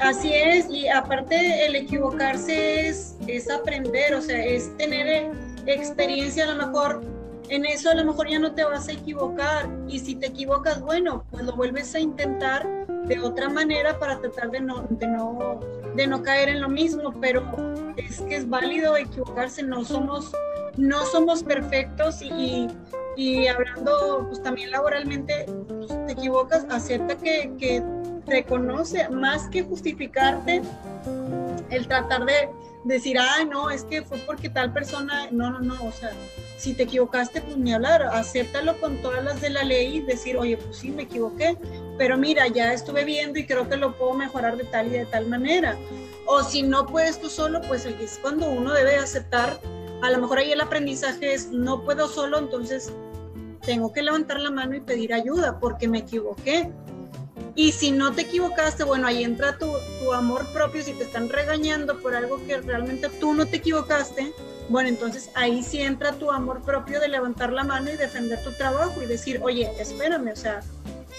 Así 0.00 0.32
es, 0.32 0.68
y 0.70 0.88
aparte 0.88 1.66
el 1.66 1.74
equivocarse 1.74 2.88
es, 2.88 3.16
es 3.26 3.50
aprender, 3.50 4.14
o 4.14 4.22
sea, 4.22 4.44
es 4.44 4.76
tener 4.76 5.32
experiencia 5.66 6.44
a 6.44 6.54
lo 6.54 6.66
mejor. 6.66 7.02
En 7.48 7.64
eso 7.64 7.90
a 7.90 7.94
lo 7.94 8.04
mejor 8.04 8.28
ya 8.28 8.38
no 8.38 8.54
te 8.54 8.64
vas 8.64 8.88
a 8.88 8.92
equivocar 8.92 9.68
y 9.88 9.98
si 9.98 10.14
te 10.14 10.26
equivocas, 10.26 10.80
bueno, 10.80 11.24
pues 11.30 11.44
lo 11.44 11.56
vuelves 11.56 11.94
a 11.94 12.00
intentar 12.00 12.68
de 13.08 13.20
otra 13.20 13.48
manera 13.48 13.98
para 13.98 14.20
tratar 14.20 14.50
de 14.50 14.60
no, 14.60 14.86
de 14.90 15.06
no, 15.06 15.60
de 15.96 16.06
no 16.06 16.22
caer 16.22 16.50
en 16.50 16.60
lo 16.60 16.68
mismo, 16.68 17.12
pero 17.20 17.42
es 17.96 18.20
que 18.20 18.36
es 18.36 18.48
válido 18.48 18.96
equivocarse, 18.96 19.62
no 19.62 19.84
somos, 19.84 20.32
no 20.76 21.04
somos 21.06 21.42
perfectos 21.42 22.20
y, 22.22 22.68
y 23.16 23.46
hablando 23.46 24.26
pues 24.28 24.42
también 24.42 24.70
laboralmente, 24.70 25.46
pues, 25.68 25.88
te 26.06 26.12
equivocas, 26.12 26.66
acepta 26.70 27.16
que, 27.16 27.52
que 27.58 27.82
reconoce, 28.26 29.08
más 29.08 29.48
que 29.48 29.62
justificarte, 29.62 30.62
el 31.70 31.88
tratar 31.88 32.24
de 32.26 32.48
decir, 32.84 33.18
ah, 33.18 33.44
no, 33.50 33.70
es 33.70 33.84
que 33.84 34.02
fue 34.02 34.18
porque 34.18 34.48
tal 34.48 34.72
persona, 34.72 35.28
no, 35.30 35.50
no, 35.50 35.60
no, 35.60 35.74
o 35.84 35.92
sea, 35.92 36.12
si 36.56 36.74
te 36.74 36.84
equivocaste, 36.84 37.40
pues 37.40 37.56
ni 37.56 37.72
hablar, 37.72 38.02
acéptalo 38.02 38.78
con 38.80 38.96
todas 38.98 39.24
las 39.24 39.40
de 39.40 39.50
la 39.50 39.64
ley 39.64 40.00
decir, 40.00 40.36
oye, 40.36 40.56
pues 40.56 40.76
sí, 40.76 40.90
me 40.90 41.02
equivoqué, 41.02 41.56
pero 41.98 42.16
mira, 42.16 42.46
ya 42.46 42.72
estuve 42.72 43.04
viendo 43.04 43.38
y 43.38 43.46
creo 43.46 43.68
que 43.68 43.76
lo 43.76 43.96
puedo 43.98 44.14
mejorar 44.14 44.56
de 44.56 44.64
tal 44.64 44.86
y 44.86 44.90
de 44.90 45.06
tal 45.06 45.26
manera. 45.26 45.76
O 46.26 46.42
si 46.42 46.62
no 46.62 46.86
puedes 46.86 47.20
tú 47.20 47.28
solo, 47.28 47.60
pues 47.62 47.84
es 47.84 48.18
cuando 48.22 48.46
uno 48.46 48.72
debe 48.72 48.96
aceptar, 48.96 49.58
a 50.02 50.10
lo 50.10 50.18
mejor 50.18 50.38
ahí 50.38 50.52
el 50.52 50.60
aprendizaje 50.60 51.34
es, 51.34 51.50
no 51.50 51.84
puedo 51.84 52.06
solo, 52.06 52.38
entonces 52.38 52.92
tengo 53.62 53.92
que 53.92 54.02
levantar 54.02 54.38
la 54.40 54.50
mano 54.50 54.76
y 54.76 54.80
pedir 54.80 55.12
ayuda 55.12 55.58
porque 55.58 55.88
me 55.88 55.98
equivoqué. 55.98 56.70
Y 57.54 57.72
si 57.72 57.90
no 57.90 58.12
te 58.12 58.22
equivocaste, 58.22 58.84
bueno, 58.84 59.08
ahí 59.08 59.24
entra 59.24 59.58
tu, 59.58 59.66
tu, 60.00 60.12
amor 60.12 60.46
propio. 60.52 60.82
Si 60.82 60.92
te 60.92 61.04
están 61.04 61.28
regañando 61.28 61.98
por 61.98 62.14
algo 62.14 62.40
que 62.46 62.60
realmente 62.60 63.08
tú 63.20 63.34
no 63.34 63.46
te 63.46 63.56
equivocaste, 63.56 64.32
bueno, 64.68 64.88
entonces 64.88 65.30
ahí 65.34 65.62
sí 65.62 65.80
entra 65.80 66.12
tu 66.12 66.30
amor 66.30 66.62
propio 66.62 67.00
de 67.00 67.08
levantar 67.08 67.52
la 67.52 67.64
mano 67.64 67.90
y 67.90 67.96
defender 67.96 68.42
tu 68.44 68.52
trabajo 68.52 69.02
y 69.02 69.06
decir, 69.06 69.40
oye, 69.42 69.70
espérame, 69.80 70.28
o 70.32 70.36
sea, 70.36 70.60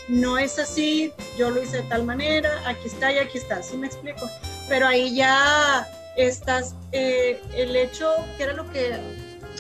no 0.08 0.38
es 0.38 0.58
así, 0.60 1.14
yo 1.38 1.50
lo 1.50 1.62
hice 1.62 1.78
de 1.78 1.84
tal 1.84 2.04
manera, 2.04 2.62
aquí 2.66 2.88
está 2.88 3.12
y 3.12 3.18
aquí 3.18 3.38
está, 3.38 3.62
¿sí 3.62 3.78
me 3.78 3.88
explico? 3.88 4.30
Pero 4.68 4.88
ahí 4.88 5.16
ya 5.16 5.88
estás, 6.16 6.76
eh, 6.92 7.42
el 7.56 7.76
hecho, 7.76 8.10
que 8.38 8.44
era 8.44 8.54
lo 8.54 8.70
que, 8.72 8.98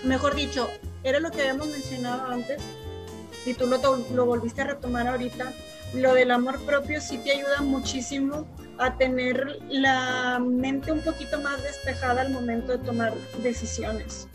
mejor 0.03 0.35
dicho, 0.35 0.69
era 1.03 1.19
lo 1.19 1.31
que 1.31 1.41
habíamos 1.41 1.67
mencionado 1.67 2.31
antes, 2.31 2.61
y 3.45 3.53
tú 3.53 3.67
lo, 3.67 3.77
lo 4.13 4.25
volviste 4.25 4.61
a 4.61 4.65
retomar 4.65 5.07
ahorita, 5.07 5.53
lo 5.93 6.13
del 6.13 6.31
amor 6.31 6.59
propio 6.65 7.01
sí 7.01 7.17
te 7.17 7.31
ayuda 7.31 7.61
muchísimo 7.61 8.47
a 8.77 8.95
tener 8.97 9.59
la 9.69 10.39
mente 10.39 10.91
un 10.91 11.01
poquito 11.01 11.39
más 11.41 11.61
despejada 11.63 12.21
al 12.21 12.31
momento 12.31 12.71
de 12.71 12.77
tomar 12.79 13.13
decisiones. 13.43 14.27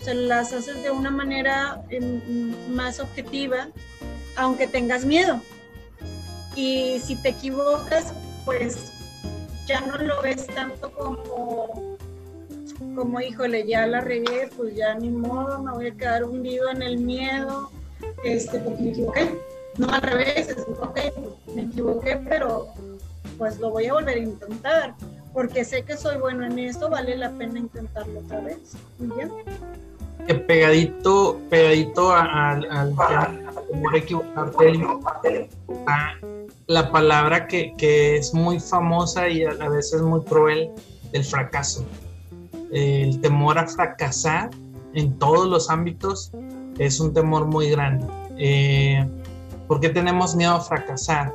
O 0.00 0.04
sea, 0.04 0.14
las 0.14 0.52
haces 0.52 0.82
de 0.82 0.90
una 0.90 1.10
manera 1.10 1.82
em, 1.88 2.54
más 2.74 3.00
objetiva, 3.00 3.68
aunque 4.36 4.66
tengas 4.66 5.04
miedo. 5.04 5.40
Y 6.54 7.00
si 7.00 7.16
te 7.16 7.30
equivocas, 7.30 8.12
pues 8.44 8.92
ya 9.66 9.80
no 9.80 9.98
lo 9.98 10.22
ves 10.22 10.46
tanto 10.46 10.90
como, 10.92 11.96
como 12.94 13.20
híjole, 13.20 13.66
ya 13.66 13.86
la 13.86 14.00
regué, 14.00 14.48
pues 14.56 14.74
ya 14.74 14.94
ni 14.94 15.10
modo, 15.10 15.62
me 15.62 15.72
voy 15.72 15.88
a 15.88 15.94
quedar 15.94 16.24
hundido 16.24 16.70
en 16.70 16.82
el 16.82 16.98
miedo, 16.98 17.70
este, 18.24 18.58
porque 18.60 18.82
me 18.82 18.90
equivoqué. 18.90 19.38
No 19.76 19.88
al 19.90 20.00
revés, 20.00 20.48
es, 20.48 20.58
ok, 20.80 20.98
me 21.54 21.62
equivoqué, 21.62 22.16
pero 22.28 22.68
pues 23.36 23.58
lo 23.58 23.70
voy 23.70 23.86
a 23.86 23.94
volver 23.94 24.16
a 24.16 24.20
intentar, 24.20 24.94
porque 25.34 25.64
sé 25.64 25.82
que 25.82 25.96
soy 25.96 26.16
bueno 26.16 26.46
en 26.46 26.58
esto, 26.58 26.88
vale 26.88 27.16
la 27.16 27.30
pena 27.32 27.58
intentarlo 27.58 28.20
otra 28.20 28.40
vez. 28.40 28.58
Y 28.98 29.08
ya. 29.08 30.36
Pegadito, 30.46 31.38
pegadito 31.50 32.10
al, 32.12 32.66
al 32.70 32.94
la 36.66 36.90
palabra 36.90 37.46
que, 37.46 37.74
que, 37.76 38.16
es 38.16 38.34
muy 38.34 38.58
famosa 38.58 39.28
y 39.28 39.44
a 39.44 39.52
la 39.52 39.68
vez 39.68 39.92
es 39.92 40.02
muy 40.02 40.22
cruel, 40.22 40.70
el 41.12 41.24
fracaso. 41.24 41.84
El 42.72 43.20
temor 43.20 43.58
a 43.58 43.66
fracasar 43.66 44.50
en 44.94 45.18
todos 45.18 45.46
los 45.46 45.70
ámbitos 45.70 46.32
es 46.78 47.00
un 47.00 47.12
temor 47.12 47.46
muy 47.46 47.70
grande. 47.70 48.06
Eh, 48.38 49.06
¿Por 49.68 49.80
qué 49.80 49.90
tenemos 49.90 50.34
miedo 50.36 50.54
a 50.54 50.60
fracasar? 50.60 51.32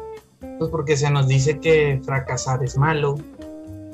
Pues 0.57 0.69
porque 0.69 0.97
se 0.97 1.09
nos 1.09 1.27
dice 1.27 1.59
que 1.59 2.01
fracasar 2.03 2.63
es 2.63 2.77
malo, 2.77 3.15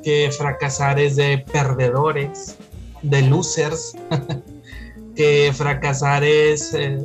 que 0.02 0.30
fracasar 0.36 0.98
es 0.98 1.16
de 1.16 1.44
perdedores, 1.52 2.56
de 3.02 3.22
losers, 3.22 3.96
que 5.16 5.52
fracasar 5.54 6.24
es 6.24 6.74
eh, 6.74 7.04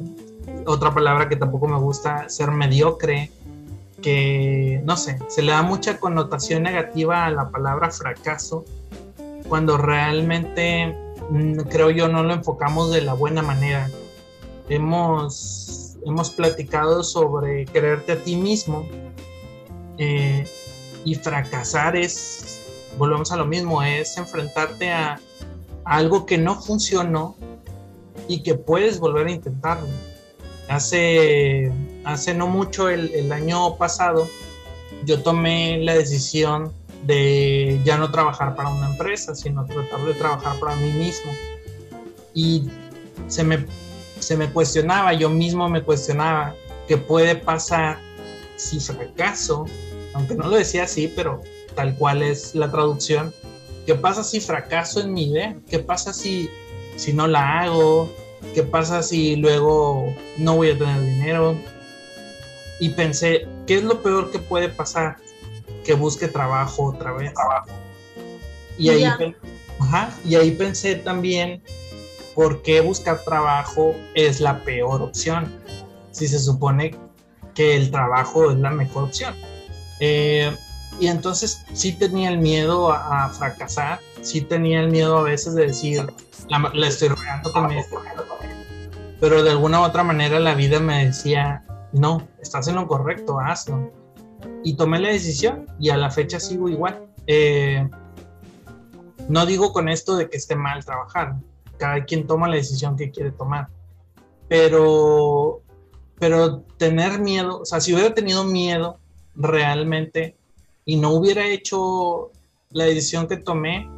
otra 0.65 0.93
palabra 0.93 1.29
que 1.29 1.35
tampoco 1.35 1.67
me 1.67 1.77
gusta, 1.77 2.29
ser 2.29 2.51
mediocre, 2.51 3.31
que 4.01 4.81
no 4.83 4.97
sé, 4.97 5.17
se 5.27 5.41
le 5.41 5.51
da 5.51 5.61
mucha 5.61 5.99
connotación 5.99 6.63
negativa 6.63 7.25
a 7.25 7.31
la 7.31 7.49
palabra 7.49 7.89
fracaso 7.89 8.65
cuando 9.47 9.77
realmente 9.77 10.95
mm, 11.29 11.59
creo 11.69 11.89
yo 11.89 12.07
no 12.07 12.23
lo 12.23 12.33
enfocamos 12.33 12.91
de 12.91 13.01
la 13.01 13.13
buena 13.13 13.41
manera. 13.41 13.89
Hemos, 14.69 15.97
hemos 16.05 16.29
platicado 16.31 17.03
sobre 17.03 17.65
quererte 17.65 18.13
a 18.13 18.17
ti 18.17 18.35
mismo 18.35 18.87
eh, 19.97 20.45
y 21.05 21.15
fracasar 21.15 21.95
es, 21.95 22.61
volvemos 22.97 23.31
a 23.31 23.37
lo 23.37 23.45
mismo, 23.45 23.83
es 23.83 24.17
enfrentarte 24.17 24.91
a, 24.91 25.19
algo 25.85 26.25
que 26.25 26.37
no 26.37 26.61
funcionó 26.61 27.35
y 28.27 28.41
que 28.41 28.55
puedes 28.55 28.99
volver 28.99 29.27
a 29.27 29.31
intentarlo. 29.31 29.87
Hace, 30.67 31.71
hace 32.05 32.33
no 32.33 32.47
mucho, 32.47 32.89
el, 32.89 33.13
el 33.13 33.31
año 33.31 33.75
pasado, 33.75 34.29
yo 35.05 35.21
tomé 35.21 35.79
la 35.79 35.93
decisión 35.93 36.71
de 37.03 37.81
ya 37.83 37.97
no 37.97 38.11
trabajar 38.11 38.55
para 38.55 38.69
una 38.69 38.89
empresa, 38.89 39.35
sino 39.35 39.65
tratar 39.65 40.03
de 40.05 40.13
trabajar 40.13 40.57
para 40.59 40.75
mí 40.77 40.91
mismo. 40.91 41.31
Y 42.33 42.69
se 43.27 43.43
me 43.43 43.65
se 44.23 44.37
me 44.37 44.49
cuestionaba, 44.49 45.13
yo 45.13 45.29
mismo 45.29 45.69
me 45.69 45.83
cuestionaba 45.83 46.55
qué 46.87 46.97
puede 46.97 47.35
pasar 47.35 47.99
si 48.55 48.79
fracaso, 48.79 49.65
aunque 50.13 50.35
no 50.35 50.47
lo 50.47 50.55
decía 50.55 50.83
así, 50.83 51.11
pero 51.13 51.41
tal 51.75 51.95
cual 51.95 52.23
es 52.23 52.55
la 52.55 52.71
traducción, 52.71 53.33
¿qué 53.85 53.95
pasa 53.95 54.23
si 54.23 54.39
fracaso 54.39 55.01
en 55.01 55.13
mi 55.13 55.29
idea? 55.29 55.55
¿Qué 55.69 55.79
pasa 55.79 56.13
si, 56.13 56.49
si 56.95 57.13
no 57.13 57.27
la 57.27 57.61
hago? 57.61 58.09
¿Qué 58.53 58.63
pasa 58.63 59.01
si 59.03 59.35
luego 59.35 60.15
no 60.37 60.55
voy 60.55 60.71
a 60.71 60.77
tener 60.77 61.01
dinero? 61.01 61.55
Y 62.79 62.89
pensé, 62.89 63.47
¿qué 63.65 63.75
es 63.75 63.83
lo 63.83 64.01
peor 64.01 64.31
que 64.31 64.39
puede 64.39 64.69
pasar? 64.69 65.17
Que 65.83 65.93
busque 65.93 66.27
trabajo 66.27 66.85
otra 66.85 67.13
vez. 67.13 67.33
Y 68.77 68.89
ahí, 68.89 69.05
y 70.25 70.35
ahí 70.35 70.51
pensé 70.51 70.95
también 70.95 71.61
¿por 72.35 72.61
qué 72.61 72.81
buscar 72.81 73.23
trabajo 73.23 73.95
es 74.15 74.39
la 74.39 74.63
peor 74.63 75.01
opción? 75.01 75.53
Si 76.11 76.27
se 76.27 76.39
supone 76.39 76.95
que 77.53 77.75
el 77.75 77.91
trabajo 77.91 78.51
es 78.51 78.57
la 78.57 78.71
mejor 78.71 79.05
opción. 79.05 79.35
Eh, 79.99 80.55
y 80.99 81.07
entonces 81.07 81.63
sí 81.73 81.93
tenía 81.93 82.29
el 82.29 82.37
miedo 82.37 82.91
a, 82.91 83.29
fracasar, 83.29 83.99
sí 84.21 84.41
tenía 84.41 84.81
el 84.81 84.89
miedo 84.89 85.17
a 85.17 85.23
veces 85.23 85.55
de 85.55 85.67
decir, 85.67 86.05
la, 86.49 86.87
estoy 86.87 87.09
rogando 87.09 87.51
con 87.51 87.71
esto. 87.71 88.01
Pero 89.23 89.41
de 89.41 89.51
alguna 89.51 89.79
u 89.79 89.83
otra 89.85 90.03
manera 90.03 90.37
la 90.37 90.53
vida 90.53 90.81
me 90.81 91.05
decía, 91.05 91.63
no, 91.93 92.27
estás 92.41 92.67
en 92.67 92.75
lo 92.75 92.89
correcto, 92.89 93.39
hazlo. 93.39 93.89
Y 94.65 94.75
tomé 94.75 94.99
la 94.99 95.07
decisión 95.07 95.65
y 95.79 95.91
a 95.91 95.95
la 95.95 96.11
fecha 96.11 96.41
sigo 96.41 96.67
igual. 96.67 97.07
Eh, 97.25 97.87
no 99.29 99.45
digo 99.45 99.71
con 99.71 99.87
esto 99.87 100.17
de 100.17 100.29
que 100.29 100.35
esté 100.35 100.57
mal 100.57 100.83
trabajar, 100.83 101.37
cada 101.77 102.03
quien 102.03 102.27
toma 102.27 102.49
la 102.49 102.57
decisión 102.57 102.97
que 102.97 103.11
quiere 103.11 103.31
tomar. 103.31 103.69
Pero, 104.49 105.61
pero 106.19 106.59
tener 106.75 107.21
miedo, 107.21 107.61
o 107.61 107.65
sea, 107.65 107.79
si 107.79 107.93
hubiera 107.93 108.13
tenido 108.13 108.43
miedo 108.43 108.99
realmente 109.35 110.35
y 110.83 110.97
no 110.97 111.11
hubiera 111.11 111.47
hecho 111.47 112.31
la 112.71 112.83
decisión 112.83 113.29
que 113.29 113.37
tomé, 113.37 113.89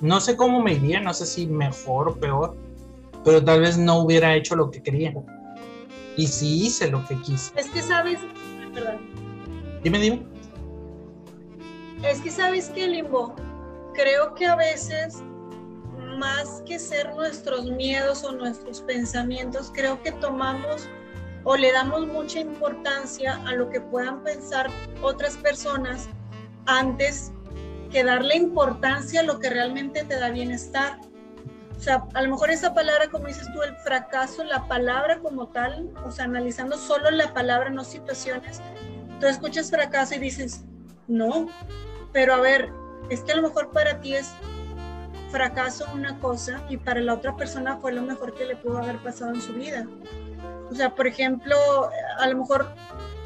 no 0.00 0.20
sé 0.20 0.36
cómo 0.36 0.60
me 0.60 0.72
iría, 0.72 0.98
no 0.98 1.14
sé 1.14 1.26
si 1.26 1.46
mejor 1.46 2.08
o 2.08 2.16
peor, 2.16 2.63
pero 3.24 3.42
tal 3.42 3.60
vez 3.60 3.78
no 3.78 3.98
hubiera 4.00 4.34
hecho 4.34 4.56
lo 4.56 4.70
que 4.70 4.82
quería. 4.82 5.12
Y 6.16 6.26
sí 6.26 6.66
hice 6.66 6.90
lo 6.90 7.04
que 7.06 7.20
quise. 7.22 7.52
Es 7.56 7.68
que 7.70 7.82
sabes, 7.82 8.20
perdón. 8.72 9.00
Dime, 9.82 9.98
dime. 9.98 10.26
Es 12.04 12.20
que 12.20 12.30
sabes 12.30 12.68
que, 12.70 12.86
Limbo, 12.86 13.34
creo 13.94 14.34
que 14.34 14.46
a 14.46 14.56
veces 14.56 15.22
más 16.18 16.62
que 16.66 16.78
ser 16.78 17.14
nuestros 17.14 17.70
miedos 17.70 18.24
o 18.24 18.32
nuestros 18.32 18.80
pensamientos, 18.82 19.72
creo 19.74 20.00
que 20.02 20.12
tomamos 20.12 20.88
o 21.44 21.56
le 21.56 21.72
damos 21.72 22.06
mucha 22.06 22.40
importancia 22.40 23.40
a 23.46 23.54
lo 23.54 23.68
que 23.70 23.80
puedan 23.80 24.22
pensar 24.22 24.70
otras 25.02 25.36
personas 25.38 26.08
antes 26.66 27.32
que 27.90 28.02
darle 28.02 28.36
importancia 28.36 29.20
a 29.20 29.22
lo 29.22 29.38
que 29.38 29.50
realmente 29.50 30.04
te 30.04 30.18
da 30.18 30.30
bienestar. 30.30 30.98
Sea, 31.84 32.02
a 32.14 32.22
lo 32.22 32.30
mejor 32.30 32.48
esa 32.50 32.72
palabra, 32.72 33.08
como 33.10 33.26
dices 33.26 33.46
tú, 33.52 33.60
el 33.60 33.76
fracaso, 33.76 34.42
la 34.42 34.66
palabra 34.66 35.18
como 35.18 35.48
tal, 35.48 35.90
o 36.02 36.10
sea, 36.10 36.24
analizando 36.24 36.78
solo 36.78 37.10
la 37.10 37.34
palabra, 37.34 37.68
no 37.68 37.84
situaciones, 37.84 38.62
tú 39.20 39.26
escuchas 39.26 39.68
fracaso 39.70 40.14
y 40.14 40.18
dices, 40.18 40.64
no, 41.08 41.46
pero 42.10 42.32
a 42.32 42.40
ver, 42.40 42.72
es 43.10 43.20
que 43.20 43.32
a 43.32 43.36
lo 43.36 43.42
mejor 43.42 43.70
para 43.70 44.00
ti 44.00 44.14
es 44.14 44.32
fracaso 45.30 45.84
una 45.92 46.18
cosa 46.20 46.64
y 46.70 46.78
para 46.78 47.02
la 47.02 47.12
otra 47.12 47.36
persona 47.36 47.76
fue 47.76 47.92
lo 47.92 48.00
mejor 48.00 48.32
que 48.32 48.46
le 48.46 48.56
pudo 48.56 48.78
haber 48.78 48.96
pasado 49.02 49.34
en 49.34 49.42
su 49.42 49.52
vida. 49.52 49.86
O 50.70 50.74
sea, 50.74 50.94
por 50.94 51.06
ejemplo, 51.06 51.54
a 52.18 52.26
lo 52.28 52.38
mejor, 52.38 52.66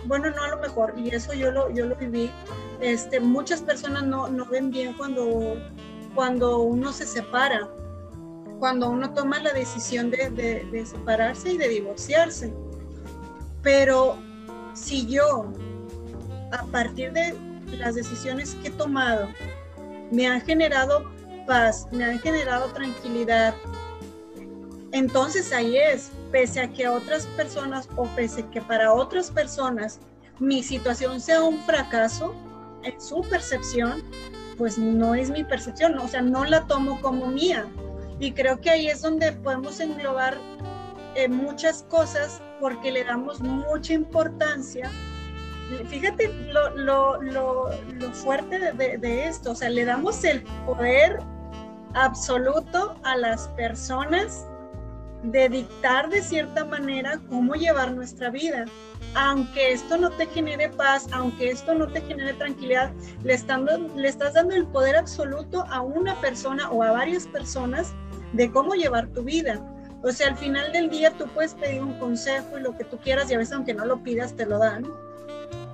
bueno, 0.07 0.31
no 0.31 0.43
a 0.43 0.49
lo 0.49 0.57
mejor, 0.57 0.95
y 0.97 1.15
eso 1.15 1.33
yo 1.33 1.53
lo, 1.53 1.71
yo 1.71 1.87
lo 1.87 1.95
viví, 1.95 2.29
este, 2.81 3.21
muchas 3.21 3.63
personas 3.63 4.03
no, 4.03 4.27
no 4.27 4.47
ven 4.47 4.73
bien 4.73 4.95
cuando, 4.95 5.55
cuando 6.17 6.59
uno 6.59 6.93
se 6.93 7.07
separa, 7.07 7.69
cuando 8.59 8.91
uno 8.91 9.13
toma 9.15 9.41
la 9.41 9.53
decisión 9.53 10.11
de, 10.11 10.31
de, 10.31 10.65
de 10.71 10.87
separarse 10.87 11.53
y 11.53 11.59
de 11.59 11.69
divorciarse. 11.69 12.53
Pero 13.63 14.17
si 14.75 15.07
yo, 15.07 15.53
a 16.53 16.65
partir 16.67 17.13
de 17.13 17.35
las 17.77 17.95
decisiones 17.95 18.55
que 18.57 18.69
he 18.69 18.73
tomado, 18.73 19.29
me 20.11 20.27
han 20.27 20.41
generado 20.41 21.11
paz, 21.47 21.87
me 21.91 22.05
han 22.05 22.19
generado 22.21 22.67
tranquilidad. 22.73 23.55
Entonces 24.93 25.53
ahí 25.53 25.77
es, 25.77 26.11
pese 26.31 26.61
a 26.61 26.69
que 26.69 26.89
otras 26.89 27.27
personas 27.27 27.89
o 27.97 28.05
pese 28.15 28.43
a 28.43 28.51
que 28.51 28.61
para 28.63 28.93
otras 28.93 29.31
personas 29.31 30.01
mi 30.39 30.63
situación 30.63 31.21
sea 31.21 31.43
un 31.43 31.59
fracaso 31.65 32.35
en 32.85 33.01
su 33.01 33.23
percepción, 33.23 34.03
pues 34.57 34.79
no 34.79 35.15
es 35.15 35.31
mi 35.31 35.45
percepción, 35.45 35.99
o 35.99 36.09
sea, 36.09 36.23
no 36.23 36.45
la 36.45 36.67
tomo 36.67 37.01
como 37.01 37.27
mía. 37.27 37.67
Y 38.21 38.33
creo 38.33 38.61
que 38.61 38.71
ahí 38.71 38.89
es 38.89 39.03
donde 39.03 39.33
podemos 39.33 39.81
englobar 39.81 40.39
eh, 41.15 41.29
muchas 41.29 41.85
cosas 41.85 42.43
porque 42.61 42.91
le 42.91 43.05
damos 43.05 43.41
mucha 43.41 43.93
importancia. 43.93 44.91
Fíjate 45.89 46.29
lo, 46.51 46.71
lo, 46.77 47.21
lo, 47.21 47.71
lo 47.99 48.13
fuerte 48.13 48.73
de, 48.73 48.99
de, 48.99 49.27
esto, 49.27 49.51
o 49.51 49.55
sea, 49.55 49.69
le 49.69 49.85
damos 49.85 50.25
el 50.25 50.43
poder 50.65 51.19
absoluto 51.95 52.97
a 53.05 53.17
las 53.17 53.49
personas 53.49 54.47
de 55.23 55.49
dictar 55.49 56.09
de 56.09 56.23
cierta 56.23 56.65
manera 56.65 57.21
cómo 57.29 57.55
llevar 57.55 57.93
nuestra 57.93 58.31
vida. 58.31 58.65
Aunque 59.15 59.73
esto 59.73 59.97
no 59.97 60.11
te 60.11 60.27
genere 60.27 60.69
paz, 60.69 61.07
aunque 61.13 61.51
esto 61.51 61.75
no 61.75 61.87
te 61.89 62.01
genere 62.03 62.35
tranquilidad, 62.35 62.93
le, 63.23 63.37
le 63.97 64.09
estás 64.09 64.35
dando 64.35 64.55
el 64.55 64.67
poder 64.67 64.97
absoluto 64.97 65.65
a 65.71 65.81
una 65.81 66.19
persona 66.21 66.71
o 66.71 66.83
a 66.83 66.93
varias 66.93 67.27
personas 67.27 67.95
de 68.33 68.51
cómo 68.51 68.75
llevar 68.75 69.09
tu 69.09 69.23
vida. 69.23 69.61
O 70.03 70.13
sea, 70.13 70.29
al 70.29 70.37
final 70.37 70.73
del 70.73 70.91
día 70.91 71.11
tú 71.13 71.27
puedes 71.35 71.55
pedir 71.55 71.83
un 71.83 71.99
consejo 71.99 72.59
y 72.59 72.63
lo 72.63 72.77
que 72.77 72.85
tú 72.85 72.99
quieras 72.99 73.31
y 73.31 73.35
a 73.35 73.39
veces 73.39 73.55
aunque 73.55 73.75
no 73.75 73.85
lo 73.85 74.03
pidas 74.03 74.35
te 74.35 74.47
lo 74.47 74.59
dan. 74.59 74.87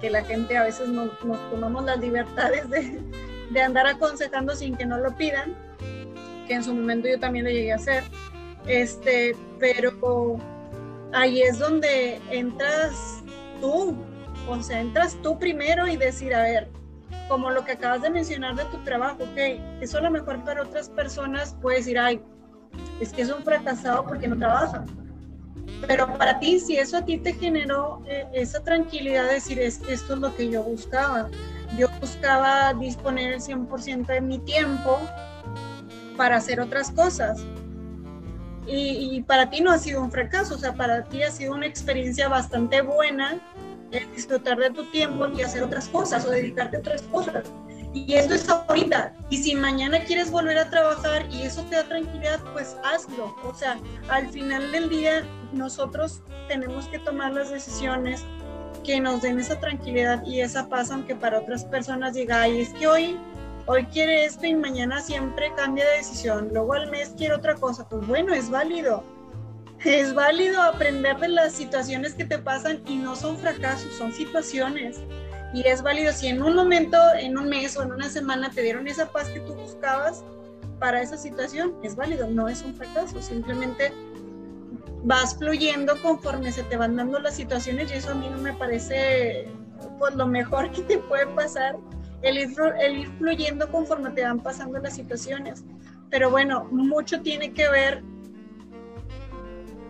Que 0.00 0.10
la 0.10 0.24
gente 0.24 0.56
a 0.56 0.64
veces 0.64 0.88
nos, 0.88 1.10
tomamos 1.50 1.84
las 1.84 1.98
libertades 1.98 2.68
de, 2.70 3.00
de 3.50 3.62
andar 3.62 3.86
aconsejando 3.86 4.54
sin 4.54 4.76
que 4.76 4.86
no 4.86 4.98
lo 4.98 5.14
pidan 5.16 5.54
que 6.46 6.54
en 6.54 6.64
su 6.64 6.74
momento 6.74 7.08
yo 7.08 7.18
también 7.18 7.44
lo 7.44 7.50
llegué 7.50 7.72
a 7.72 7.76
hacer. 7.76 8.04
Este, 8.66 9.36
pero 9.58 10.38
ahí 11.12 11.42
es 11.42 11.58
donde 11.58 12.20
entras 12.30 13.22
tú, 13.60 13.96
o 14.48 14.62
sea, 14.62 14.80
entras 14.80 15.16
tú 15.22 15.38
primero 15.38 15.86
y 15.86 15.96
decir, 15.96 16.34
a 16.34 16.42
ver, 16.42 16.68
como 17.28 17.50
lo 17.50 17.64
que 17.64 17.72
acabas 17.72 18.02
de 18.02 18.10
mencionar 18.10 18.54
de 18.54 18.64
tu 18.66 18.78
trabajo, 18.84 19.22
ok, 19.22 19.80
eso 19.80 19.98
a 19.98 20.02
lo 20.02 20.10
mejor 20.10 20.42
para 20.44 20.62
otras 20.62 20.88
personas 20.88 21.56
puede 21.60 21.78
decir, 21.78 21.98
ay, 21.98 22.22
es 23.00 23.12
que 23.12 23.22
es 23.22 23.30
un 23.30 23.42
fracasado 23.42 24.04
porque 24.04 24.28
no 24.28 24.36
trabaja. 24.36 24.84
Pero 25.86 26.16
para 26.18 26.38
ti, 26.38 26.60
si 26.60 26.76
eso 26.76 26.98
a 26.98 27.04
ti 27.04 27.18
te 27.18 27.34
generó 27.34 28.02
eh, 28.06 28.26
esa 28.32 28.62
tranquilidad 28.62 29.24
de 29.26 29.34
decir, 29.34 29.58
es, 29.58 29.80
esto 29.88 30.14
es 30.14 30.20
lo 30.20 30.34
que 30.34 30.48
yo 30.48 30.62
buscaba. 30.62 31.28
Yo 31.76 31.88
buscaba 32.00 32.72
disponer 32.74 33.34
el 33.34 33.40
100% 33.40 34.06
de 34.06 34.20
mi 34.20 34.38
tiempo 34.38 35.00
para 36.16 36.36
hacer 36.36 36.60
otras 36.60 36.90
cosas. 36.90 37.44
Y, 38.66 39.22
para 39.26 39.50
ti 39.50 39.60
no 39.60 39.70
ha 39.70 39.78
sido 39.78 40.00
un 40.00 40.10
fracaso, 40.10 40.54
o 40.54 40.58
sea, 40.58 40.72
para 40.72 41.04
ti 41.04 41.22
ha 41.22 41.30
sido 41.30 41.52
una 41.52 41.66
experiencia 41.66 42.28
bastante 42.28 42.80
buena 42.80 43.38
el 43.90 44.10
disfrutar 44.12 44.56
de 44.58 44.70
tu 44.70 44.84
tiempo 44.86 45.28
y 45.28 45.42
hacer 45.42 45.62
otras 45.62 45.86
cosas 45.88 46.24
o 46.24 46.30
dedicarte 46.30 46.78
a 46.78 46.80
otras 46.80 47.02
cosas. 47.02 47.44
Y 47.94 48.14
esto 48.14 48.34
es 48.34 48.48
ahorita. 48.48 49.14
Y 49.30 49.38
si 49.38 49.54
mañana 49.54 50.00
quieres 50.00 50.30
volver 50.30 50.58
a 50.58 50.68
trabajar 50.68 51.26
y 51.30 51.42
eso 51.42 51.62
te 51.62 51.76
da 51.76 51.84
tranquilidad, 51.84 52.40
pues 52.52 52.76
hazlo. 52.82 53.34
O 53.44 53.54
sea, 53.54 53.78
al 54.08 54.28
final 54.28 54.72
del 54.72 54.90
día 54.90 55.24
nosotros 55.52 56.20
tenemos 56.48 56.88
que 56.88 56.98
tomar 56.98 57.32
las 57.32 57.50
decisiones 57.50 58.24
que 58.82 59.00
nos 59.00 59.22
den 59.22 59.38
esa 59.38 59.58
tranquilidad 59.60 60.22
y 60.26 60.40
esa 60.40 60.68
paz, 60.68 60.90
aunque 60.90 61.14
para 61.14 61.38
otras 61.38 61.64
personas 61.64 62.14
diga, 62.14 62.42
ay, 62.42 62.60
es 62.60 62.68
que 62.70 62.86
hoy 62.86 63.18
hoy 63.66 63.84
quiere 63.86 64.24
esto 64.24 64.46
y 64.46 64.54
mañana 64.54 65.00
siempre 65.00 65.52
cambia 65.56 65.86
de 65.86 65.96
decisión, 65.98 66.50
luego 66.52 66.74
al 66.74 66.90
mes 66.90 67.14
quiere 67.16 67.34
otra 67.34 67.54
cosa, 67.54 67.88
pues 67.88 68.06
bueno, 68.06 68.34
es 68.34 68.50
válido. 68.50 69.04
Es 69.84 70.14
válido 70.14 70.62
aprender 70.62 71.18
de 71.18 71.28
las 71.28 71.52
situaciones 71.52 72.14
que 72.14 72.24
te 72.24 72.38
pasan 72.38 72.82
y 72.86 72.96
no 72.96 73.16
son 73.16 73.36
fracasos, 73.36 73.92
son 73.94 74.12
situaciones. 74.12 75.00
Y 75.54 75.66
es 75.68 75.82
válido 75.82 76.12
si 76.12 76.26
en 76.26 76.42
un 76.42 76.56
momento, 76.56 76.98
en 77.16 77.38
un 77.38 77.48
mes 77.48 77.76
o 77.76 77.82
en 77.82 77.92
una 77.92 78.10
semana 78.10 78.50
te 78.50 78.60
dieron 78.60 78.88
esa 78.88 79.06
paz 79.06 79.28
que 79.28 79.40
tú 79.40 79.54
buscabas 79.54 80.24
para 80.80 81.00
esa 81.00 81.16
situación, 81.16 81.74
es 81.84 81.94
válido, 81.94 82.28
no 82.28 82.48
es 82.48 82.62
un 82.62 82.74
fracaso, 82.74 83.22
simplemente 83.22 83.92
vas 85.04 85.36
fluyendo 85.36 85.94
conforme 86.02 86.50
se 86.50 86.64
te 86.64 86.76
van 86.76 86.96
dando 86.96 87.20
las 87.20 87.36
situaciones 87.36 87.92
y 87.92 87.94
eso 87.94 88.10
a 88.10 88.14
mí 88.14 88.28
no 88.28 88.38
me 88.38 88.52
parece 88.54 89.48
pues 89.98 90.14
lo 90.16 90.26
mejor 90.26 90.70
que 90.72 90.82
te 90.82 90.98
puede 90.98 91.26
pasar 91.28 91.76
el 92.22 92.38
ir, 92.38 93.08
fluyendo 93.18 93.70
conforme 93.70 94.10
te 94.10 94.24
van 94.24 94.40
pasando 94.40 94.78
las 94.78 94.94
situaciones. 94.94 95.62
Pero 96.10 96.30
bueno, 96.30 96.64
mucho 96.70 97.20
tiene 97.20 97.52
que 97.52 97.68
ver 97.68 98.02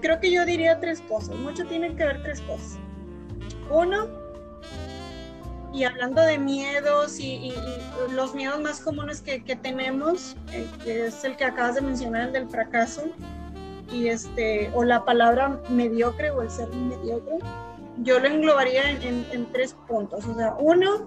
creo 0.04 0.20
que 0.20 0.30
yo 0.30 0.44
diría 0.44 0.78
tres 0.80 1.00
cosas. 1.00 1.34
Mucho 1.36 1.64
tiene 1.64 1.96
que 1.96 2.04
ver 2.04 2.22
tres 2.22 2.42
cosas. 2.42 2.78
Uno, 3.70 4.23
y 5.74 5.82
hablando 5.82 6.22
de 6.22 6.38
miedos 6.38 7.18
y, 7.18 7.52
los 8.12 8.34
miedos 8.34 8.60
más 8.60 8.80
comunes 8.80 9.20
que, 9.20 9.40
tenemos, 9.56 10.36
eh, 10.52 10.68
que 10.84 11.06
es 11.06 11.24
el 11.24 11.36
que 11.36 11.44
acabas 11.44 11.74
de 11.74 11.80
mencionar, 11.80 12.28
el 12.28 12.32
del 12.32 12.48
fracaso, 12.48 13.02
y 13.92 14.06
este, 14.06 14.70
o 14.74 14.84
la 14.84 15.04
palabra 15.04 15.60
mediocre 15.68 16.30
o 16.30 16.42
el 16.42 16.50
ser 16.50 16.68
mediocre, 16.68 17.38
yo 17.98 18.20
lo 18.20 18.28
englobaría 18.28 18.90
en, 18.90 19.26
en 19.32 19.52
tres 19.52 19.76
puntos. 19.88 20.24
O 20.26 20.34
sea, 20.34 20.54
uno, 20.58 21.06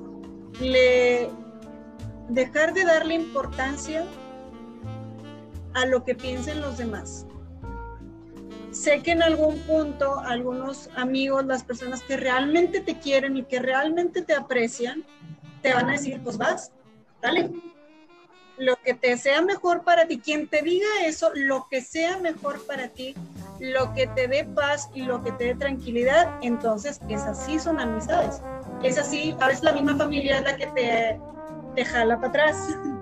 le, 0.59 1.30
dejar 2.30 2.74
de 2.74 2.84
darle 2.84 3.13
importancia 3.13 4.05
a 5.76 5.86
lo 5.86 6.03
que 6.03 6.15
piensen 6.15 6.61
los 6.61 6.78
demás. 6.78 7.27
Sé 8.78 9.02
que 9.02 9.12
en 9.12 9.24
algún 9.24 9.58
punto 9.62 10.20
algunos 10.20 10.90
amigos, 10.96 11.44
las 11.46 11.64
personas 11.64 12.04
que 12.04 12.16
realmente 12.16 12.80
te 12.80 13.00
quieren 13.00 13.36
y 13.36 13.44
que 13.44 13.60
realmente 13.60 14.22
te 14.22 14.36
aprecian, 14.36 15.04
te 15.64 15.74
van 15.74 15.90
a 15.90 15.94
decir, 15.94 16.22
pues 16.24 16.38
vas, 16.38 16.72
dale. 17.20 17.50
Lo 18.58 18.76
que 18.76 18.94
te 18.94 19.18
sea 19.18 19.42
mejor 19.42 19.84
para 19.84 20.08
ti, 20.08 20.20
quien 20.20 20.48
te 20.48 20.62
diga 20.62 20.88
eso, 21.06 21.32
lo 21.34 21.68
que 21.70 21.82
sea 21.82 22.20
mejor 22.20 22.66
para 22.68 22.90
ti, 22.90 23.16
lo 23.60 23.96
que 23.96 24.06
te 24.06 24.28
dé 24.28 24.46
paz 24.46 24.90
y 24.94 25.02
lo 25.02 25.24
que 25.24 25.32
te 25.32 25.46
dé 25.46 25.56
tranquilidad, 25.56 26.36
entonces 26.44 27.00
esas 27.10 27.44
sí 27.46 27.58
son 27.58 27.80
amistades. 27.80 28.42
Es 28.84 29.00
así, 29.00 29.36
a 29.40 29.48
veces 29.48 29.64
la 29.64 29.74
misma 29.74 29.96
familia 29.96 30.40
la 30.42 30.56
que 30.56 30.68
te, 30.68 31.20
te 31.74 31.84
jala 31.86 32.18
para 32.18 32.28
atrás 32.28 32.78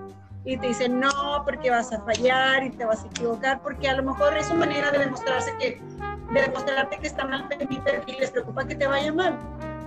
y 0.46 0.56
te 0.56 0.68
dice 0.68 0.88
no, 0.88 1.42
porque 1.44 1.70
vas 1.70 1.92
a 1.92 2.00
fallar 2.02 2.62
y 2.62 2.70
te 2.70 2.84
vas 2.84 3.02
a 3.02 3.06
equivocar, 3.08 3.60
porque 3.60 3.88
a 3.88 3.96
lo 3.96 4.04
mejor 4.04 4.36
es 4.36 4.46
su 4.46 4.54
manera 4.54 4.92
de 4.92 5.00
demostrarse 5.00 5.52
que, 5.58 5.82
de 6.32 6.40
demostrarte 6.40 6.98
que 6.98 7.06
está 7.08 7.26
mal 7.26 7.48
y 8.06 8.12
les 8.12 8.30
preocupa 8.30 8.64
que 8.64 8.76
te 8.76 8.86
vaya 8.86 9.12
mal. 9.12 9.36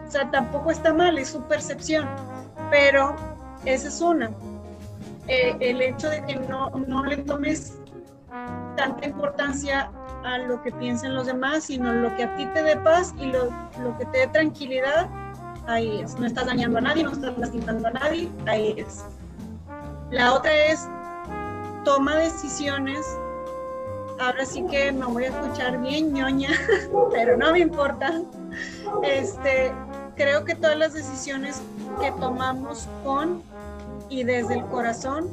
O 0.06 0.12
sea, 0.12 0.30
tampoco 0.30 0.72
está 0.72 0.94
mal, 0.94 1.18
es 1.18 1.30
su 1.30 1.42
percepción, 1.44 2.10
pero 2.70 3.16
esa 3.64 3.88
es 3.88 4.02
una. 4.02 4.32
Eh, 5.28 5.56
el 5.62 5.82
hecho 5.82 6.10
de 6.10 6.26
que 6.26 6.36
no, 6.36 6.70
no 6.72 7.06
le 7.06 7.18
tomes 7.18 7.78
tanta 8.76 9.08
importancia 9.08 9.90
a 10.26 10.40
lo 10.40 10.62
que 10.62 10.74
piensen 10.74 11.16
los 11.16 11.28
demás, 11.28 11.66
sino 11.66 11.94
lo 11.94 12.14
que 12.18 12.26
a 12.26 12.36
ti 12.36 12.46
te 12.48 12.64
dé 12.64 12.76
paz 12.76 13.14
y 13.18 13.28
lo, 13.28 13.46
lo 13.82 13.98
que 13.98 14.06
te 14.08 14.18
dé 14.18 14.28
tranquilidad, 14.28 15.08
ahí 15.68 16.02
es. 16.02 16.20
No 16.20 16.26
estás 16.26 16.48
dañando 16.48 16.80
a 16.80 16.82
nadie, 16.82 17.04
no 17.04 17.12
estás 17.12 17.38
lastimando 17.38 17.88
a 17.88 17.92
nadie, 17.92 18.30
ahí 18.46 18.76
es. 18.78 19.06
La 20.12 20.34
otra 20.34 20.52
es 20.66 20.88
toma 21.86 22.16
decisiones. 22.16 23.06
Ahora 24.20 24.46
sí 24.46 24.66
que 24.70 24.92
me 24.92 25.06
voy 25.06 25.26
a 25.26 25.28
escuchar 25.30 25.80
bien 25.80 26.14
ñoña, 26.14 26.50
pero 27.12 27.38
no 27.38 27.52
me 27.52 27.60
importa. 27.60 28.22
Este, 29.04 29.72
creo 30.16 30.44
que 30.44 30.56
todas 30.56 30.78
las 30.78 30.94
decisiones 30.94 31.62
que 32.02 32.12
tomamos 32.14 32.88
con 33.04 33.42
y 34.10 34.24
desde 34.24 34.56
el 34.56 34.66
corazón 34.66 35.30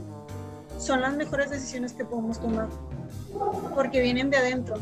son 0.79 1.01
las 1.01 1.15
mejores 1.15 1.51
decisiones 1.51 1.95
que 1.95 2.05
podemos 2.05 2.39
tomar, 2.39 2.69
porque 3.75 4.03
vienen 4.03 4.29
de 4.31 4.37
adentro, 4.37 4.77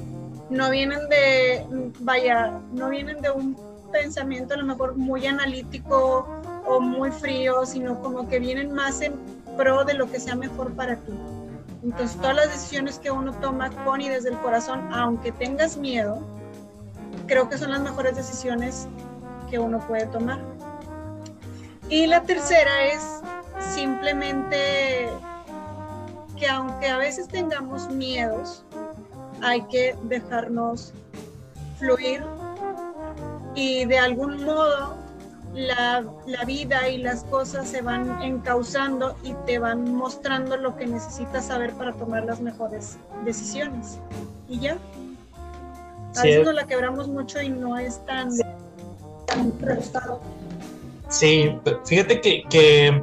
no 0.50 0.70
vienen 0.70 1.08
de, 1.08 1.64
vaya, 2.00 2.60
no 2.72 2.90
vienen 2.90 3.22
de 3.22 3.30
un 3.30 3.56
pensamiento 3.92 4.54
a 4.54 4.56
lo 4.56 4.64
mejor 4.64 4.96
muy 4.96 5.24
analítico 5.26 6.26
o 6.66 6.80
muy 6.80 7.12
frío, 7.12 7.64
sino 7.64 8.00
como 8.00 8.28
que 8.28 8.40
vienen 8.40 8.72
más 8.72 9.00
en 9.00 9.14
pro 9.56 9.84
de 9.84 9.94
lo 9.94 10.10
que 10.10 10.20
sea 10.20 10.34
mejor 10.34 10.72
para 10.74 10.96
ti. 10.96 11.12
Entonces, 11.82 12.16
todas 12.16 12.36
las 12.36 12.48
decisiones 12.48 12.98
que 12.98 13.10
uno 13.10 13.32
toma 13.40 13.70
con 13.84 14.00
y 14.00 14.08
desde 14.08 14.30
el 14.30 14.38
corazón, 14.38 14.88
aunque 14.92 15.32
tengas 15.32 15.76
miedo, 15.76 16.18
creo 17.26 17.48
que 17.48 17.58
son 17.58 17.70
las 17.70 17.80
mejores 17.80 18.16
decisiones 18.16 18.88
que 19.50 19.58
uno 19.58 19.78
puede 19.86 20.06
tomar. 20.06 20.38
Y 21.88 22.06
la 22.06 22.22
tercera 22.22 22.86
es 22.86 23.20
simplemente 23.74 25.08
que 26.38 26.48
aunque 26.48 26.88
a 26.88 26.96
veces 26.96 27.28
tengamos 27.28 27.88
miedos, 27.90 28.64
hay 29.42 29.62
que 29.62 29.94
dejarnos 30.04 30.92
fluir 31.78 32.24
y 33.54 33.84
de 33.84 33.98
algún 33.98 34.42
modo 34.44 34.96
la, 35.54 36.04
vida 36.46 36.88
y 36.88 36.98
las 36.98 37.24
cosas 37.24 37.68
se 37.68 37.80
van 37.80 38.22
encauzando 38.22 39.16
y 39.22 39.34
te 39.46 39.58
van 39.58 39.94
mostrando 39.94 40.56
lo 40.56 40.76
que 40.76 40.86
necesitas 40.86 41.46
saber 41.46 41.72
para 41.74 41.92
tomar 41.92 42.24
las 42.24 42.40
mejores 42.40 42.98
decisiones. 43.24 43.98
Y 44.48 44.60
ya. 44.60 44.76
A 46.16 46.22
veces 46.22 46.44
nos 46.44 46.54
la 46.54 46.66
quebramos 46.66 47.08
mucho 47.08 47.40
y 47.40 47.48
no 47.48 47.78
es 47.78 48.04
tan, 48.06 48.30
tan 49.26 49.52
Sí, 51.08 51.58
fíjate 51.84 52.20
que, 52.20 53.02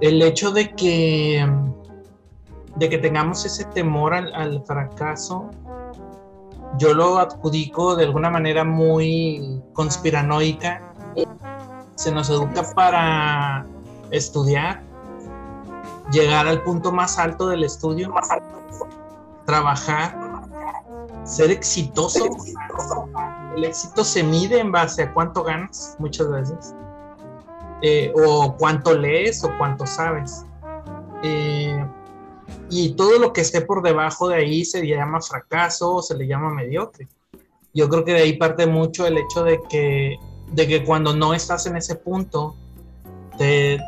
el 0.00 0.22
hecho 0.22 0.50
de 0.50 0.70
que 0.74 1.46
de 2.76 2.88
que 2.88 2.98
tengamos 2.98 3.44
ese 3.44 3.66
temor 3.66 4.14
al, 4.14 4.34
al 4.34 4.64
fracaso 4.64 5.50
yo 6.78 6.94
lo 6.94 7.18
adjudico 7.18 7.94
de 7.96 8.06
alguna 8.06 8.30
manera 8.30 8.64
muy 8.64 9.60
conspiranoica 9.74 10.91
se 11.94 12.12
nos 12.12 12.30
educa 12.30 12.62
para 12.74 13.66
estudiar, 14.10 14.82
llegar 16.10 16.46
al 16.46 16.62
punto 16.62 16.92
más 16.92 17.18
alto 17.18 17.48
del 17.48 17.64
estudio, 17.64 18.12
trabajar, 19.46 20.16
ser 21.24 21.50
exitoso. 21.50 22.24
El 23.56 23.64
éxito 23.64 24.04
se 24.04 24.22
mide 24.22 24.58
en 24.58 24.72
base 24.72 25.02
a 25.02 25.12
cuánto 25.12 25.44
ganas 25.44 25.96
muchas 25.98 26.30
veces, 26.30 26.74
eh, 27.82 28.12
o 28.14 28.56
cuánto 28.56 28.94
lees 28.94 29.44
o 29.44 29.50
cuánto 29.58 29.86
sabes. 29.86 30.44
Eh, 31.22 31.86
y 32.68 32.94
todo 32.94 33.18
lo 33.18 33.32
que 33.32 33.42
esté 33.42 33.60
por 33.60 33.82
debajo 33.82 34.28
de 34.28 34.36
ahí 34.36 34.64
se 34.64 34.86
llama 34.86 35.20
fracaso 35.20 35.96
o 35.96 36.02
se 36.02 36.16
le 36.16 36.26
llama 36.26 36.50
mediocre. 36.50 37.06
Yo 37.74 37.88
creo 37.88 38.04
que 38.04 38.12
de 38.12 38.22
ahí 38.22 38.36
parte 38.36 38.66
mucho 38.66 39.06
el 39.06 39.18
hecho 39.18 39.44
de 39.44 39.60
que 39.68 40.16
de 40.52 40.66
que 40.66 40.84
cuando 40.84 41.14
no 41.14 41.34
estás 41.34 41.66
en 41.66 41.76
ese 41.76 41.96
punto, 41.96 42.54
te, 43.38 43.78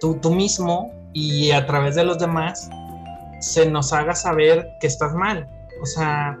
tú, 0.00 0.18
tú 0.20 0.30
mismo 0.30 0.90
y 1.12 1.50
a 1.50 1.66
través 1.66 1.94
de 1.94 2.04
los 2.04 2.18
demás, 2.18 2.70
se 3.40 3.70
nos 3.70 3.92
haga 3.92 4.14
saber 4.14 4.66
que 4.80 4.86
estás 4.86 5.14
mal. 5.14 5.48
O 5.82 5.86
sea, 5.86 6.38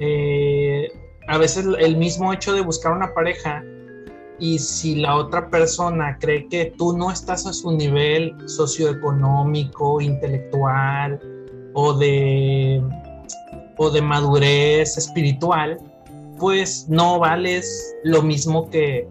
eh, 0.00 0.88
a 1.28 1.38
veces 1.38 1.66
el 1.78 1.96
mismo 1.96 2.32
hecho 2.32 2.52
de 2.52 2.60
buscar 2.60 2.92
una 2.92 3.12
pareja 3.14 3.62
y 4.38 4.58
si 4.58 4.96
la 4.96 5.16
otra 5.16 5.50
persona 5.50 6.16
cree 6.20 6.48
que 6.48 6.72
tú 6.78 6.96
no 6.96 7.10
estás 7.10 7.46
a 7.46 7.52
su 7.52 7.72
nivel 7.72 8.34
socioeconómico, 8.48 10.00
intelectual 10.00 11.20
o 11.74 11.92
de, 11.94 12.82
o 13.76 13.90
de 13.90 14.00
madurez 14.00 14.96
espiritual, 14.96 15.78
pues 16.38 16.86
no 16.88 17.18
vales 17.18 17.94
lo 18.04 18.22
mismo 18.22 18.70
que, 18.70 19.08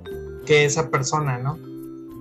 esa 0.48 0.90
persona, 0.90 1.38
¿no? 1.38 1.58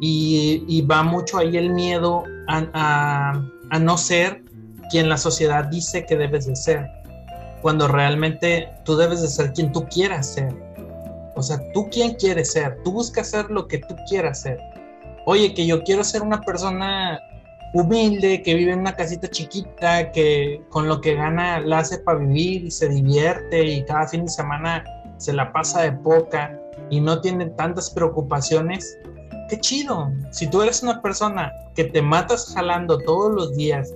Y, 0.00 0.82
va 0.90 1.02
mucho 1.04 1.38
ahí 1.38 1.56
el 1.56 1.70
miedo 1.70 2.24
a, 2.48 3.40
no 3.80 3.98
ser 3.98 4.42
quien 4.90 5.08
la 5.08 5.16
sociedad 5.16 5.64
dice 5.66 6.04
que 6.06 6.16
debes 6.16 6.46
de 6.46 6.56
ser, 6.56 6.86
cuando 7.62 7.88
realmente 7.88 8.68
tú 8.84 8.96
debes 8.96 9.22
de 9.22 9.28
ser 9.28 9.52
quien 9.52 9.72
tú 9.72 9.86
quieras 9.86 10.34
ser. 10.34 10.54
O 11.36 11.42
sea, 11.42 11.58
tú 11.72 11.88
quién 11.90 12.14
quieres 12.14 12.52
ser, 12.52 12.78
tú 12.82 12.92
buscas 12.92 13.30
ser 13.30 13.50
lo 13.50 13.68
que 13.68 13.78
tú 13.78 13.94
quieras 14.08 14.42
ser. 14.42 14.58
Oye, 15.26 15.54
que 15.54 15.66
yo 15.66 15.82
quiero 15.82 16.02
ser 16.02 16.22
una 16.22 16.40
persona 16.40 17.20
humilde, 17.74 18.42
que 18.42 18.54
vive 18.54 18.72
en 18.72 18.80
una 18.80 18.94
casita 18.94 19.28
chiquita, 19.28 20.10
que 20.12 20.62
con 20.70 20.88
lo 20.88 21.00
que 21.00 21.14
gana 21.14 21.60
la 21.60 21.80
hace 21.80 21.98
para 21.98 22.18
vivir 22.18 22.64
y 22.64 22.70
se 22.70 22.88
divierte 22.88 23.64
y 23.64 23.84
cada 23.84 24.08
fin 24.08 24.24
de 24.24 24.30
semana 24.30 24.84
se 25.18 25.32
la 25.32 25.52
pasa 25.52 25.82
de 25.82 25.92
poca 25.92 26.58
y 26.90 27.00
no 27.00 27.20
tiene 27.20 27.46
tantas 27.50 27.90
preocupaciones, 27.90 28.98
qué 29.48 29.58
chido. 29.60 30.10
Si 30.30 30.48
tú 30.48 30.62
eres 30.62 30.82
una 30.82 31.00
persona 31.02 31.52
que 31.74 31.84
te 31.84 32.02
matas 32.02 32.52
jalando 32.54 32.98
todos 32.98 33.34
los 33.34 33.56
días 33.56 33.92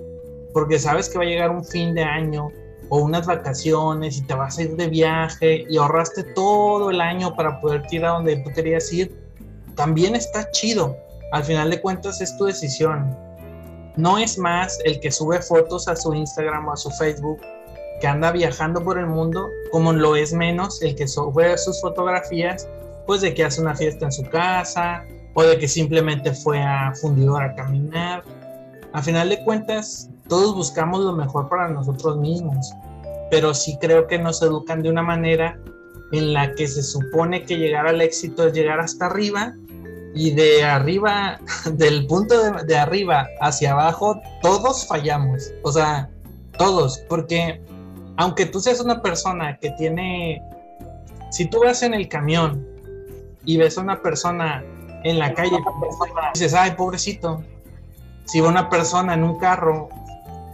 porque 0.53 0.79
sabes 0.79 1.09
que 1.09 1.17
va 1.17 1.23
a 1.23 1.27
llegar 1.27 1.51
un 1.51 1.63
fin 1.63 1.93
de 1.93 2.03
año 2.03 2.49
o 2.89 2.99
unas 2.99 3.25
vacaciones 3.25 4.17
y 4.17 4.21
te 4.23 4.33
vas 4.33 4.57
a 4.57 4.63
ir 4.63 4.75
de 4.75 4.87
viaje 4.87 5.65
y 5.69 5.77
ahorraste 5.77 6.23
todo 6.35 6.89
el 6.89 6.99
año 6.99 7.33
para 7.35 7.59
poder 7.61 7.83
ir 7.91 8.05
a 8.05 8.09
donde 8.09 8.37
tú 8.37 8.51
querías 8.51 8.91
ir, 8.91 9.15
también 9.75 10.15
está 10.15 10.49
chido. 10.51 10.97
Al 11.31 11.43
final 11.45 11.69
de 11.69 11.79
cuentas 11.79 12.19
es 12.19 12.35
tu 12.37 12.45
decisión. 12.45 13.17
No 13.95 14.17
es 14.17 14.37
más 14.37 14.79
el 14.83 14.99
que 14.99 15.11
sube 15.11 15.41
fotos 15.41 15.87
a 15.87 15.95
su 15.95 16.13
Instagram 16.13 16.67
o 16.67 16.73
a 16.73 16.77
su 16.77 16.89
Facebook 16.91 17.41
que 18.01 18.07
anda 18.07 18.31
viajando 18.31 18.83
por 18.83 18.99
el 18.99 19.07
mundo, 19.07 19.49
como 19.71 19.93
lo 19.93 20.17
es 20.17 20.33
menos 20.33 20.81
el 20.81 20.95
que 20.95 21.07
sube 21.07 21.57
sus 21.57 21.79
fotografías, 21.79 22.67
pues 23.07 23.21
de 23.21 23.33
que 23.33 23.45
hace 23.45 23.61
una 23.61 23.75
fiesta 23.75 24.05
en 24.05 24.11
su 24.11 24.23
casa 24.23 25.05
o 25.33 25.43
de 25.43 25.57
que 25.57 25.67
simplemente 25.67 26.33
fue 26.33 26.61
a 26.61 26.93
fundidor 26.95 27.43
a 27.43 27.55
caminar. 27.55 28.23
A 28.91 29.01
final 29.01 29.29
de 29.29 29.41
cuentas, 29.45 30.09
todos 30.27 30.53
buscamos 30.53 30.99
lo 31.01 31.13
mejor 31.13 31.47
para 31.47 31.69
nosotros 31.69 32.17
mismos. 32.17 32.71
pero 33.29 33.53
sí 33.53 33.77
creo 33.79 34.07
que 34.07 34.19
nos 34.19 34.41
educan 34.41 34.83
de 34.83 34.89
una 34.89 35.03
manera 35.03 35.57
en 36.11 36.33
la 36.33 36.53
que 36.53 36.67
se 36.67 36.83
supone 36.83 37.43
que 37.43 37.57
llegar 37.57 37.87
al 37.87 38.01
éxito 38.01 38.45
es 38.45 38.53
llegar 38.53 38.81
hasta 38.81 39.05
arriba 39.05 39.55
y 40.13 40.31
de 40.31 40.63
arriba, 40.65 41.39
del 41.73 42.07
punto 42.07 42.35
de, 42.63 42.77
arriba 42.77 43.27
hacia 43.39 43.71
abajo, 43.71 44.21
todos 44.41 44.85
fallamos. 44.85 45.53
O 45.63 45.71
sea, 45.71 46.09
todos, 46.57 46.99
porque 47.07 47.61
aunque 48.21 48.45
tú 48.45 48.59
seas 48.59 48.79
una 48.79 49.01
persona 49.01 49.57
que 49.57 49.71
tiene, 49.71 50.43
si 51.31 51.49
tú 51.49 51.61
vas 51.63 51.81
en 51.81 51.95
el 51.95 52.07
camión 52.07 52.67
y 53.45 53.57
ves 53.57 53.79
a 53.79 53.81
una 53.81 53.99
persona 53.99 54.63
en 55.03 55.17
la 55.17 55.33
calle, 55.33 55.57
dices, 56.35 56.53
ay, 56.53 56.71
pobrecito. 56.77 57.43
Si 58.25 58.39
va 58.39 58.49
una 58.49 58.69
persona 58.69 59.15
en 59.15 59.23
un 59.23 59.39
carro 59.39 59.89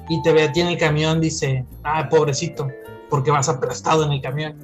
y 0.08 0.22
te 0.22 0.32
ve 0.32 0.44
a 0.44 0.52
ti 0.54 0.62
en 0.62 0.68
el 0.68 0.78
camión, 0.78 1.20
dice, 1.20 1.66
ay, 1.84 2.06
pobrecito, 2.10 2.70
porque 3.10 3.32
vas 3.32 3.50
aplastado 3.50 4.06
en 4.06 4.14
el 4.14 4.22
camión. 4.22 4.56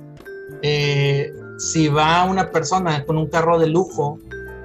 Eh, 0.62 1.30
si 1.58 1.89
va 1.89 2.24
una 2.24 2.51
persona 2.51 3.04
con 3.06 3.18
un 3.18 3.28
carro 3.28 3.60
de 3.60 3.68
lujo 3.68 4.18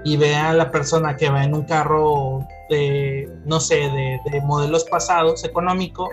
y 0.04 0.16
ve 0.16 0.36
a 0.36 0.52
la 0.52 0.70
persona 0.70 1.16
que 1.16 1.28
va 1.28 1.42
en 1.42 1.54
un 1.54 1.64
carro 1.64 2.46
de, 2.70 3.28
no 3.44 3.58
sé, 3.58 3.74
de, 3.74 4.20
de 4.30 4.40
modelos 4.42 4.84
pasados 4.84 5.42
económico, 5.44 6.08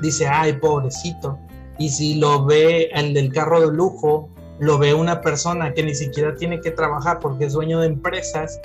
dice, 0.00 0.26
ay, 0.26 0.54
pobrecito. 0.54 1.38
Y 1.78 1.90
si 1.90 2.14
lo 2.14 2.44
ve 2.44 2.90
el 2.92 3.14
del 3.14 3.32
carro 3.32 3.60
de 3.60 3.74
lujo, 3.74 4.30
lo 4.58 4.78
ve 4.78 4.94
una 4.94 5.20
persona 5.20 5.74
que 5.74 5.82
ni 5.82 5.94
siquiera 5.94 6.34
tiene 6.34 6.60
que 6.60 6.70
trabajar 6.70 7.18
porque 7.20 7.44
es 7.44 7.52
dueño 7.52 7.80
de 7.80 7.88
empresas 7.88 8.60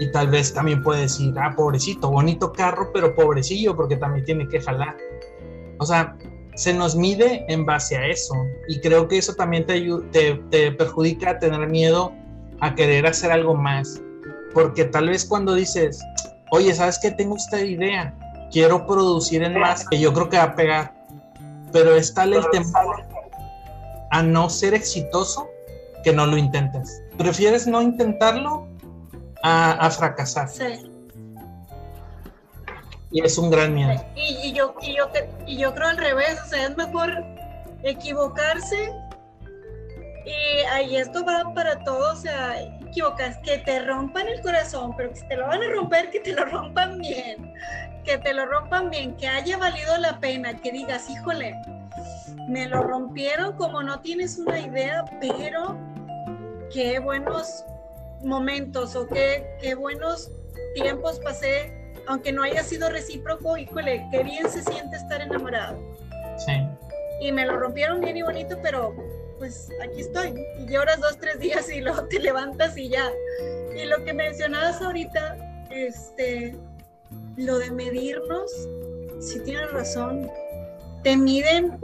y 0.00 0.10
tal 0.10 0.28
vez 0.28 0.52
también 0.52 0.82
puede 0.82 1.02
decir, 1.02 1.34
ah, 1.38 1.54
pobrecito, 1.54 2.10
bonito 2.10 2.52
carro, 2.52 2.90
pero 2.92 3.14
pobrecillo 3.14 3.76
porque 3.76 3.96
también 3.96 4.24
tiene 4.24 4.48
que 4.48 4.60
jalar. 4.60 4.96
O 5.78 5.86
sea, 5.86 6.16
se 6.54 6.74
nos 6.74 6.96
mide 6.96 7.44
en 7.48 7.64
base 7.64 7.96
a 7.96 8.06
eso 8.06 8.34
y 8.68 8.80
creo 8.80 9.06
que 9.06 9.18
eso 9.18 9.34
también 9.34 9.66
te, 9.66 9.86
te, 10.10 10.34
te 10.50 10.72
perjudica 10.72 11.30
a 11.30 11.38
tener 11.38 11.68
miedo 11.68 12.12
a 12.60 12.74
querer 12.74 13.06
hacer 13.06 13.30
algo 13.30 13.54
más. 13.54 14.00
Porque 14.52 14.84
tal 14.84 15.08
vez 15.10 15.24
cuando 15.24 15.54
dices, 15.54 16.02
oye, 16.50 16.74
¿sabes 16.74 16.98
qué? 17.00 17.10
Tengo 17.10 17.36
esta 17.36 17.60
idea, 17.62 18.14
quiero 18.50 18.86
producir 18.86 19.42
en 19.42 19.58
más, 19.58 19.88
que 19.88 20.00
yo 20.00 20.12
creo 20.12 20.28
que 20.28 20.36
va 20.36 20.44
a 20.44 20.54
pegar, 20.54 20.94
pero 21.72 21.94
es 21.94 22.12
tal 22.14 22.32
el 22.32 22.48
temor 22.50 23.04
a 24.10 24.22
no 24.22 24.50
ser 24.50 24.74
exitoso 24.74 25.48
que 26.02 26.12
no 26.12 26.26
lo 26.26 26.36
intentes. 26.36 27.02
Prefieres 27.16 27.66
no 27.66 27.82
intentarlo 27.82 28.66
a, 29.42 29.90
fracasar. 29.90 30.48
Sí. 30.48 30.90
Y 33.12 33.22
es 33.22 33.38
un 33.38 33.50
gran 33.50 33.74
miedo. 33.74 34.04
Y, 34.14 34.52
yo, 34.52 34.74
y, 34.82 34.96
yo, 34.96 35.08
y 35.46 35.56
yo 35.56 35.74
creo 35.74 35.88
al 35.88 35.96
revés, 35.96 36.38
o 36.44 36.48
sea, 36.48 36.66
es 36.66 36.76
mejor 36.76 37.24
equivocarse 37.82 38.92
y 40.26 40.64
ahí 40.66 40.96
esto 40.96 41.24
va 41.24 41.52
para 41.54 41.82
todos, 41.84 42.18
o 42.18 42.22
sea, 42.22 42.56
equivocas, 42.90 43.38
que 43.38 43.58
te 43.58 43.80
rompan 43.80 44.28
el 44.28 44.40
corazón, 44.40 44.94
pero 44.96 45.10
que 45.10 45.16
si 45.16 45.28
te 45.28 45.36
lo 45.36 45.46
van 45.46 45.62
a 45.62 45.70
romper, 45.70 46.10
que 46.10 46.20
te 46.20 46.32
lo 46.32 46.44
rompan 46.44 46.98
bien, 46.98 47.54
que 48.04 48.18
te 48.18 48.34
lo 48.34 48.46
rompan 48.46 48.90
bien, 48.90 49.16
que 49.16 49.28
haya 49.28 49.56
valido 49.56 49.96
la 49.98 50.18
pena, 50.18 50.56
que 50.60 50.72
digas, 50.72 51.08
híjole, 51.08 51.54
me 52.48 52.66
lo 52.68 52.82
rompieron 52.82 53.56
como 53.56 53.82
no 53.82 54.00
tienes 54.00 54.38
una 54.38 54.58
idea, 54.58 55.04
pero 55.20 55.78
qué 56.72 56.98
buenos 56.98 57.64
momentos 58.22 58.96
o 58.96 59.06
qué, 59.06 59.46
qué 59.60 59.74
buenos 59.74 60.30
tiempos 60.74 61.20
pasé, 61.20 61.72
aunque 62.06 62.32
no 62.32 62.42
haya 62.42 62.62
sido 62.62 62.88
recíproco, 62.90 63.56
híjole, 63.56 64.06
qué 64.10 64.22
bien 64.24 64.48
se 64.50 64.62
siente 64.62 64.96
estar 64.96 65.20
enamorado. 65.20 65.78
Sí. 66.38 66.66
Y 67.20 67.32
me 67.32 67.44
lo 67.46 67.58
rompieron 67.58 68.00
bien 68.00 68.16
y 68.16 68.22
bonito, 68.22 68.56
pero 68.62 68.94
pues 69.40 69.70
aquí 69.82 70.02
estoy. 70.02 70.34
Y 70.58 70.70
lloras 70.70 71.00
dos, 71.00 71.18
tres 71.18 71.40
días 71.40 71.68
y 71.70 71.80
luego 71.80 72.04
te 72.04 72.20
levantas 72.20 72.76
y 72.76 72.90
ya. 72.90 73.10
Y 73.74 73.86
lo 73.86 74.04
que 74.04 74.12
mencionabas 74.12 74.80
ahorita, 74.82 75.66
este, 75.70 76.54
lo 77.36 77.58
de 77.58 77.70
medirnos, 77.70 78.52
si 79.18 79.40
tienes 79.40 79.72
razón, 79.72 80.30
te 81.02 81.16
miden 81.16 81.78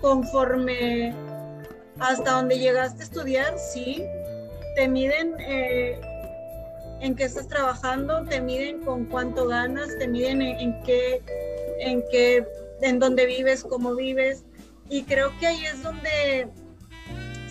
conforme 0.00 1.14
hasta 2.00 2.32
donde 2.32 2.58
llegaste 2.58 3.02
a 3.02 3.04
estudiar, 3.04 3.58
sí. 3.58 4.04
Te 4.74 4.88
miden 4.88 5.36
eh, 5.38 5.98
en 7.00 7.14
qué 7.14 7.24
estás 7.24 7.46
trabajando, 7.46 8.24
te 8.24 8.40
miden 8.40 8.84
con 8.84 9.06
cuánto 9.06 9.46
ganas, 9.46 9.96
te 9.98 10.08
miden 10.08 10.42
en, 10.42 10.82
qué, 10.82 11.22
en 11.78 12.02
qué, 12.10 12.44
en 12.82 12.98
dónde 12.98 13.26
vives, 13.26 13.62
cómo 13.62 13.94
vives 13.94 14.42
y 14.88 15.02
creo 15.04 15.36
que 15.38 15.46
ahí 15.46 15.64
es 15.66 15.82
donde 15.82 16.48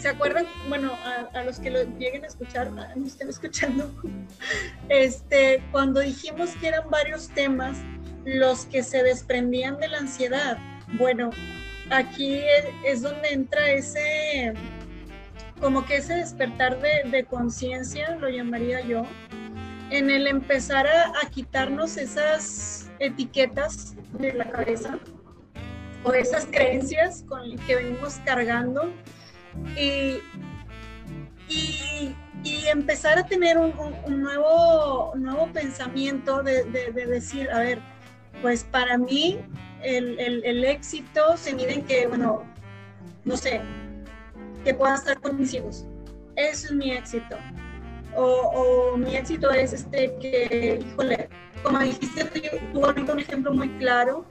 ¿Se 0.05 0.11
acuerdan? 0.11 0.45
Bueno, 0.69 0.91
a, 1.33 1.41
los 1.41 1.59
que 1.59 1.71
lo 1.71 1.81
lleguen 1.97 2.25
a 2.25 2.27
escuchar, 2.27 2.71
no 2.71 3.07
estén 3.07 3.27
escuchando, 3.27 3.91
este, 4.89 5.63
cuando 5.71 5.99
dijimos 5.99 6.51
que 6.61 6.67
eran 6.67 6.87
varios 6.91 7.29
temas 7.29 7.79
los 8.23 8.67
que 8.67 8.83
se 8.83 9.01
desprendían 9.01 9.79
de 9.79 9.87
la 9.87 9.97
ansiedad, 9.97 10.59
bueno, 10.99 11.31
aquí 11.89 12.39
es, 12.85 13.01
donde 13.01 13.29
entra 13.29 13.71
ese, 13.71 14.53
como 15.59 15.83
que 15.87 15.97
ese 15.97 16.13
despertar 16.17 16.79
de, 16.79 17.25
conciencia, 17.25 18.15
lo 18.17 18.29
llamaría 18.29 18.81
yo, 18.81 19.07
en 19.89 20.11
el 20.11 20.27
empezar 20.27 20.85
a 20.85 21.29
quitarnos 21.31 21.97
esas 21.97 22.91
etiquetas 22.99 23.95
de 24.19 24.33
la 24.33 24.51
cabeza 24.51 24.99
o 26.05 26.13
esas 26.13 26.45
creencias 26.45 27.23
con 27.27 27.49
las 27.49 27.59
que 27.61 27.75
venimos 27.75 28.19
cargando 28.25 28.93
y, 29.75 30.19
y, 31.49 32.15
empezar 32.67 33.17
a 33.17 33.25
tener 33.25 33.57
un, 33.57 33.73
nuevo, 34.07 35.13
nuevo 35.15 35.47
pensamiento 35.53 36.43
de, 36.43 36.63
decir, 36.93 37.49
a 37.49 37.59
ver, 37.59 37.79
pues 38.41 38.63
para 38.63 38.97
mí 38.97 39.39
el, 39.81 40.19
el, 40.19 40.65
éxito 40.65 41.37
se 41.37 41.53
mide 41.53 41.73
en 41.75 41.85
que, 41.85 42.07
bueno, 42.07 42.43
no 43.23 43.37
sé, 43.37 43.61
que 44.63 44.73
pueda 44.73 44.95
estar 44.95 45.19
con 45.21 45.39
mis 45.39 45.53
hijos. 45.53 45.85
Eso 46.35 46.67
es 46.67 46.71
mi 46.73 46.91
éxito. 46.91 47.37
O, 48.15 48.23
o, 48.93 48.97
mi 48.97 49.15
éxito 49.15 49.51
es 49.51 49.73
este 49.73 50.15
que, 50.19 50.83
híjole, 50.85 51.29
como 51.63 51.79
dijiste 51.79 52.25
tú 52.73 52.85
ahorita 52.85 53.13
un 53.13 53.19
ejemplo 53.19 53.53
muy 53.53 53.69
claro, 53.77 54.25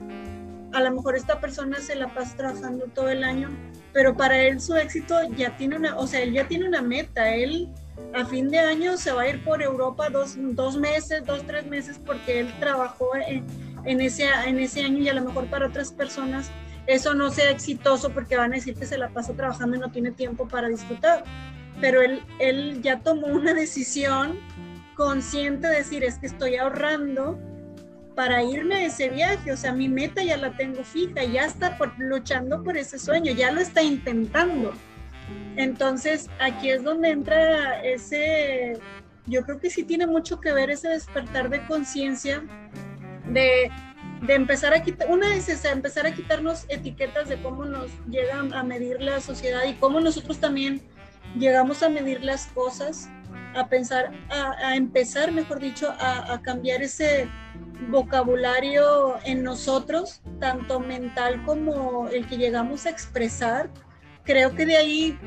a 0.75 0.81
lo 0.81 0.91
mejor 0.91 1.16
esta 1.16 1.41
persona 1.41 1.79
se 1.81 1.95
la 1.95 2.12
pasa 2.12 2.37
trabajando 2.37 2.87
todo 2.87 3.09
el 3.09 3.22
año, 3.22 3.49
pero 3.93 4.16
para 4.16 4.39
él 4.43 4.61
su 4.61 4.75
éxito 4.75 5.16
ya 5.37 5.57
tiene 5.57 5.77
una, 5.77 5.97
o 5.97 6.07
sea, 6.07 6.20
él 6.20 6.33
ya 6.33 6.49
tiene 6.49 6.66
una 6.66 6.83
meta, 6.83 7.33
él 7.35 7.68
a 8.12 8.25
fin 8.25 8.51
de 8.51 8.59
año 8.59 8.97
se 8.97 9.12
va 9.12 9.22
a 9.22 9.29
ir 9.29 9.45
por 9.45 9.62
Europa 9.62 10.11
dos, 10.11 10.37
dos 10.37 10.77
meses, 10.77 11.25
dos, 11.25 11.47
tres 11.47 11.64
meses, 11.66 12.01
porque 12.05 12.41
él 12.41 12.55
trabajó 12.59 13.11
en, 13.16 14.01
ese, 14.01 14.27
en 14.47 14.59
ese 14.59 14.83
año 14.83 14.99
y 14.99 15.09
a 15.09 15.14
lo 15.14 15.22
mejor 15.22 15.47
para 15.47 15.68
otras 15.68 15.93
personas 15.93 16.51
eso 16.87 17.14
no 17.14 17.31
sea 17.31 17.51
exitoso 17.51 18.11
porque 18.11 18.37
van 18.37 18.53
a 18.53 18.57
decir 18.57 18.75
que 18.75 18.85
se 18.85 18.99
la 18.99 19.09
pasa 19.09 19.33
trabajando 19.35 19.77
y 19.77 19.81
no 19.81 19.91
tiene 19.91 20.11
tiempo 20.11 20.47
para 20.49 20.68
disfrutar. 20.68 21.25
Pero 21.81 22.03
él, 22.03 22.22
él 22.41 22.83
ya 22.83 23.01
tomó 23.01 23.29
una 23.29 23.55
decisión 23.55 24.39
consciente 24.95 25.68
de 25.68 25.77
decir, 25.77 26.05
es 26.05 26.18
que 26.18 26.27
estoy 26.27 26.57
ahorrando 26.57 27.39
para 28.15 28.43
irme 28.43 28.77
a 28.77 28.87
ese 28.87 29.09
viaje, 29.09 29.53
o 29.53 29.57
sea, 29.57 29.73
mi 29.73 29.89
meta 29.89 30.23
ya 30.23 30.37
la 30.37 30.57
tengo 30.57 30.85
fija, 30.85 31.25
ya 31.25 31.45
está 31.45 31.77
por, 31.77 31.93
luchando 31.99 32.62
por 32.62 32.77
ese 32.77 32.99
sueño, 32.99 33.33
ya 33.33 33.51
lo 33.51 33.61
está 33.61 33.83
intentando. 33.83 34.73
Entonces, 35.57 36.29
aquí 36.41 36.71
es 36.71 36.83
donde 36.83 37.11
entra 37.11 37.83
ese, 37.83 38.79
yo 39.27 39.43
creo 39.45 39.59
que 39.59 39.71
sí 39.71 39.85
tiene 39.85 40.07
mucho 40.07 40.41
que 40.41 40.53
ver 40.53 40.71
ese 40.71 40.89
despertar 40.89 41.49
de 41.49 41.65
conciencia, 41.67 42.43
de, 43.31 43.71
empezar 44.29 44.75
a 44.75 44.83
quitar, 44.83 45.11
una 45.11 45.35
es 45.35 45.65
empezar 45.65 46.07
a 46.07 46.15
quitarnos 46.15 46.67
etiquetas 46.69 47.29
de 47.29 47.41
cómo 47.43 47.65
nos 47.65 47.91
llega 48.09 48.39
a 48.39 48.62
medir 48.62 49.01
la 49.01 49.21
sociedad 49.21 49.65
y 49.65 49.75
cómo 49.75 50.01
nosotros 50.01 50.39
también 50.39 50.83
llegamos 51.39 51.83
a 51.83 51.89
medir 51.89 52.23
las 52.23 52.47
cosas, 52.49 53.09
a 53.55 53.68
pensar, 53.68 54.12
a, 54.30 54.76
empezar, 54.76 55.32
mejor 55.32 55.61
dicho, 55.61 55.95
a 55.99 56.41
cambiar 56.43 56.82
ese 56.82 57.28
vocabulario 57.89 59.18
en 59.24 59.43
nosotros, 59.43 60.20
tanto 60.41 60.80
mental 60.80 61.43
como 61.45 62.09
el 62.09 62.26
que 62.26 62.37
llegamos 62.37 62.87
a 62.87 62.91
expresar. 62.91 63.70
Creo 64.24 64.55
que 64.55 64.66
de 64.66 64.76
ahí 64.76 65.18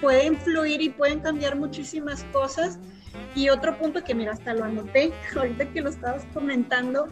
puede 0.00 0.26
influir 0.26 0.80
y 0.80 0.88
pueden 0.88 1.20
cambiar 1.20 1.56
muchísimas 1.56 2.24
cosas. 2.32 2.78
Y 3.34 3.48
otro 3.48 3.78
punto 3.78 4.02
que, 4.04 4.14
mira, 4.14 4.32
hasta 4.32 4.54
lo 4.54 4.64
anoté, 4.64 5.12
ahorita 5.36 5.66
que 5.66 5.80
lo 5.80 5.90
estabas 5.90 6.24
comentando, 6.32 7.08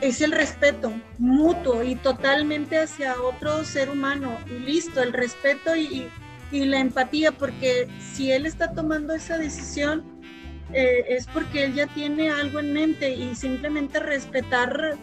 es 0.00 0.22
el 0.22 0.32
respeto 0.32 0.92
mutuo 1.18 1.82
y 1.82 1.94
totalmente 1.94 2.78
hacia 2.78 3.20
otro 3.20 3.64
ser 3.64 3.90
humano. 3.90 4.38
Y 4.46 4.60
listo, 4.60 5.02
el 5.02 5.12
respeto 5.12 5.76
y, 5.76 5.82
y 5.82 6.10
la 6.52 6.80
empatía, 6.80 7.32
porque 7.32 7.88
si 8.00 8.32
él 8.32 8.46
está 8.46 8.72
tomando 8.72 9.14
esa 9.14 9.38
decisión, 9.38 10.04
eh, 10.72 11.04
es 11.08 11.26
porque 11.28 11.64
él 11.64 11.74
ya 11.74 11.86
tiene 11.88 12.30
algo 12.30 12.60
en 12.60 12.72
mente 12.72 13.14
y 13.14 13.34
simplemente 13.34 14.00
respetar 14.00 14.96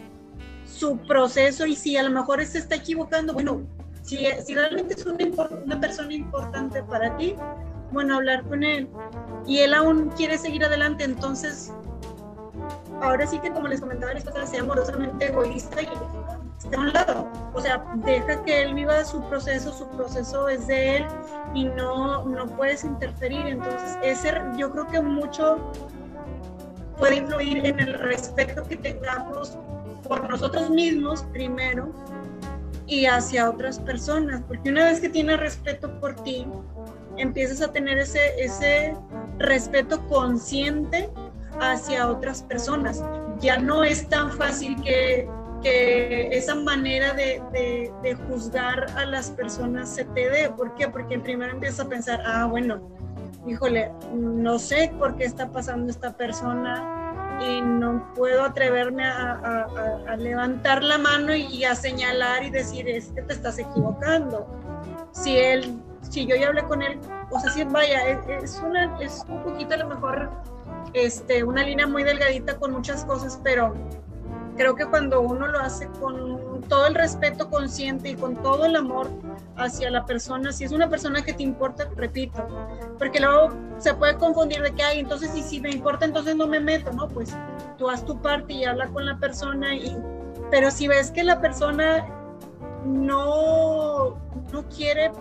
su 0.65 0.97
proceso. 1.07 1.65
Y 1.65 1.75
si 1.75 1.97
a 1.97 2.03
lo 2.03 2.09
mejor 2.09 2.45
se 2.45 2.59
está 2.59 2.75
equivocando, 2.75 3.33
bueno, 3.33 3.65
si, 4.01 4.19
si 4.45 4.55
realmente 4.55 4.95
es 4.95 5.05
una, 5.05 5.25
una 5.65 5.79
persona 5.79 6.13
importante 6.13 6.83
para 6.83 7.15
ti, 7.17 7.35
bueno, 7.91 8.15
hablar 8.15 8.43
con 8.43 8.63
él. 8.63 8.89
Y 9.45 9.59
él 9.59 9.73
aún 9.73 10.09
quiere 10.09 10.37
seguir 10.37 10.63
adelante, 10.63 11.03
entonces 11.03 11.71
ahora 13.01 13.25
sí 13.27 13.39
que 13.39 13.51
como 13.51 13.67
les 13.67 13.79
comentaba, 13.79 14.11
esto 14.13 14.31
sea 14.45 14.61
amorosamente 14.61 15.27
egoísta 15.27 15.81
y 15.81 15.87
a 16.65 16.79
un 16.79 16.93
lado. 16.93 17.27
O 17.53 17.61
sea, 17.61 17.83
deja 17.95 18.43
que 18.43 18.63
él 18.63 18.73
viva 18.73 19.03
su 19.05 19.21
proceso, 19.29 19.71
su 19.71 19.87
proceso 19.89 20.49
es 20.49 20.67
de 20.67 20.97
él 20.97 21.05
y 21.53 21.65
no, 21.65 22.25
no 22.25 22.45
puedes 22.47 22.83
interferir. 22.83 23.45
Entonces, 23.47 23.97
ese 24.03 24.33
yo 24.57 24.71
creo 24.71 24.87
que 24.87 25.01
mucho 25.01 25.71
puede 26.97 27.17
influir 27.17 27.65
en 27.65 27.79
el 27.79 27.93
respeto 27.93 28.63
que 28.63 28.77
tengamos 28.77 29.57
por 30.07 30.29
nosotros 30.29 30.69
mismos 30.69 31.23
primero 31.31 31.91
y 32.87 33.05
hacia 33.05 33.49
otras 33.49 33.79
personas, 33.79 34.41
porque 34.47 34.69
una 34.69 34.85
vez 34.85 35.01
que 35.01 35.09
tienes 35.09 35.39
respeto 35.39 35.99
por 35.99 36.15
ti, 36.23 36.47
empiezas 37.17 37.61
a 37.61 37.71
tener 37.71 37.99
ese, 37.99 38.19
ese 38.39 38.95
respeto 39.39 40.05
consciente 40.07 41.09
hacia 41.59 42.07
otras 42.07 42.43
personas. 42.43 43.03
Ya 43.39 43.57
no 43.57 43.83
es 43.83 44.07
tan 44.07 44.31
fácil 44.31 44.81
que, 44.81 45.29
que 45.61 46.29
esa 46.31 46.55
manera 46.55 47.13
de, 47.13 48.17
juzgar 48.27 48.85
a 48.95 49.05
las 49.05 49.31
personas 49.31 49.89
se 49.89 50.05
te 50.05 50.29
dé. 50.29 50.49
¿Por 50.49 50.75
qué? 50.75 50.87
Porque 50.87 51.19
primero 51.19 51.51
empiezas 51.51 51.85
a 51.85 51.89
pensar, 51.89 52.21
ah, 52.25 52.45
bueno, 52.45 52.81
híjole, 53.45 53.91
no 54.13 54.59
sé 54.59 54.91
por 54.97 55.15
qué 55.17 55.25
está 55.25 55.49
pasando 55.51 55.89
esta 55.89 56.15
persona 56.15 57.37
y 57.39 57.61
no 57.61 58.13
puedo 58.15 58.43
atreverme 58.43 59.05
a, 59.05 60.15
levantar 60.17 60.83
la 60.83 60.97
mano 60.97 61.35
y, 61.35 61.63
a 61.63 61.75
señalar 61.75 62.43
y 62.43 62.49
decir, 62.49 62.87
es 62.89 63.07
que 63.09 63.21
te 63.21 63.33
estás 63.33 63.59
equivocando. 63.59 64.47
Si 65.11 65.37
él, 65.37 65.79
si 66.01 66.25
yo 66.25 66.35
ya 66.35 66.47
hablé 66.47 66.63
con 66.63 66.81
él, 66.81 66.99
o 67.29 67.39
sea, 67.39 67.51
si 67.51 67.63
vaya, 67.63 68.21
es, 68.41 68.61
una, 68.65 68.99
es 68.99 69.23
un 69.27 69.43
poquito 69.43 69.73
a 69.75 69.77
lo 69.77 69.89
mejor 69.89 70.29
este, 70.93 71.43
una 71.43 71.63
línea 71.63 71.85
muy 71.85 72.03
delgadita 72.03 72.57
con 72.57 72.71
muchas 72.71 73.05
cosas, 73.05 73.39
pero 73.43 73.73
creo 74.57 74.75
que 74.75 74.85
cuando 74.85 75.21
uno 75.21 75.47
lo 75.47 75.59
hace 75.59 75.87
con 75.99 76.61
todo 76.67 76.87
el 76.87 76.95
respeto 76.95 77.49
consciente 77.49 78.09
y 78.09 78.15
con 78.15 78.35
todo 78.41 78.65
el 78.65 78.75
amor 78.75 79.09
hacia 79.55 79.89
la 79.91 80.05
persona, 80.05 80.51
si 80.51 80.63
es 80.63 80.71
una 80.71 80.89
persona 80.89 81.23
que 81.23 81.33
te 81.33 81.43
importa, 81.43 81.87
repito, 81.95 82.45
porque 82.97 83.19
luego 83.19 83.49
se 83.77 83.93
puede 83.93 84.15
confundir 84.17 84.61
de 84.61 84.73
que, 84.73 84.83
hay 84.83 84.99
entonces 84.99 85.35
y 85.35 85.41
si 85.41 85.61
me 85.61 85.69
importa, 85.69 86.05
entonces 86.05 86.35
no 86.35 86.47
me 86.47 86.59
meto, 86.59 86.91
¿no? 86.91 87.07
Pues 87.07 87.35
tú 87.77 87.89
haz 87.89 88.03
tu 88.03 88.19
parte 88.21 88.53
y 88.53 88.65
habla 88.65 88.87
con 88.87 89.05
la 89.05 89.17
persona, 89.17 89.75
y, 89.75 89.95
pero 90.49 90.71
si 90.71 90.87
ves 90.87 91.11
que 91.11 91.23
la 91.23 91.39
persona 91.39 92.05
no, 92.83 94.17
no 94.51 94.69
quiere 94.75 95.11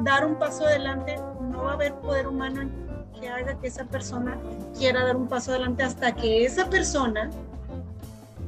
dar 0.00 0.26
un 0.26 0.36
paso 0.36 0.66
adelante, 0.66 1.16
no 1.40 1.64
va 1.64 1.70
a 1.72 1.74
haber 1.74 1.94
poder 1.94 2.28
humano 2.28 2.70
que 3.18 3.28
haga 3.28 3.58
que 3.58 3.68
esa 3.68 3.84
persona 3.84 4.36
quiera 4.76 5.04
dar 5.04 5.16
un 5.16 5.28
paso 5.28 5.52
adelante 5.52 5.82
hasta 5.82 6.12
que 6.14 6.44
esa 6.44 6.68
persona 6.68 7.30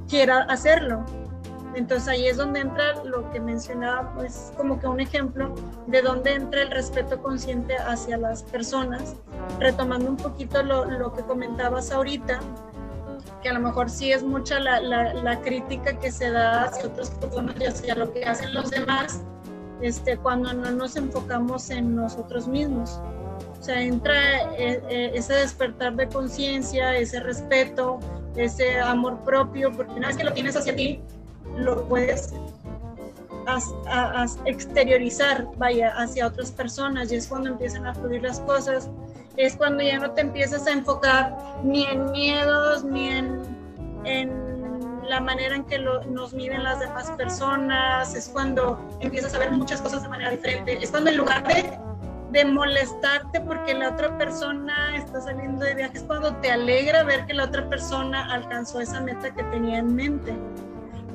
quiera 0.08 0.42
hacerlo. 0.44 1.04
Entonces 1.74 2.08
ahí 2.08 2.26
es 2.26 2.36
donde 2.36 2.60
entra 2.60 3.02
lo 3.04 3.28
que 3.32 3.40
mencionaba, 3.40 4.14
pues 4.14 4.52
como 4.56 4.78
que 4.78 4.86
un 4.86 5.00
ejemplo 5.00 5.52
de 5.88 6.02
dónde 6.02 6.34
entra 6.34 6.62
el 6.62 6.70
respeto 6.70 7.20
consciente 7.20 7.76
hacia 7.76 8.16
las 8.16 8.44
personas, 8.44 9.16
retomando 9.58 10.08
un 10.08 10.16
poquito 10.16 10.62
lo, 10.62 10.84
lo 10.84 11.12
que 11.12 11.22
comentabas 11.22 11.90
ahorita, 11.90 12.38
que 13.42 13.48
a 13.48 13.54
lo 13.54 13.60
mejor 13.60 13.90
sí 13.90 14.12
es 14.12 14.22
mucha 14.22 14.60
la, 14.60 14.80
la, 14.80 15.40
crítica 15.42 15.98
que 15.98 16.12
se 16.12 16.30
da 16.30 16.64
hacia 16.64 16.86
otras 16.86 17.10
personas 17.10 17.56
y 17.60 17.64
hacia 17.64 17.94
lo 17.94 18.12
que 18.12 18.24
hacen 18.24 18.54
los 18.54 18.70
demás, 18.70 19.22
este, 19.80 20.16
cuando 20.16 20.52
no 20.52 20.70
nos 20.70 20.96
enfocamos 20.96 21.70
en 21.70 21.96
nosotros 21.96 22.46
mismos. 22.46 23.00
O 23.58 23.62
sea, 23.62 23.82
entra 23.82 24.14
eh, 24.56 24.82
eh, 24.88 25.10
ese 25.14 25.34
despertar 25.34 25.94
de 25.96 26.08
conciencia, 26.08 26.96
ese 26.96 27.20
respeto, 27.20 27.98
ese 28.36 28.78
amor 28.80 29.18
propio, 29.24 29.72
porque 29.72 29.92
una 29.92 30.08
vez 30.08 30.16
que 30.16 30.24
lo 30.24 30.32
tienes 30.32 30.56
hacia 30.56 30.74
ti, 30.74 31.00
lo 31.56 31.86
puedes 31.86 32.34
exteriorizar, 34.46 35.46
vaya, 35.56 35.94
hacia 35.96 36.26
otras 36.26 36.50
personas 36.50 37.12
y 37.12 37.16
es 37.16 37.26
cuando 37.28 37.50
empiezan 37.50 37.86
a 37.86 37.94
fluir 37.94 38.22
las 38.22 38.40
cosas, 38.40 38.88
es 39.36 39.56
cuando 39.56 39.82
ya 39.82 39.98
no 39.98 40.10
te 40.12 40.22
empiezas 40.22 40.66
a 40.66 40.72
enfocar 40.72 41.36
ni 41.62 41.84
en 41.84 42.10
miedos, 42.10 42.84
ni 42.84 43.08
en, 43.08 43.42
en 44.04 44.44
la 45.08 45.20
manera 45.20 45.56
en 45.56 45.64
que 45.64 45.78
nos 45.78 46.32
miden 46.32 46.62
las 46.62 46.80
demás 46.80 47.10
personas, 47.12 48.14
es 48.14 48.28
cuando 48.28 48.80
empiezas 49.00 49.34
a 49.34 49.38
ver 49.38 49.50
muchas 49.50 49.80
cosas 49.82 50.02
de 50.02 50.08
manera 50.08 50.30
diferente, 50.30 50.78
es 50.80 50.90
cuando 50.90 51.10
en 51.10 51.18
lugar 51.18 51.46
de 51.46 51.78
de 52.34 52.44
molestarte 52.44 53.40
porque 53.40 53.72
la 53.74 53.90
otra 53.90 54.18
persona 54.18 54.96
está 54.96 55.20
saliendo 55.20 55.64
de 55.64 55.76
viajes, 55.76 56.02
cuando 56.02 56.34
te 56.38 56.50
alegra 56.50 57.04
ver 57.04 57.24
que 57.26 57.32
la 57.32 57.44
otra 57.44 57.68
persona 57.68 58.30
alcanzó 58.32 58.80
esa 58.80 59.00
meta 59.00 59.32
que 59.32 59.44
tenía 59.44 59.78
en 59.78 59.94
mente. 59.94 60.34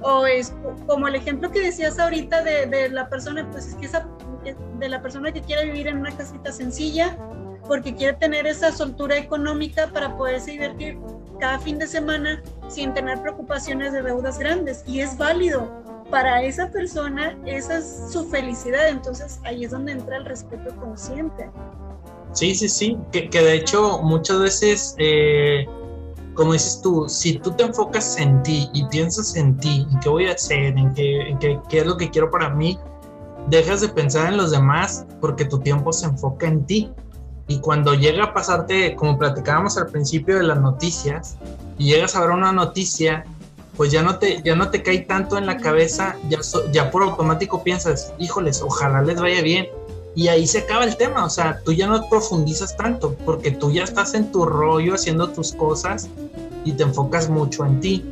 O 0.02 0.26
es 0.26 0.56
como 0.88 1.10
el 1.10 1.16
ejemplo 1.16 1.52
que 1.52 1.60
decías 1.60 2.00
ahorita 2.00 2.42
de, 2.42 2.68
de 2.68 2.88
la 2.88 3.10
persona, 3.10 3.46
pues 3.52 3.68
es 3.68 3.76
que 3.76 3.86
esa, 3.86 4.08
de 4.80 4.90
la 4.90 5.02
persona 5.02 5.30
que 5.34 5.42
quiere 5.42 5.66
vivir 5.66 5.88
en 5.88 5.98
una 5.98 6.16
casita 6.16 6.54
sencilla, 6.54 7.18
porque 7.68 7.94
quiere 7.94 8.14
tener 8.14 8.48
esa 8.48 8.72
soltura 8.72 9.18
económica 9.18 9.88
para 9.88 10.16
poderse 10.16 10.52
divertir 10.52 10.98
cada 11.42 11.60
fin 11.60 11.78
de 11.78 11.88
semana 11.88 12.42
sin 12.70 12.94
tener 12.94 13.22
preocupaciones 13.22 13.92
de 13.92 14.02
deudas 14.04 14.40
grandes. 14.40 14.86
Y 14.88 15.02
es 15.02 15.18
válido, 15.18 15.70
para 16.10 16.44
esa 16.44 16.70
persona 16.70 17.38
esa 17.46 17.78
es 17.78 18.08
su 18.12 18.28
felicidad, 18.30 18.90
entonces 18.90 19.40
ahí 19.44 19.64
es 19.64 19.72
donde 19.72 19.94
entra 19.94 20.18
el 20.18 20.26
respeto 20.26 20.76
consciente. 20.78 21.50
Sí, 22.34 22.54
sí, 22.56 22.70
sí, 22.70 22.98
que, 23.12 23.30
de 23.30 23.56
hecho 23.56 24.00
muchas 24.04 24.40
veces, 24.40 24.96
eh, 24.98 25.66
como 26.36 26.54
dices 26.54 26.80
tú, 26.82 27.08
si 27.10 27.40
tú 27.40 27.52
te 27.52 27.64
enfocas 27.64 28.18
en 28.18 28.42
ti 28.44 28.70
y 28.74 28.86
piensas 28.86 29.36
en 29.36 29.58
ti, 29.58 29.88
en 29.92 30.00
qué 30.00 30.10
voy 30.10 30.28
a 30.28 30.34
hacer, 30.34 30.78
en 30.78 30.94
qué, 30.94 31.30
en 31.30 31.40
qué, 31.40 31.60
qué 31.70 31.80
es 31.80 31.86
lo 31.86 31.98
que 31.98 32.10
quiero 32.10 32.30
para 32.30 32.50
mí, 32.50 32.78
dejas 33.48 33.82
de 33.82 33.90
pensar 33.90 34.32
en 34.32 34.38
los 34.38 34.52
demás 34.52 35.06
porque 35.20 35.46
tu 35.46 35.60
tiempo 35.60 35.92
se 35.92 36.06
enfoca 36.06 36.48
en 36.48 36.66
ti. 36.66 36.92
Y 37.48 37.60
cuando 37.62 37.96
llega 37.96 38.26
a 38.26 38.34
pasarte, 38.34 38.96
como 38.96 39.18
platicábamos 39.18 39.76
al 39.78 39.88
principio 39.88 40.38
de 40.38 40.44
las 40.44 40.60
noticias, 40.60 41.36
y 41.80 41.86
llegas 41.86 42.16
a 42.16 42.22
ver 42.22 42.30
una 42.30 42.52
noticia 42.52 43.26
pues 43.80 43.94
ya 43.94 44.04
no 44.04 44.20
te, 44.20 44.42
ya 44.44 44.56
no 44.56 44.70
te 44.70 44.84
cae 44.84 45.00
tanto 45.00 45.38
en 45.38 45.46
la 45.46 45.56
cabeza, 45.56 46.18
ya, 46.74 46.92
por 46.92 47.02
automático 47.02 47.64
piensas, 47.64 48.12
híjoles, 48.20 48.62
ojalá 48.62 49.02
les 49.04 49.18
vaya 49.22 49.42
bien. 49.42 49.70
Y 50.16 50.28
ahí 50.28 50.46
se 50.48 50.58
acaba 50.58 50.84
el 50.84 50.98
tema, 50.98 51.24
o 51.24 51.30
sea, 51.30 51.62
tú 51.64 51.72
ya 51.72 51.88
no 51.88 52.10
profundizas 52.10 52.76
tanto, 52.76 53.16
porque 53.24 53.52
tú 53.52 53.72
ya 53.72 53.86
estás 53.86 54.16
en 54.16 54.34
tu 54.34 54.44
rollo 54.44 54.96
haciendo 54.96 55.30
tus 55.30 55.54
cosas 55.54 56.10
y 56.66 56.74
te 56.74 56.84
enfocas 56.84 57.30
mucho 57.30 57.66
en 57.66 57.80
ti. 57.80 58.04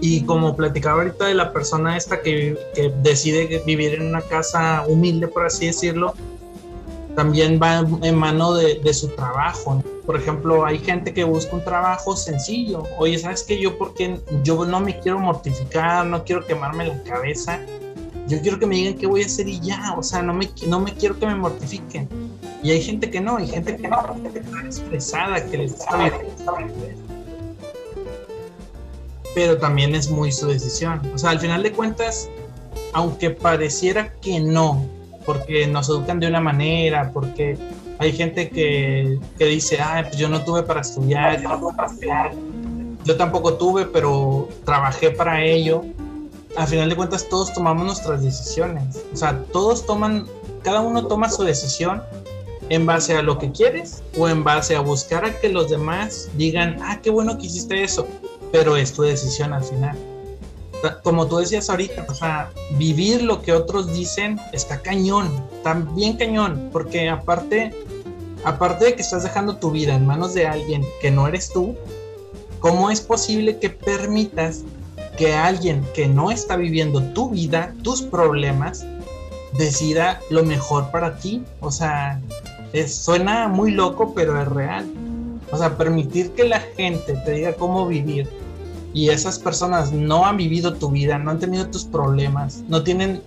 Y 0.00 0.22
como 0.22 0.54
platicaba 0.54 1.02
ahorita 1.02 1.24
de 1.24 1.34
la 1.34 1.52
persona 1.52 1.96
esta 1.96 2.22
que, 2.22 2.56
decide 3.02 3.60
vivir 3.66 3.94
en 3.94 4.06
una 4.06 4.20
casa 4.20 4.84
humilde, 4.86 5.26
por 5.26 5.46
así 5.46 5.66
decirlo, 5.66 6.14
también 7.16 7.58
va 7.60 7.84
en 8.02 8.14
mano 8.14 8.54
de, 8.54 8.78
de 8.78 8.94
su 8.94 9.08
trabajo. 9.08 9.82
Por 10.06 10.16
ejemplo, 10.16 10.64
hay 10.64 10.78
gente 10.78 11.12
que 11.12 11.24
busca 11.24 11.56
un 11.56 11.64
trabajo 11.64 12.14
sencillo. 12.16 12.84
Oye, 12.96 13.18
¿sabes 13.18 13.42
qué? 13.42 13.60
Yo 13.60 13.76
porque 13.76 14.20
yo 14.44 14.64
no 14.64 14.78
me 14.78 15.00
quiero 15.00 15.18
mortificar, 15.18 16.06
no 16.06 16.22
quiero 16.22 16.46
quemarme 16.46 16.86
la 16.86 17.02
cabeza. 17.02 17.60
Yo 18.28 18.40
quiero 18.40 18.58
que 18.60 18.66
me 18.66 18.76
digan 18.76 18.94
qué 18.94 19.08
voy 19.08 19.24
a 19.24 19.26
hacer 19.26 19.48
y 19.48 19.58
ya. 19.58 19.94
O 19.98 20.04
sea, 20.04 20.22
no 20.22 20.32
me, 20.32 20.48
no 20.68 20.78
me 20.78 20.94
quiero 20.94 21.18
que 21.18 21.26
me 21.26 21.34
mortifiquen. 21.34 22.08
Y 22.62 22.70
hay 22.70 22.80
gente 22.82 23.10
que 23.10 23.20
no, 23.20 23.36
hay 23.36 23.48
gente 23.48 23.76
que 23.76 23.88
no, 23.88 23.98
que 24.32 24.38
está 24.38 24.60
expresada, 24.64 25.44
que 25.44 25.58
les 25.58 25.76
bien. 25.76 26.96
Pero 29.34 29.58
también 29.58 29.94
es 29.96 30.08
muy 30.08 30.30
su 30.30 30.46
decisión. 30.46 31.00
O 31.14 31.18
sea, 31.18 31.30
al 31.30 31.40
final 31.40 31.64
de 31.64 31.72
cuentas, 31.72 32.30
aunque 32.92 33.30
pareciera 33.30 34.12
que 34.20 34.38
no, 34.38 34.86
porque 35.24 35.66
nos 35.66 35.88
educan 35.88 36.20
de 36.20 36.28
una 36.28 36.40
manera, 36.40 37.10
porque 37.12 37.58
hay 37.98 38.12
gente 38.12 38.50
que, 38.50 39.18
que 39.38 39.44
dice, 39.46 39.78
ah, 39.80 40.04
pues 40.06 40.16
yo 40.16 40.28
no 40.28 40.44
tuve 40.44 40.62
para 40.62 40.80
estudiar, 40.80 41.42
yo, 43.04 43.16
tampoco 43.16 43.54
tuve, 43.54 43.86
pero 43.86 44.48
trabajé 44.64 45.10
para 45.10 45.42
ello. 45.42 45.84
Al 46.56 46.66
final 46.66 46.88
de 46.88 46.96
cuentas 46.96 47.28
todos 47.28 47.52
tomamos 47.52 47.84
nuestras 47.84 48.22
decisiones, 48.22 49.02
o 49.12 49.16
sea, 49.16 49.42
todos 49.52 49.84
toman, 49.84 50.26
cada 50.62 50.80
uno 50.80 51.06
toma 51.06 51.28
su 51.28 51.42
decisión 51.44 52.02
en 52.70 52.86
base 52.86 53.14
a 53.14 53.22
lo 53.22 53.38
que 53.38 53.52
quieres 53.52 54.02
o 54.18 54.28
en 54.28 54.42
base 54.42 54.74
a 54.74 54.80
buscar 54.80 55.24
a 55.24 55.38
que 55.38 55.48
los 55.48 55.70
demás 55.70 56.30
digan, 56.36 56.78
ah, 56.82 56.98
qué 57.02 57.10
bueno 57.10 57.38
que 57.38 57.46
hiciste 57.46 57.82
eso, 57.82 58.06
pero 58.52 58.76
es 58.76 58.92
tu 58.92 59.02
decisión 59.02 59.52
al 59.52 59.64
final. 59.64 59.96
Como 61.02 61.26
tú 61.26 61.38
decías 61.38 61.70
ahorita, 61.70 62.06
o 62.08 62.14
sea, 62.14 62.50
vivir 62.72 63.22
lo 63.22 63.42
que 63.42 63.52
otros 63.52 63.92
dicen 63.92 64.38
está 64.52 64.80
cañón, 64.80 65.30
bien 65.94 66.16
cañón, 66.16 66.68
porque 66.72 67.08
aparte, 67.08 67.74
aparte 68.46 68.86
de 68.86 68.94
que 68.94 69.02
estás 69.02 69.24
dejando 69.24 69.56
tu 69.56 69.70
vida 69.70 69.94
en 69.94 70.06
manos 70.06 70.32
de 70.32 70.46
alguien 70.46 70.82
que 71.02 71.10
no 71.10 71.28
eres 71.28 71.50
tú, 71.50 71.76
¿cómo 72.60 72.90
es 72.90 73.00
posible 73.00 73.58
que 73.58 73.68
permitas 73.68 74.62
que 75.16 75.34
alguien 75.34 75.84
que 75.94 76.06
no 76.06 76.30
está 76.30 76.56
viviendo 76.56 77.02
tu 77.12 77.30
vida, 77.30 77.74
tus 77.82 78.02
problemas, 78.02 78.86
decida 79.56 80.20
lo 80.30 80.44
mejor 80.44 80.90
para 80.90 81.16
ti. 81.16 81.42
O 81.60 81.70
sea, 81.70 82.20
suena 82.86 83.48
muy 83.48 83.72
loco, 83.72 84.12
pero 84.14 84.40
es 84.40 84.48
real. 84.48 84.86
O 85.50 85.56
sea, 85.56 85.76
permitir 85.76 86.32
que 86.32 86.44
la 86.44 86.60
gente 86.60 87.14
te 87.24 87.32
diga 87.32 87.54
cómo 87.54 87.86
vivir 87.86 88.28
y 88.92 89.10
esas 89.10 89.38
personas 89.38 89.92
no 89.92 90.24
han 90.26 90.36
vivido 90.36 90.74
tu 90.74 90.90
vida, 90.90 91.18
no 91.18 91.30
han 91.30 91.38
tenido 91.38 91.66
tus 91.66 91.84
problemas, 91.84 92.62
no 92.68 92.82
tienen 92.82 93.22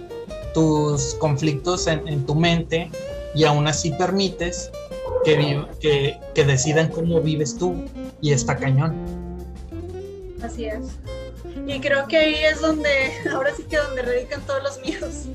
tus 0.53 1.15
conflictos 1.15 1.87
en, 1.87 2.25
tu 2.25 2.35
mente 2.35 2.89
y 3.35 3.43
aún 3.43 3.67
así 3.67 3.91
permites 3.91 4.71
que, 5.23 5.65
que, 5.79 6.19
que 6.33 6.45
decidan 6.45 6.89
cómo 6.89 7.21
vives 7.21 7.57
tú 7.57 7.85
y 8.21 8.33
está 8.33 8.55
cañón. 8.55 8.95
Así 10.41 10.65
es. 10.65 10.97
Y 11.67 11.79
creo 11.79 12.07
que 12.07 12.17
ahí 12.17 12.35
es 12.45 12.61
donde, 12.61 13.11
ahora 13.33 13.53
sí 13.55 13.63
que 13.63 13.77
donde 13.77 14.01
radican 14.01 14.41
todos 14.41 14.63
los 14.63 14.81
miedos. 14.81 15.25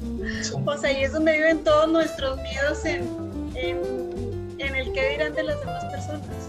O 0.67 0.77
sea, 0.79 0.91
ahí 0.91 1.05
es 1.05 1.13
donde 1.13 1.33
viven 1.33 1.63
todos 1.63 1.89
nuestros 1.89 2.37
miedos 2.43 2.85
en, 2.85 3.03
en, 3.55 4.55
en 4.59 4.75
el 4.75 4.93
que 4.93 5.11
dirán 5.11 5.35
de 5.35 5.45
las 5.45 5.61
demás 5.61 5.85
personas. 5.87 6.49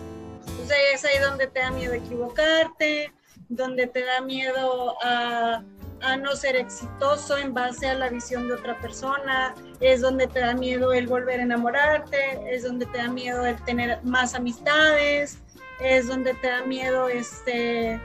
O 0.63 0.67
sea, 0.67 0.77
es 0.93 1.05
ahí 1.05 1.19
donde 1.19 1.47
te 1.47 1.59
da 1.59 1.71
miedo 1.71 1.93
equivocarte, 1.93 3.11
donde 3.49 3.87
te 3.87 4.03
da 4.03 4.21
miedo 4.21 4.95
a, 5.03 5.63
a 6.01 6.17
no 6.17 6.35
ser 6.35 6.55
exitoso 6.55 7.37
en 7.37 7.53
base 7.53 7.87
a 7.87 7.95
la 7.95 8.09
visión 8.09 8.47
de 8.47 8.55
otra 8.55 8.77
persona, 8.79 9.53
es 9.79 10.01
donde 10.01 10.27
te 10.27 10.39
da 10.39 10.53
miedo 10.53 10.93
el 10.93 11.07
volver 11.07 11.39
a 11.39 11.43
enamorarte, 11.43 12.39
es 12.53 12.63
donde 12.63 12.85
te 12.85 12.97
da 12.99 13.09
miedo 13.09 13.45
el 13.45 13.61
tener 13.63 14.03
más 14.03 14.35
amistades, 14.35 15.39
es 15.79 16.07
donde 16.07 16.33
te 16.35 16.47
da 16.47 16.63
miedo 16.65 17.09
este 17.09 17.99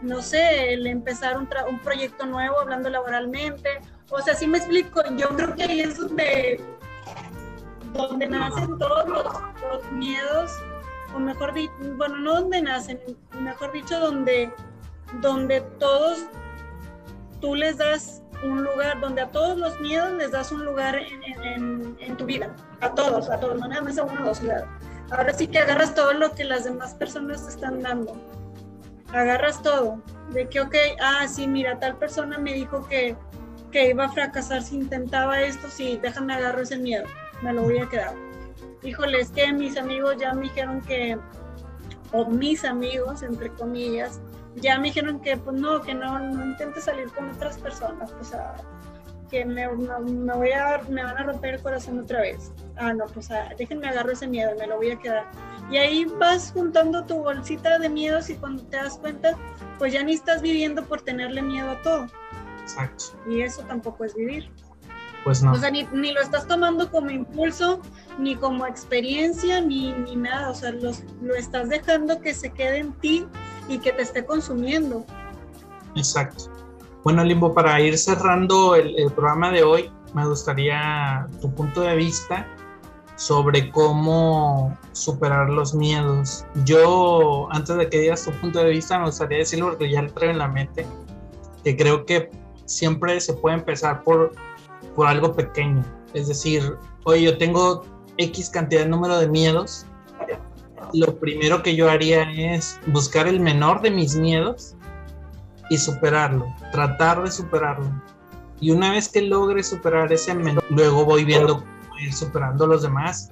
no 0.00 0.22
sé, 0.22 0.72
el 0.72 0.86
empezar 0.86 1.36
un, 1.36 1.48
un 1.68 1.78
proyecto 1.80 2.26
nuevo 2.26 2.60
hablando 2.60 2.88
laboralmente. 2.90 3.80
O 4.10 4.20
sea, 4.20 4.34
si 4.34 4.46
me 4.46 4.58
explico, 4.58 5.02
yo 5.16 5.28
creo 5.30 5.54
que 5.54 5.62
ahí 5.64 5.80
es 5.80 5.98
donde, 5.98 6.60
donde 7.92 8.28
nacen 8.28 8.78
todos 8.78 9.08
los, 9.08 9.92
miedos, 9.92 10.52
o 11.14 11.18
mejor 11.18 11.52
dicho, 11.54 11.72
bueno, 11.96 12.16
no 12.18 12.40
donde 12.40 12.62
nacen, 12.62 13.00
mejor 13.40 13.72
dicho, 13.72 13.98
donde, 13.98 14.52
donde 15.20 15.60
todos 15.78 16.26
tú 17.46 17.54
les 17.54 17.78
das 17.78 18.24
un 18.42 18.64
lugar, 18.64 19.00
donde 19.00 19.20
a 19.22 19.28
todos 19.28 19.56
los 19.56 19.78
miedos 19.80 20.10
les 20.14 20.32
das 20.32 20.50
un 20.50 20.64
lugar 20.64 20.96
en, 20.96 21.96
en, 22.00 22.16
tu 22.16 22.26
vida, 22.26 22.52
a 22.80 22.90
todos, 22.92 23.30
a 23.30 23.38
todos, 23.38 23.60
no 23.60 23.68
nada 23.68 23.82
más 23.82 23.96
a 23.98 24.02
uno 24.02 24.20
o 24.22 24.24
dos, 24.26 24.40
Ahora 25.12 25.32
sí 25.32 25.46
que 25.46 25.60
agarras 25.60 25.94
todo 25.94 26.12
lo 26.12 26.32
que 26.32 26.42
las 26.42 26.64
demás 26.64 26.94
personas 26.94 27.44
te 27.44 27.50
están 27.50 27.82
dando. 27.82 28.20
Agarras 29.12 29.62
todo, 29.62 30.02
de 30.32 30.48
que, 30.48 30.60
ok, 30.60 30.74
ah, 31.00 31.28
sí, 31.28 31.46
mira, 31.46 31.78
tal 31.78 31.96
persona 31.98 32.36
me 32.36 32.52
dijo 32.52 32.84
que, 32.88 33.14
que 33.70 33.90
iba 33.90 34.06
a 34.06 34.08
fracasar 34.08 34.60
si 34.60 34.74
intentaba 34.74 35.40
esto, 35.40 35.68
sí, 35.70 36.00
déjame 36.02 36.34
agarrar 36.34 36.62
ese 36.62 36.78
miedo, 36.78 37.04
me 37.42 37.52
lo 37.52 37.62
voy 37.62 37.78
a 37.78 37.88
quedar. 37.88 38.14
Híjole, 38.82 39.20
es 39.20 39.30
que 39.30 39.52
mis 39.52 39.76
amigos 39.76 40.16
ya 40.18 40.34
me 40.34 40.42
dijeron 40.42 40.80
que, 40.80 41.16
o 42.10 42.24
mis 42.24 42.64
amigos, 42.64 43.22
entre 43.22 43.50
comillas, 43.50 44.20
ya 44.56 44.78
me 44.78 44.88
dijeron 44.88 45.20
que, 45.20 45.36
pues 45.36 45.56
no, 45.56 45.82
que 45.82 45.94
no, 45.94 46.18
no 46.18 46.44
intente 46.44 46.80
salir 46.80 47.10
con 47.12 47.30
otras 47.30 47.58
personas, 47.58 48.12
sea, 48.22 48.54
que 49.30 49.44
me, 49.44 49.68
me, 49.68 50.34
voy 50.34 50.52
a, 50.52 50.80
me 50.88 51.02
van 51.02 51.16
a 51.18 51.22
romper 51.24 51.54
el 51.54 51.62
corazón 51.62 51.98
otra 51.98 52.20
vez. 52.20 52.52
Ah, 52.76 52.92
no, 52.92 53.06
pues 53.06 53.30
ah, 53.30 53.50
déjenme 53.58 53.88
agarrar 53.88 54.12
ese 54.12 54.26
miedo, 54.26 54.52
me 54.58 54.66
lo 54.66 54.76
voy 54.76 54.90
a 54.90 54.98
quedar. 54.98 55.24
Y 55.70 55.76
ahí 55.78 56.04
vas 56.04 56.52
juntando 56.52 57.04
tu 57.04 57.16
bolsita 57.16 57.78
de 57.78 57.88
miedos 57.88 58.30
y 58.30 58.36
cuando 58.36 58.62
te 58.64 58.76
das 58.76 58.98
cuenta, 58.98 59.36
pues 59.78 59.92
ya 59.92 60.02
ni 60.02 60.14
estás 60.14 60.42
viviendo 60.42 60.84
por 60.84 61.02
tenerle 61.02 61.42
miedo 61.42 61.70
a 61.70 61.82
todo. 61.82 62.06
Exacto. 62.62 63.04
Y 63.28 63.42
eso 63.42 63.62
tampoco 63.62 64.04
es 64.04 64.14
vivir. 64.14 64.50
Pues 65.24 65.42
no. 65.42 65.52
O 65.52 65.56
sea, 65.56 65.70
ni, 65.70 65.82
ni 65.92 66.12
lo 66.12 66.20
estás 66.20 66.46
tomando 66.46 66.88
como 66.88 67.10
impulso, 67.10 67.82
ni 68.16 68.36
como 68.36 68.64
experiencia, 68.64 69.60
ni, 69.60 69.92
ni 69.92 70.14
nada. 70.14 70.50
O 70.50 70.54
sea, 70.54 70.70
los, 70.70 71.02
lo 71.20 71.34
estás 71.34 71.68
dejando 71.68 72.20
que 72.20 72.32
se 72.32 72.50
quede 72.50 72.78
en 72.78 72.92
ti 73.00 73.26
y 73.68 73.78
que 73.78 73.92
te 73.92 74.02
esté 74.02 74.24
consumiendo. 74.24 75.04
Exacto. 75.94 76.44
Bueno, 77.04 77.24
Limbo, 77.24 77.54
para 77.54 77.80
ir 77.80 77.96
cerrando 77.96 78.74
el, 78.74 78.98
el 78.98 79.12
programa 79.12 79.50
de 79.50 79.62
hoy, 79.62 79.92
me 80.14 80.26
gustaría 80.26 81.26
tu 81.40 81.52
punto 81.54 81.82
de 81.82 81.96
vista 81.96 82.46
sobre 83.16 83.70
cómo 83.70 84.76
superar 84.92 85.48
los 85.50 85.74
miedos. 85.74 86.44
Yo, 86.64 87.48
antes 87.50 87.76
de 87.76 87.88
que 87.88 88.00
digas 88.00 88.24
tu 88.24 88.30
punto 88.32 88.58
de 88.60 88.70
vista, 88.70 88.98
me 88.98 89.06
gustaría 89.06 89.38
decirlo 89.38 89.70
porque 89.70 89.90
ya 89.90 90.02
lo 90.02 90.12
traigo 90.12 90.32
en 90.32 90.38
la 90.38 90.48
mente, 90.48 90.86
que 91.64 91.76
creo 91.76 92.04
que 92.04 92.30
siempre 92.66 93.20
se 93.20 93.34
puede 93.34 93.56
empezar 93.56 94.04
por, 94.04 94.32
por 94.94 95.06
algo 95.06 95.34
pequeño. 95.34 95.84
Es 96.14 96.28
decir, 96.28 96.76
oye, 97.04 97.22
yo 97.22 97.38
tengo 97.38 97.84
X 98.18 98.50
cantidad 98.50 98.82
de 98.82 98.88
número 98.88 99.18
de 99.18 99.28
miedos. 99.28 99.86
Lo 100.92 101.18
primero 101.18 101.62
que 101.62 101.74
yo 101.74 101.90
haría 101.90 102.30
es 102.30 102.78
buscar 102.86 103.26
el 103.26 103.40
menor 103.40 103.82
de 103.82 103.90
mis 103.90 104.16
miedos 104.16 104.74
y 105.70 105.78
superarlo, 105.78 106.46
tratar 106.72 107.22
de 107.22 107.30
superarlo. 107.30 107.90
Y 108.60 108.70
una 108.70 108.92
vez 108.92 109.08
que 109.08 109.22
logre 109.22 109.62
superar 109.62 110.12
ese 110.12 110.34
menor, 110.34 110.64
luego 110.70 111.04
voy 111.04 111.24
viendo 111.24 111.64
ir 111.98 112.12
superando 112.12 112.66
los 112.66 112.82
demás 112.82 113.30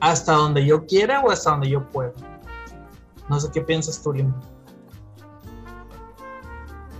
hasta 0.00 0.32
donde 0.32 0.64
yo 0.64 0.86
quiera 0.86 1.20
o 1.20 1.30
hasta 1.30 1.50
donde 1.50 1.70
yo 1.70 1.88
pueda. 1.90 2.12
No 3.28 3.40
sé 3.40 3.50
qué 3.52 3.60
piensas 3.60 4.02
tú. 4.02 4.14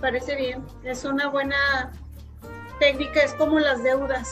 Parece 0.01 0.35
bien, 0.35 0.63
es 0.83 1.05
una 1.05 1.29
buena 1.29 1.91
técnica, 2.79 3.21
es 3.21 3.33
como 3.33 3.59
las 3.59 3.83
deudas. 3.83 4.31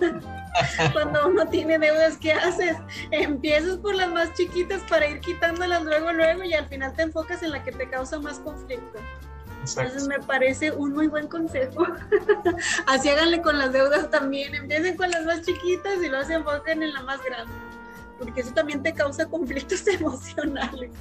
Cuando 0.92 1.28
uno 1.28 1.46
tiene 1.46 1.78
deudas, 1.78 2.16
¿qué 2.16 2.32
haces? 2.32 2.76
Empiezas 3.10 3.76
por 3.78 3.94
las 3.94 4.10
más 4.10 4.32
chiquitas 4.34 4.82
para 4.88 5.06
ir 5.06 5.20
quitándolas 5.20 5.84
luego, 5.84 6.12
luego 6.12 6.44
y 6.44 6.54
al 6.54 6.66
final 6.66 6.92
te 6.94 7.02
enfocas 7.02 7.42
en 7.42 7.52
la 7.52 7.62
que 7.62 7.72
te 7.72 7.88
causa 7.88 8.18
más 8.18 8.38
conflicto. 8.40 8.98
Entonces 9.60 10.08
me 10.08 10.18
parece 10.20 10.72
un 10.72 10.92
muy 10.92 11.06
buen 11.06 11.28
consejo. 11.28 11.86
Así 12.86 13.08
háganle 13.08 13.42
con 13.42 13.58
las 13.58 13.72
deudas 13.72 14.10
también. 14.10 14.54
Empiecen 14.54 14.96
con 14.96 15.10
las 15.10 15.24
más 15.24 15.42
chiquitas 15.42 16.02
y 16.02 16.08
luego 16.08 16.24
se 16.24 16.34
enfoquen 16.34 16.82
en 16.82 16.92
la 16.94 17.02
más 17.02 17.22
grande. 17.22 17.52
Porque 18.20 18.42
eso 18.42 18.52
también 18.52 18.82
te 18.82 18.92
causa 18.92 19.26
conflictos 19.26 19.84
emocionales. 19.88 20.92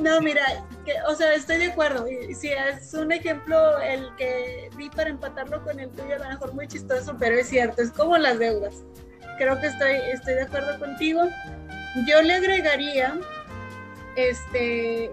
No, 0.00 0.20
mira, 0.20 0.42
que, 0.84 0.92
o 1.08 1.14
sea, 1.14 1.34
estoy 1.34 1.58
de 1.58 1.72
acuerdo. 1.72 2.06
Y, 2.08 2.34
si 2.34 2.48
es 2.52 2.94
un 2.94 3.10
ejemplo 3.10 3.80
el 3.80 4.14
que 4.16 4.70
vi 4.76 4.88
para 4.90 5.10
empatarlo 5.10 5.64
con 5.64 5.80
el 5.80 5.90
tuyo, 5.90 6.14
a 6.14 6.18
lo 6.18 6.28
mejor 6.28 6.54
muy 6.54 6.68
chistoso, 6.68 7.16
pero 7.18 7.36
es 7.36 7.48
cierto, 7.48 7.82
es 7.82 7.90
como 7.90 8.16
las 8.16 8.38
deudas. 8.38 8.84
Creo 9.38 9.58
que 9.60 9.66
estoy, 9.66 9.92
estoy 10.12 10.34
de 10.34 10.42
acuerdo 10.42 10.78
contigo. 10.78 11.22
Yo 12.06 12.22
le 12.22 12.34
agregaría, 12.34 13.18
este, 14.14 15.10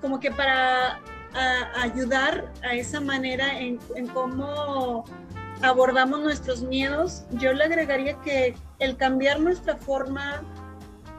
como 0.00 0.20
que 0.20 0.30
para 0.30 1.00
a 1.34 1.82
ayudar 1.82 2.52
a 2.62 2.74
esa 2.74 3.00
manera 3.00 3.58
en, 3.58 3.78
cómo 4.12 5.04
abordamos 5.62 6.20
nuestros 6.20 6.62
miedos, 6.62 7.24
yo 7.32 7.52
le 7.52 7.64
agregaría 7.64 8.14
que 8.22 8.54
el 8.78 8.96
cambiar 8.96 9.40
nuestra 9.40 9.76
forma 9.76 10.42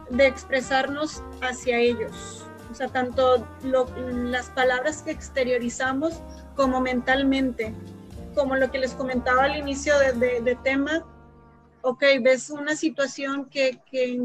de 0.10 0.28
expresarnos 0.28 1.24
hacia 1.42 1.78
ellos, 1.78 2.46
o 2.72 2.76
sea, 2.76 2.88
tanto 2.88 3.48
las 3.64 4.50
palabras 4.52 5.02
que 5.02 5.12
exteriorizamos 5.12 6.22
como 6.56 6.82
mentalmente, 6.82 7.74
como 8.36 8.56
lo 8.56 8.70
que 8.70 8.80
les 8.80 8.94
comentaba 8.94 9.46
al 9.46 9.58
inicio 9.58 9.94
de, 9.98 10.58
tema, 10.64 11.04
ok, 11.82 12.04
ves 12.22 12.50
una 12.50 12.76
situación 12.76 13.46
que, 13.46 13.82
que, 13.90 14.22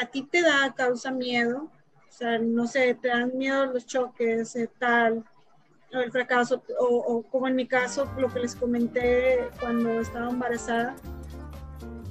a 0.00 0.06
ti 0.06 0.22
te 0.22 0.42
da, 0.42 0.74
causa 0.74 1.10
miedo, 1.10 1.68
o 2.08 2.12
sea, 2.12 2.38
no 2.38 2.66
sé, 2.66 2.94
te 2.94 3.08
dan 3.08 3.36
miedo 3.36 3.66
los 3.66 3.86
choques, 3.86 4.56
eh, 4.56 4.70
tal, 4.78 5.24
el 5.90 6.12
fracaso, 6.12 6.62
o, 6.78 7.22
como 7.30 7.48
en 7.48 7.56
mi 7.56 7.66
caso, 7.66 8.08
lo 8.16 8.32
que 8.32 8.40
les 8.40 8.54
comenté 8.54 9.50
cuando 9.60 10.00
estaba 10.00 10.30
embarazada, 10.30 10.94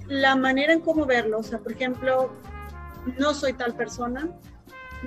la 0.10 0.36
manera 0.36 0.74
en 0.74 0.82
cómo 0.82 1.06
verlo, 1.06 1.40
o 1.40 1.44
sea, 1.44 1.60
por 1.60 1.72
ejemplo, 1.72 2.32
no 3.18 3.34
soy 3.34 3.54
tal 3.54 3.76
persona, 3.76 4.28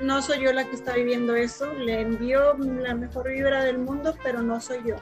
no 0.00 0.22
soy 0.22 0.40
yo 0.40 0.53
la 0.53 0.64
que 0.64 0.76
está 0.76 0.94
viviendo 0.94 1.34
eso, 1.34 1.70
le 1.74 2.00
envío 2.00 2.55
la 2.57 2.94
mejor 2.94 3.28
vibra 3.28 3.64
del 3.64 3.78
mundo, 3.78 4.14
pero 4.22 4.40
no 4.40 4.61
soy 4.61 4.82
yo. 4.86 4.96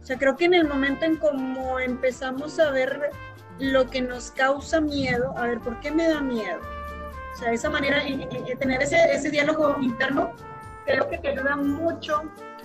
O 0.00 0.06
sea, 0.06 0.16
creo 0.16 0.36
que 0.36 0.46
en 0.46 0.54
el 0.54 0.66
momento 0.66 1.04
en 1.04 1.16
cómo 1.16 1.78
empezamos 1.80 2.58
a 2.58 2.70
ver 2.70 3.10
lo 3.58 3.90
que 3.90 4.00
nos 4.00 4.30
causa 4.30 4.80
miedo, 4.80 5.36
a 5.36 5.48
ver, 5.48 5.58
¿por 5.58 5.80
qué 5.80 5.90
me 5.90 6.08
da 6.08 6.20
miedo? 6.20 6.60
O 7.34 7.38
sea, 7.38 7.52
esa 7.52 7.68
manera, 7.68 8.08
y, 8.08 8.26
tener 8.58 8.82
ese, 8.82 9.12
ese 9.12 9.30
diálogo 9.30 9.76
interno 9.80 10.32
creo 10.86 11.08
que 11.08 11.18
te 11.18 11.28
ayuda 11.28 11.56
mucho 11.56 12.22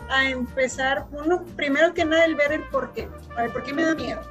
a 0.09 0.30
empezar, 0.30 1.05
uno, 1.11 1.43
primero 1.55 1.93
que 1.93 2.05
nada, 2.05 2.24
el 2.26 2.36
ver 2.36 2.53
el 2.53 2.64
por 2.70 2.93
qué. 2.93 3.09
A 3.36 3.41
ver, 3.41 3.51
¿por 3.51 3.64
qué 3.64 3.74
me 3.74 3.84
da 3.84 3.95
miedo? 3.95 4.22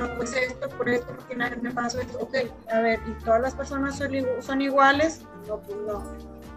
No, 0.00 0.08
pues 0.16 0.34
esto, 0.34 0.66
por 0.70 0.88
esto, 0.88 1.12
porque 1.14 1.36
nadie 1.36 1.56
me 1.56 1.70
pasó 1.72 2.00
esto. 2.00 2.20
Ok, 2.20 2.34
a 2.72 2.80
ver, 2.80 3.00
¿y 3.06 3.22
todas 3.22 3.42
las 3.42 3.54
personas 3.54 3.98
son, 3.98 4.62
iguales? 4.62 5.26
No, 5.46 5.60
pues 5.60 5.76
no. 5.86 6.02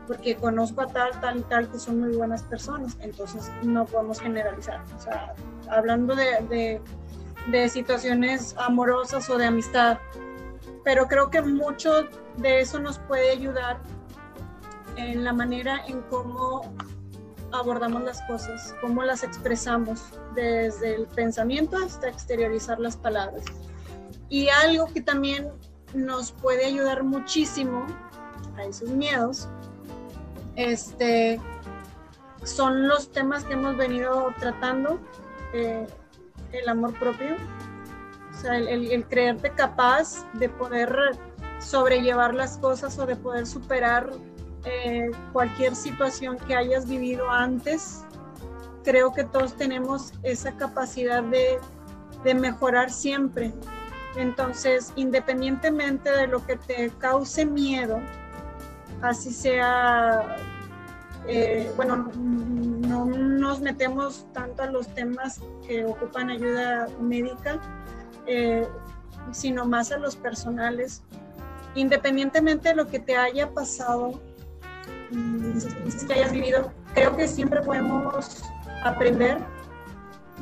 porque 0.07 0.37
conozco 0.37 0.79
a 0.79 0.87
tal, 0.87 1.19
tal 1.19 1.39
y 1.39 1.41
tal 1.41 1.69
que 1.69 1.77
son 1.77 1.99
muy 1.99 2.15
buenas 2.15 2.43
personas, 2.43 2.97
entonces 3.01 3.51
no 3.63 3.85
podemos 3.85 4.21
generalizar. 4.21 4.81
O 4.95 4.99
sea, 4.99 5.33
hablando 5.69 6.15
de, 6.15 6.79
de, 7.51 7.69
situaciones 7.69 8.55
amorosas 8.57 9.29
o 9.29 9.37
de 9.37 9.45
amistad, 9.47 9.97
pero 10.85 11.09
creo 11.09 11.29
que 11.29 11.41
mucho 11.41 12.07
de 12.37 12.61
eso 12.61 12.79
nos 12.79 12.97
puede 12.99 13.29
ayudar 13.31 13.81
en 14.95 15.25
la 15.25 15.33
manera 15.33 15.85
en 15.85 15.99
cómo 16.03 16.61
abordamos 17.53 18.03
las 18.03 18.21
cosas, 18.23 18.75
cómo 18.81 19.03
las 19.03 19.23
expresamos, 19.23 20.01
desde 20.35 20.95
el 20.95 21.07
pensamiento 21.07 21.77
hasta 21.77 22.09
exteriorizar 22.09 22.79
las 22.79 22.97
palabras. 22.97 23.45
Y 24.29 24.49
algo 24.49 24.87
que 24.87 25.01
también 25.01 25.49
nos 25.93 26.31
puede 26.31 26.65
ayudar 26.65 27.03
muchísimo 27.03 27.85
a 28.57 28.63
esos 28.65 28.89
miedos 28.89 29.47
este, 30.55 31.39
son 32.43 32.87
los 32.87 33.11
temas 33.11 33.43
que 33.43 33.53
hemos 33.53 33.75
venido 33.77 34.33
tratando, 34.39 34.99
eh, 35.53 35.87
el 36.51 36.69
amor 36.69 36.97
propio, 36.99 37.35
o 38.31 38.37
sea, 38.37 38.57
el, 38.57 39.05
creerte 39.05 39.51
capaz 39.51 40.25
de 40.33 40.49
poder 40.49 41.17
sobrellevar 41.59 42.33
las 42.33 42.57
cosas 42.57 42.97
o 42.99 43.05
de 43.05 43.15
poder 43.15 43.47
superar 43.47 44.11
eh, 44.65 45.11
cualquier 45.31 45.75
situación 45.75 46.37
que 46.37 46.55
hayas 46.55 46.87
vivido 46.87 47.29
antes. 47.29 48.05
Creo 48.83 49.13
que 49.13 49.23
todos 49.23 49.55
tenemos 49.55 50.13
esa 50.23 50.55
capacidad 50.55 51.23
de, 51.23 51.59
de 52.23 52.33
mejorar 52.33 52.91
siempre. 52.91 53.53
Entonces, 54.15 54.93
independientemente 54.95 56.11
de 56.11 56.27
lo 56.27 56.45
que 56.45 56.57
te 56.57 56.91
cause 56.99 57.45
miedo, 57.45 57.99
así 59.01 59.31
sea, 59.33 60.37
eh, 61.27 61.71
bueno, 61.75 62.11
no 62.15 63.05
nos 63.05 63.59
metemos 63.61 64.25
tanto 64.33 64.63
a 64.63 64.67
los 64.67 64.87
temas 64.93 65.41
que 65.65 65.85
ocupan 65.85 66.29
ayuda 66.29 66.87
médica, 66.99 67.59
eh, 68.27 68.67
sino 69.31 69.65
más 69.65 69.91
a 69.91 69.97
los 69.97 70.15
personales. 70.15 71.03
Independientemente 71.75 72.69
de 72.69 72.75
lo 72.75 72.87
que 72.87 72.99
te 72.99 73.17
haya 73.17 73.51
pasado, 73.51 74.21
que 76.07 76.13
hayas 76.13 76.31
vivido, 76.31 76.71
creo 76.93 77.15
que 77.15 77.27
siempre 77.27 77.61
podemos 77.61 78.43
aprender 78.83 79.39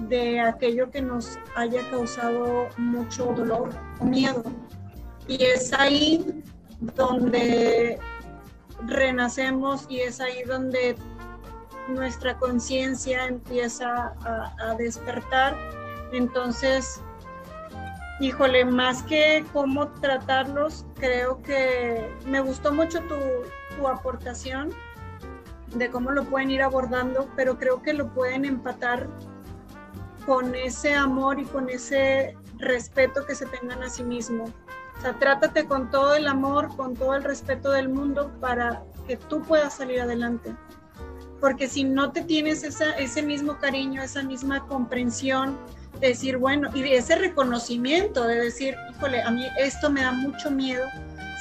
de 0.08 0.40
aquello 0.40 0.90
que 0.90 1.02
nos 1.02 1.38
haya 1.56 1.88
causado 1.90 2.70
mucho 2.78 3.26
dolor 3.34 3.70
o 4.00 4.06
miedo. 4.06 4.44
Y 5.28 5.44
es 5.44 5.72
ahí 5.74 6.44
donde 6.80 8.00
renacemos 8.88 9.86
y 9.90 10.00
es 10.00 10.20
ahí 10.20 10.44
donde 10.44 10.96
nuestra 11.88 12.38
conciencia 12.38 13.28
empieza 13.28 14.14
a, 14.24 14.76
despertar. 14.78 15.56
Entonces, 16.12 17.02
híjole, 18.20 18.66
más 18.66 19.04
que 19.04 19.46
cómo 19.54 19.88
tratarlos, 19.88 20.86
creo 20.96 21.42
que 21.44 22.10
me 22.26 22.42
gustó 22.42 22.74
mucho 22.74 23.00
tu, 23.02 23.16
tu 23.78 23.88
aportación 23.88 24.72
de 25.76 25.90
cómo 25.90 26.12
lo 26.12 26.26
pueden 26.26 26.52
ir 26.52 26.62
abordando, 26.62 27.30
pero 27.36 27.58
creo 27.58 27.82
que 27.82 27.94
lo 27.94 28.14
pueden 28.14 28.46
empatar 28.46 29.08
con 30.26 30.54
ese 30.54 30.94
amor 30.94 31.40
y 31.40 31.46
con 31.46 31.70
ese 31.70 32.38
respeto 32.58 33.26
que 33.26 33.36
se 33.36 33.46
tengan 33.48 33.82
a 33.84 33.90
sí 33.90 34.04
mismos. 34.04 34.52
O 34.98 35.02
sea, 35.02 35.14
trátate 35.14 35.66
con 35.66 35.90
todo 35.90 36.14
el 36.16 36.28
amor, 36.28 36.76
con 36.76 36.94
todo 36.94 37.16
el 37.16 37.24
respeto 37.24 37.72
del 37.72 37.90
mundo 37.90 38.32
para 38.40 38.84
que 39.08 39.18
tú 39.18 39.42
puedas 39.42 39.76
salir 39.76 40.02
adelante. 40.02 40.56
Porque 41.40 41.68
si 41.68 41.84
no 41.84 42.12
te 42.12 42.22
tienes 42.22 42.64
ese 42.64 43.24
mismo 43.24 43.58
cariño, 43.58 44.04
esa 44.04 44.22
misma 44.22 44.68
comprensión, 44.68 45.58
de 46.00 46.10
decir, 46.10 46.38
bueno, 46.38 46.70
y 46.74 46.84
ese 46.84 47.16
reconocimiento, 47.16 48.26
de 48.26 48.36
decir, 48.36 48.76
híjole, 48.92 49.24
a 49.24 49.32
mí 49.32 49.48
esto 49.60 49.90
me 49.90 50.02
da 50.02 50.12
mucho 50.12 50.52
miedo, 50.52 50.86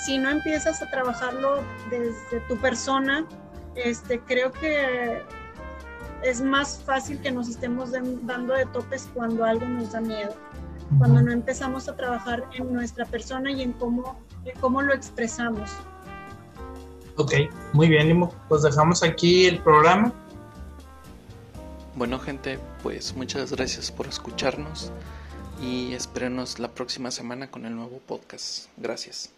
si 0.05 0.19
no 0.19 0.31
empiezas 0.31 0.83
a 0.83 0.91
trabajarlo 0.91 1.63
desde 1.91 2.41
tu 2.49 2.57
persona, 2.59 3.27
este, 3.75 4.21
creo 4.21 4.53
que 4.53 5.23
es 6.23 6.41
más 6.41 6.83
fácil 6.85 7.21
que 7.21 7.31
nos 7.31 7.49
estemos 7.49 7.93
dando 7.93 8.55
de 8.55 8.67
topes 8.67 9.09
cuando 9.15 9.45
algo 9.45 9.67
nos 9.67 9.93
da 9.93 10.01
miedo 10.01 10.35
cuando 10.99 11.23
no 11.23 11.33
empezamos 11.33 11.89
a 11.89 11.97
trabajar 11.97 12.45
en 12.55 12.73
nuestra 12.73 13.05
persona 13.05 13.51
y 13.53 13.63
en 13.63 13.73
cómo, 13.73 14.19
cómo 14.61 14.83
lo 14.83 14.93
expresamos. 14.93 15.71
Ok, 17.17 17.33
muy 17.73 17.89
bien, 17.89 18.09
Limo. 18.09 18.35
Pues 18.49 18.63
dejamos 18.63 19.03
aquí 19.03 19.47
el 19.47 19.63
programa. 19.63 20.13
Bueno, 21.95 22.19
gente, 22.19 22.59
pues 22.83 23.15
muchas 23.15 23.53
gracias 23.53 23.93
por 23.93 24.07
escucharnos 24.07 24.91
y 25.61 25.93
espérenos 25.93 26.59
la 26.59 26.69
próxima 26.69 27.11
semana 27.11 27.51
con 27.51 27.67
el 27.67 27.77
nuevo 27.77 28.01
podcast. 28.07 28.69
Gracias. 28.77 29.31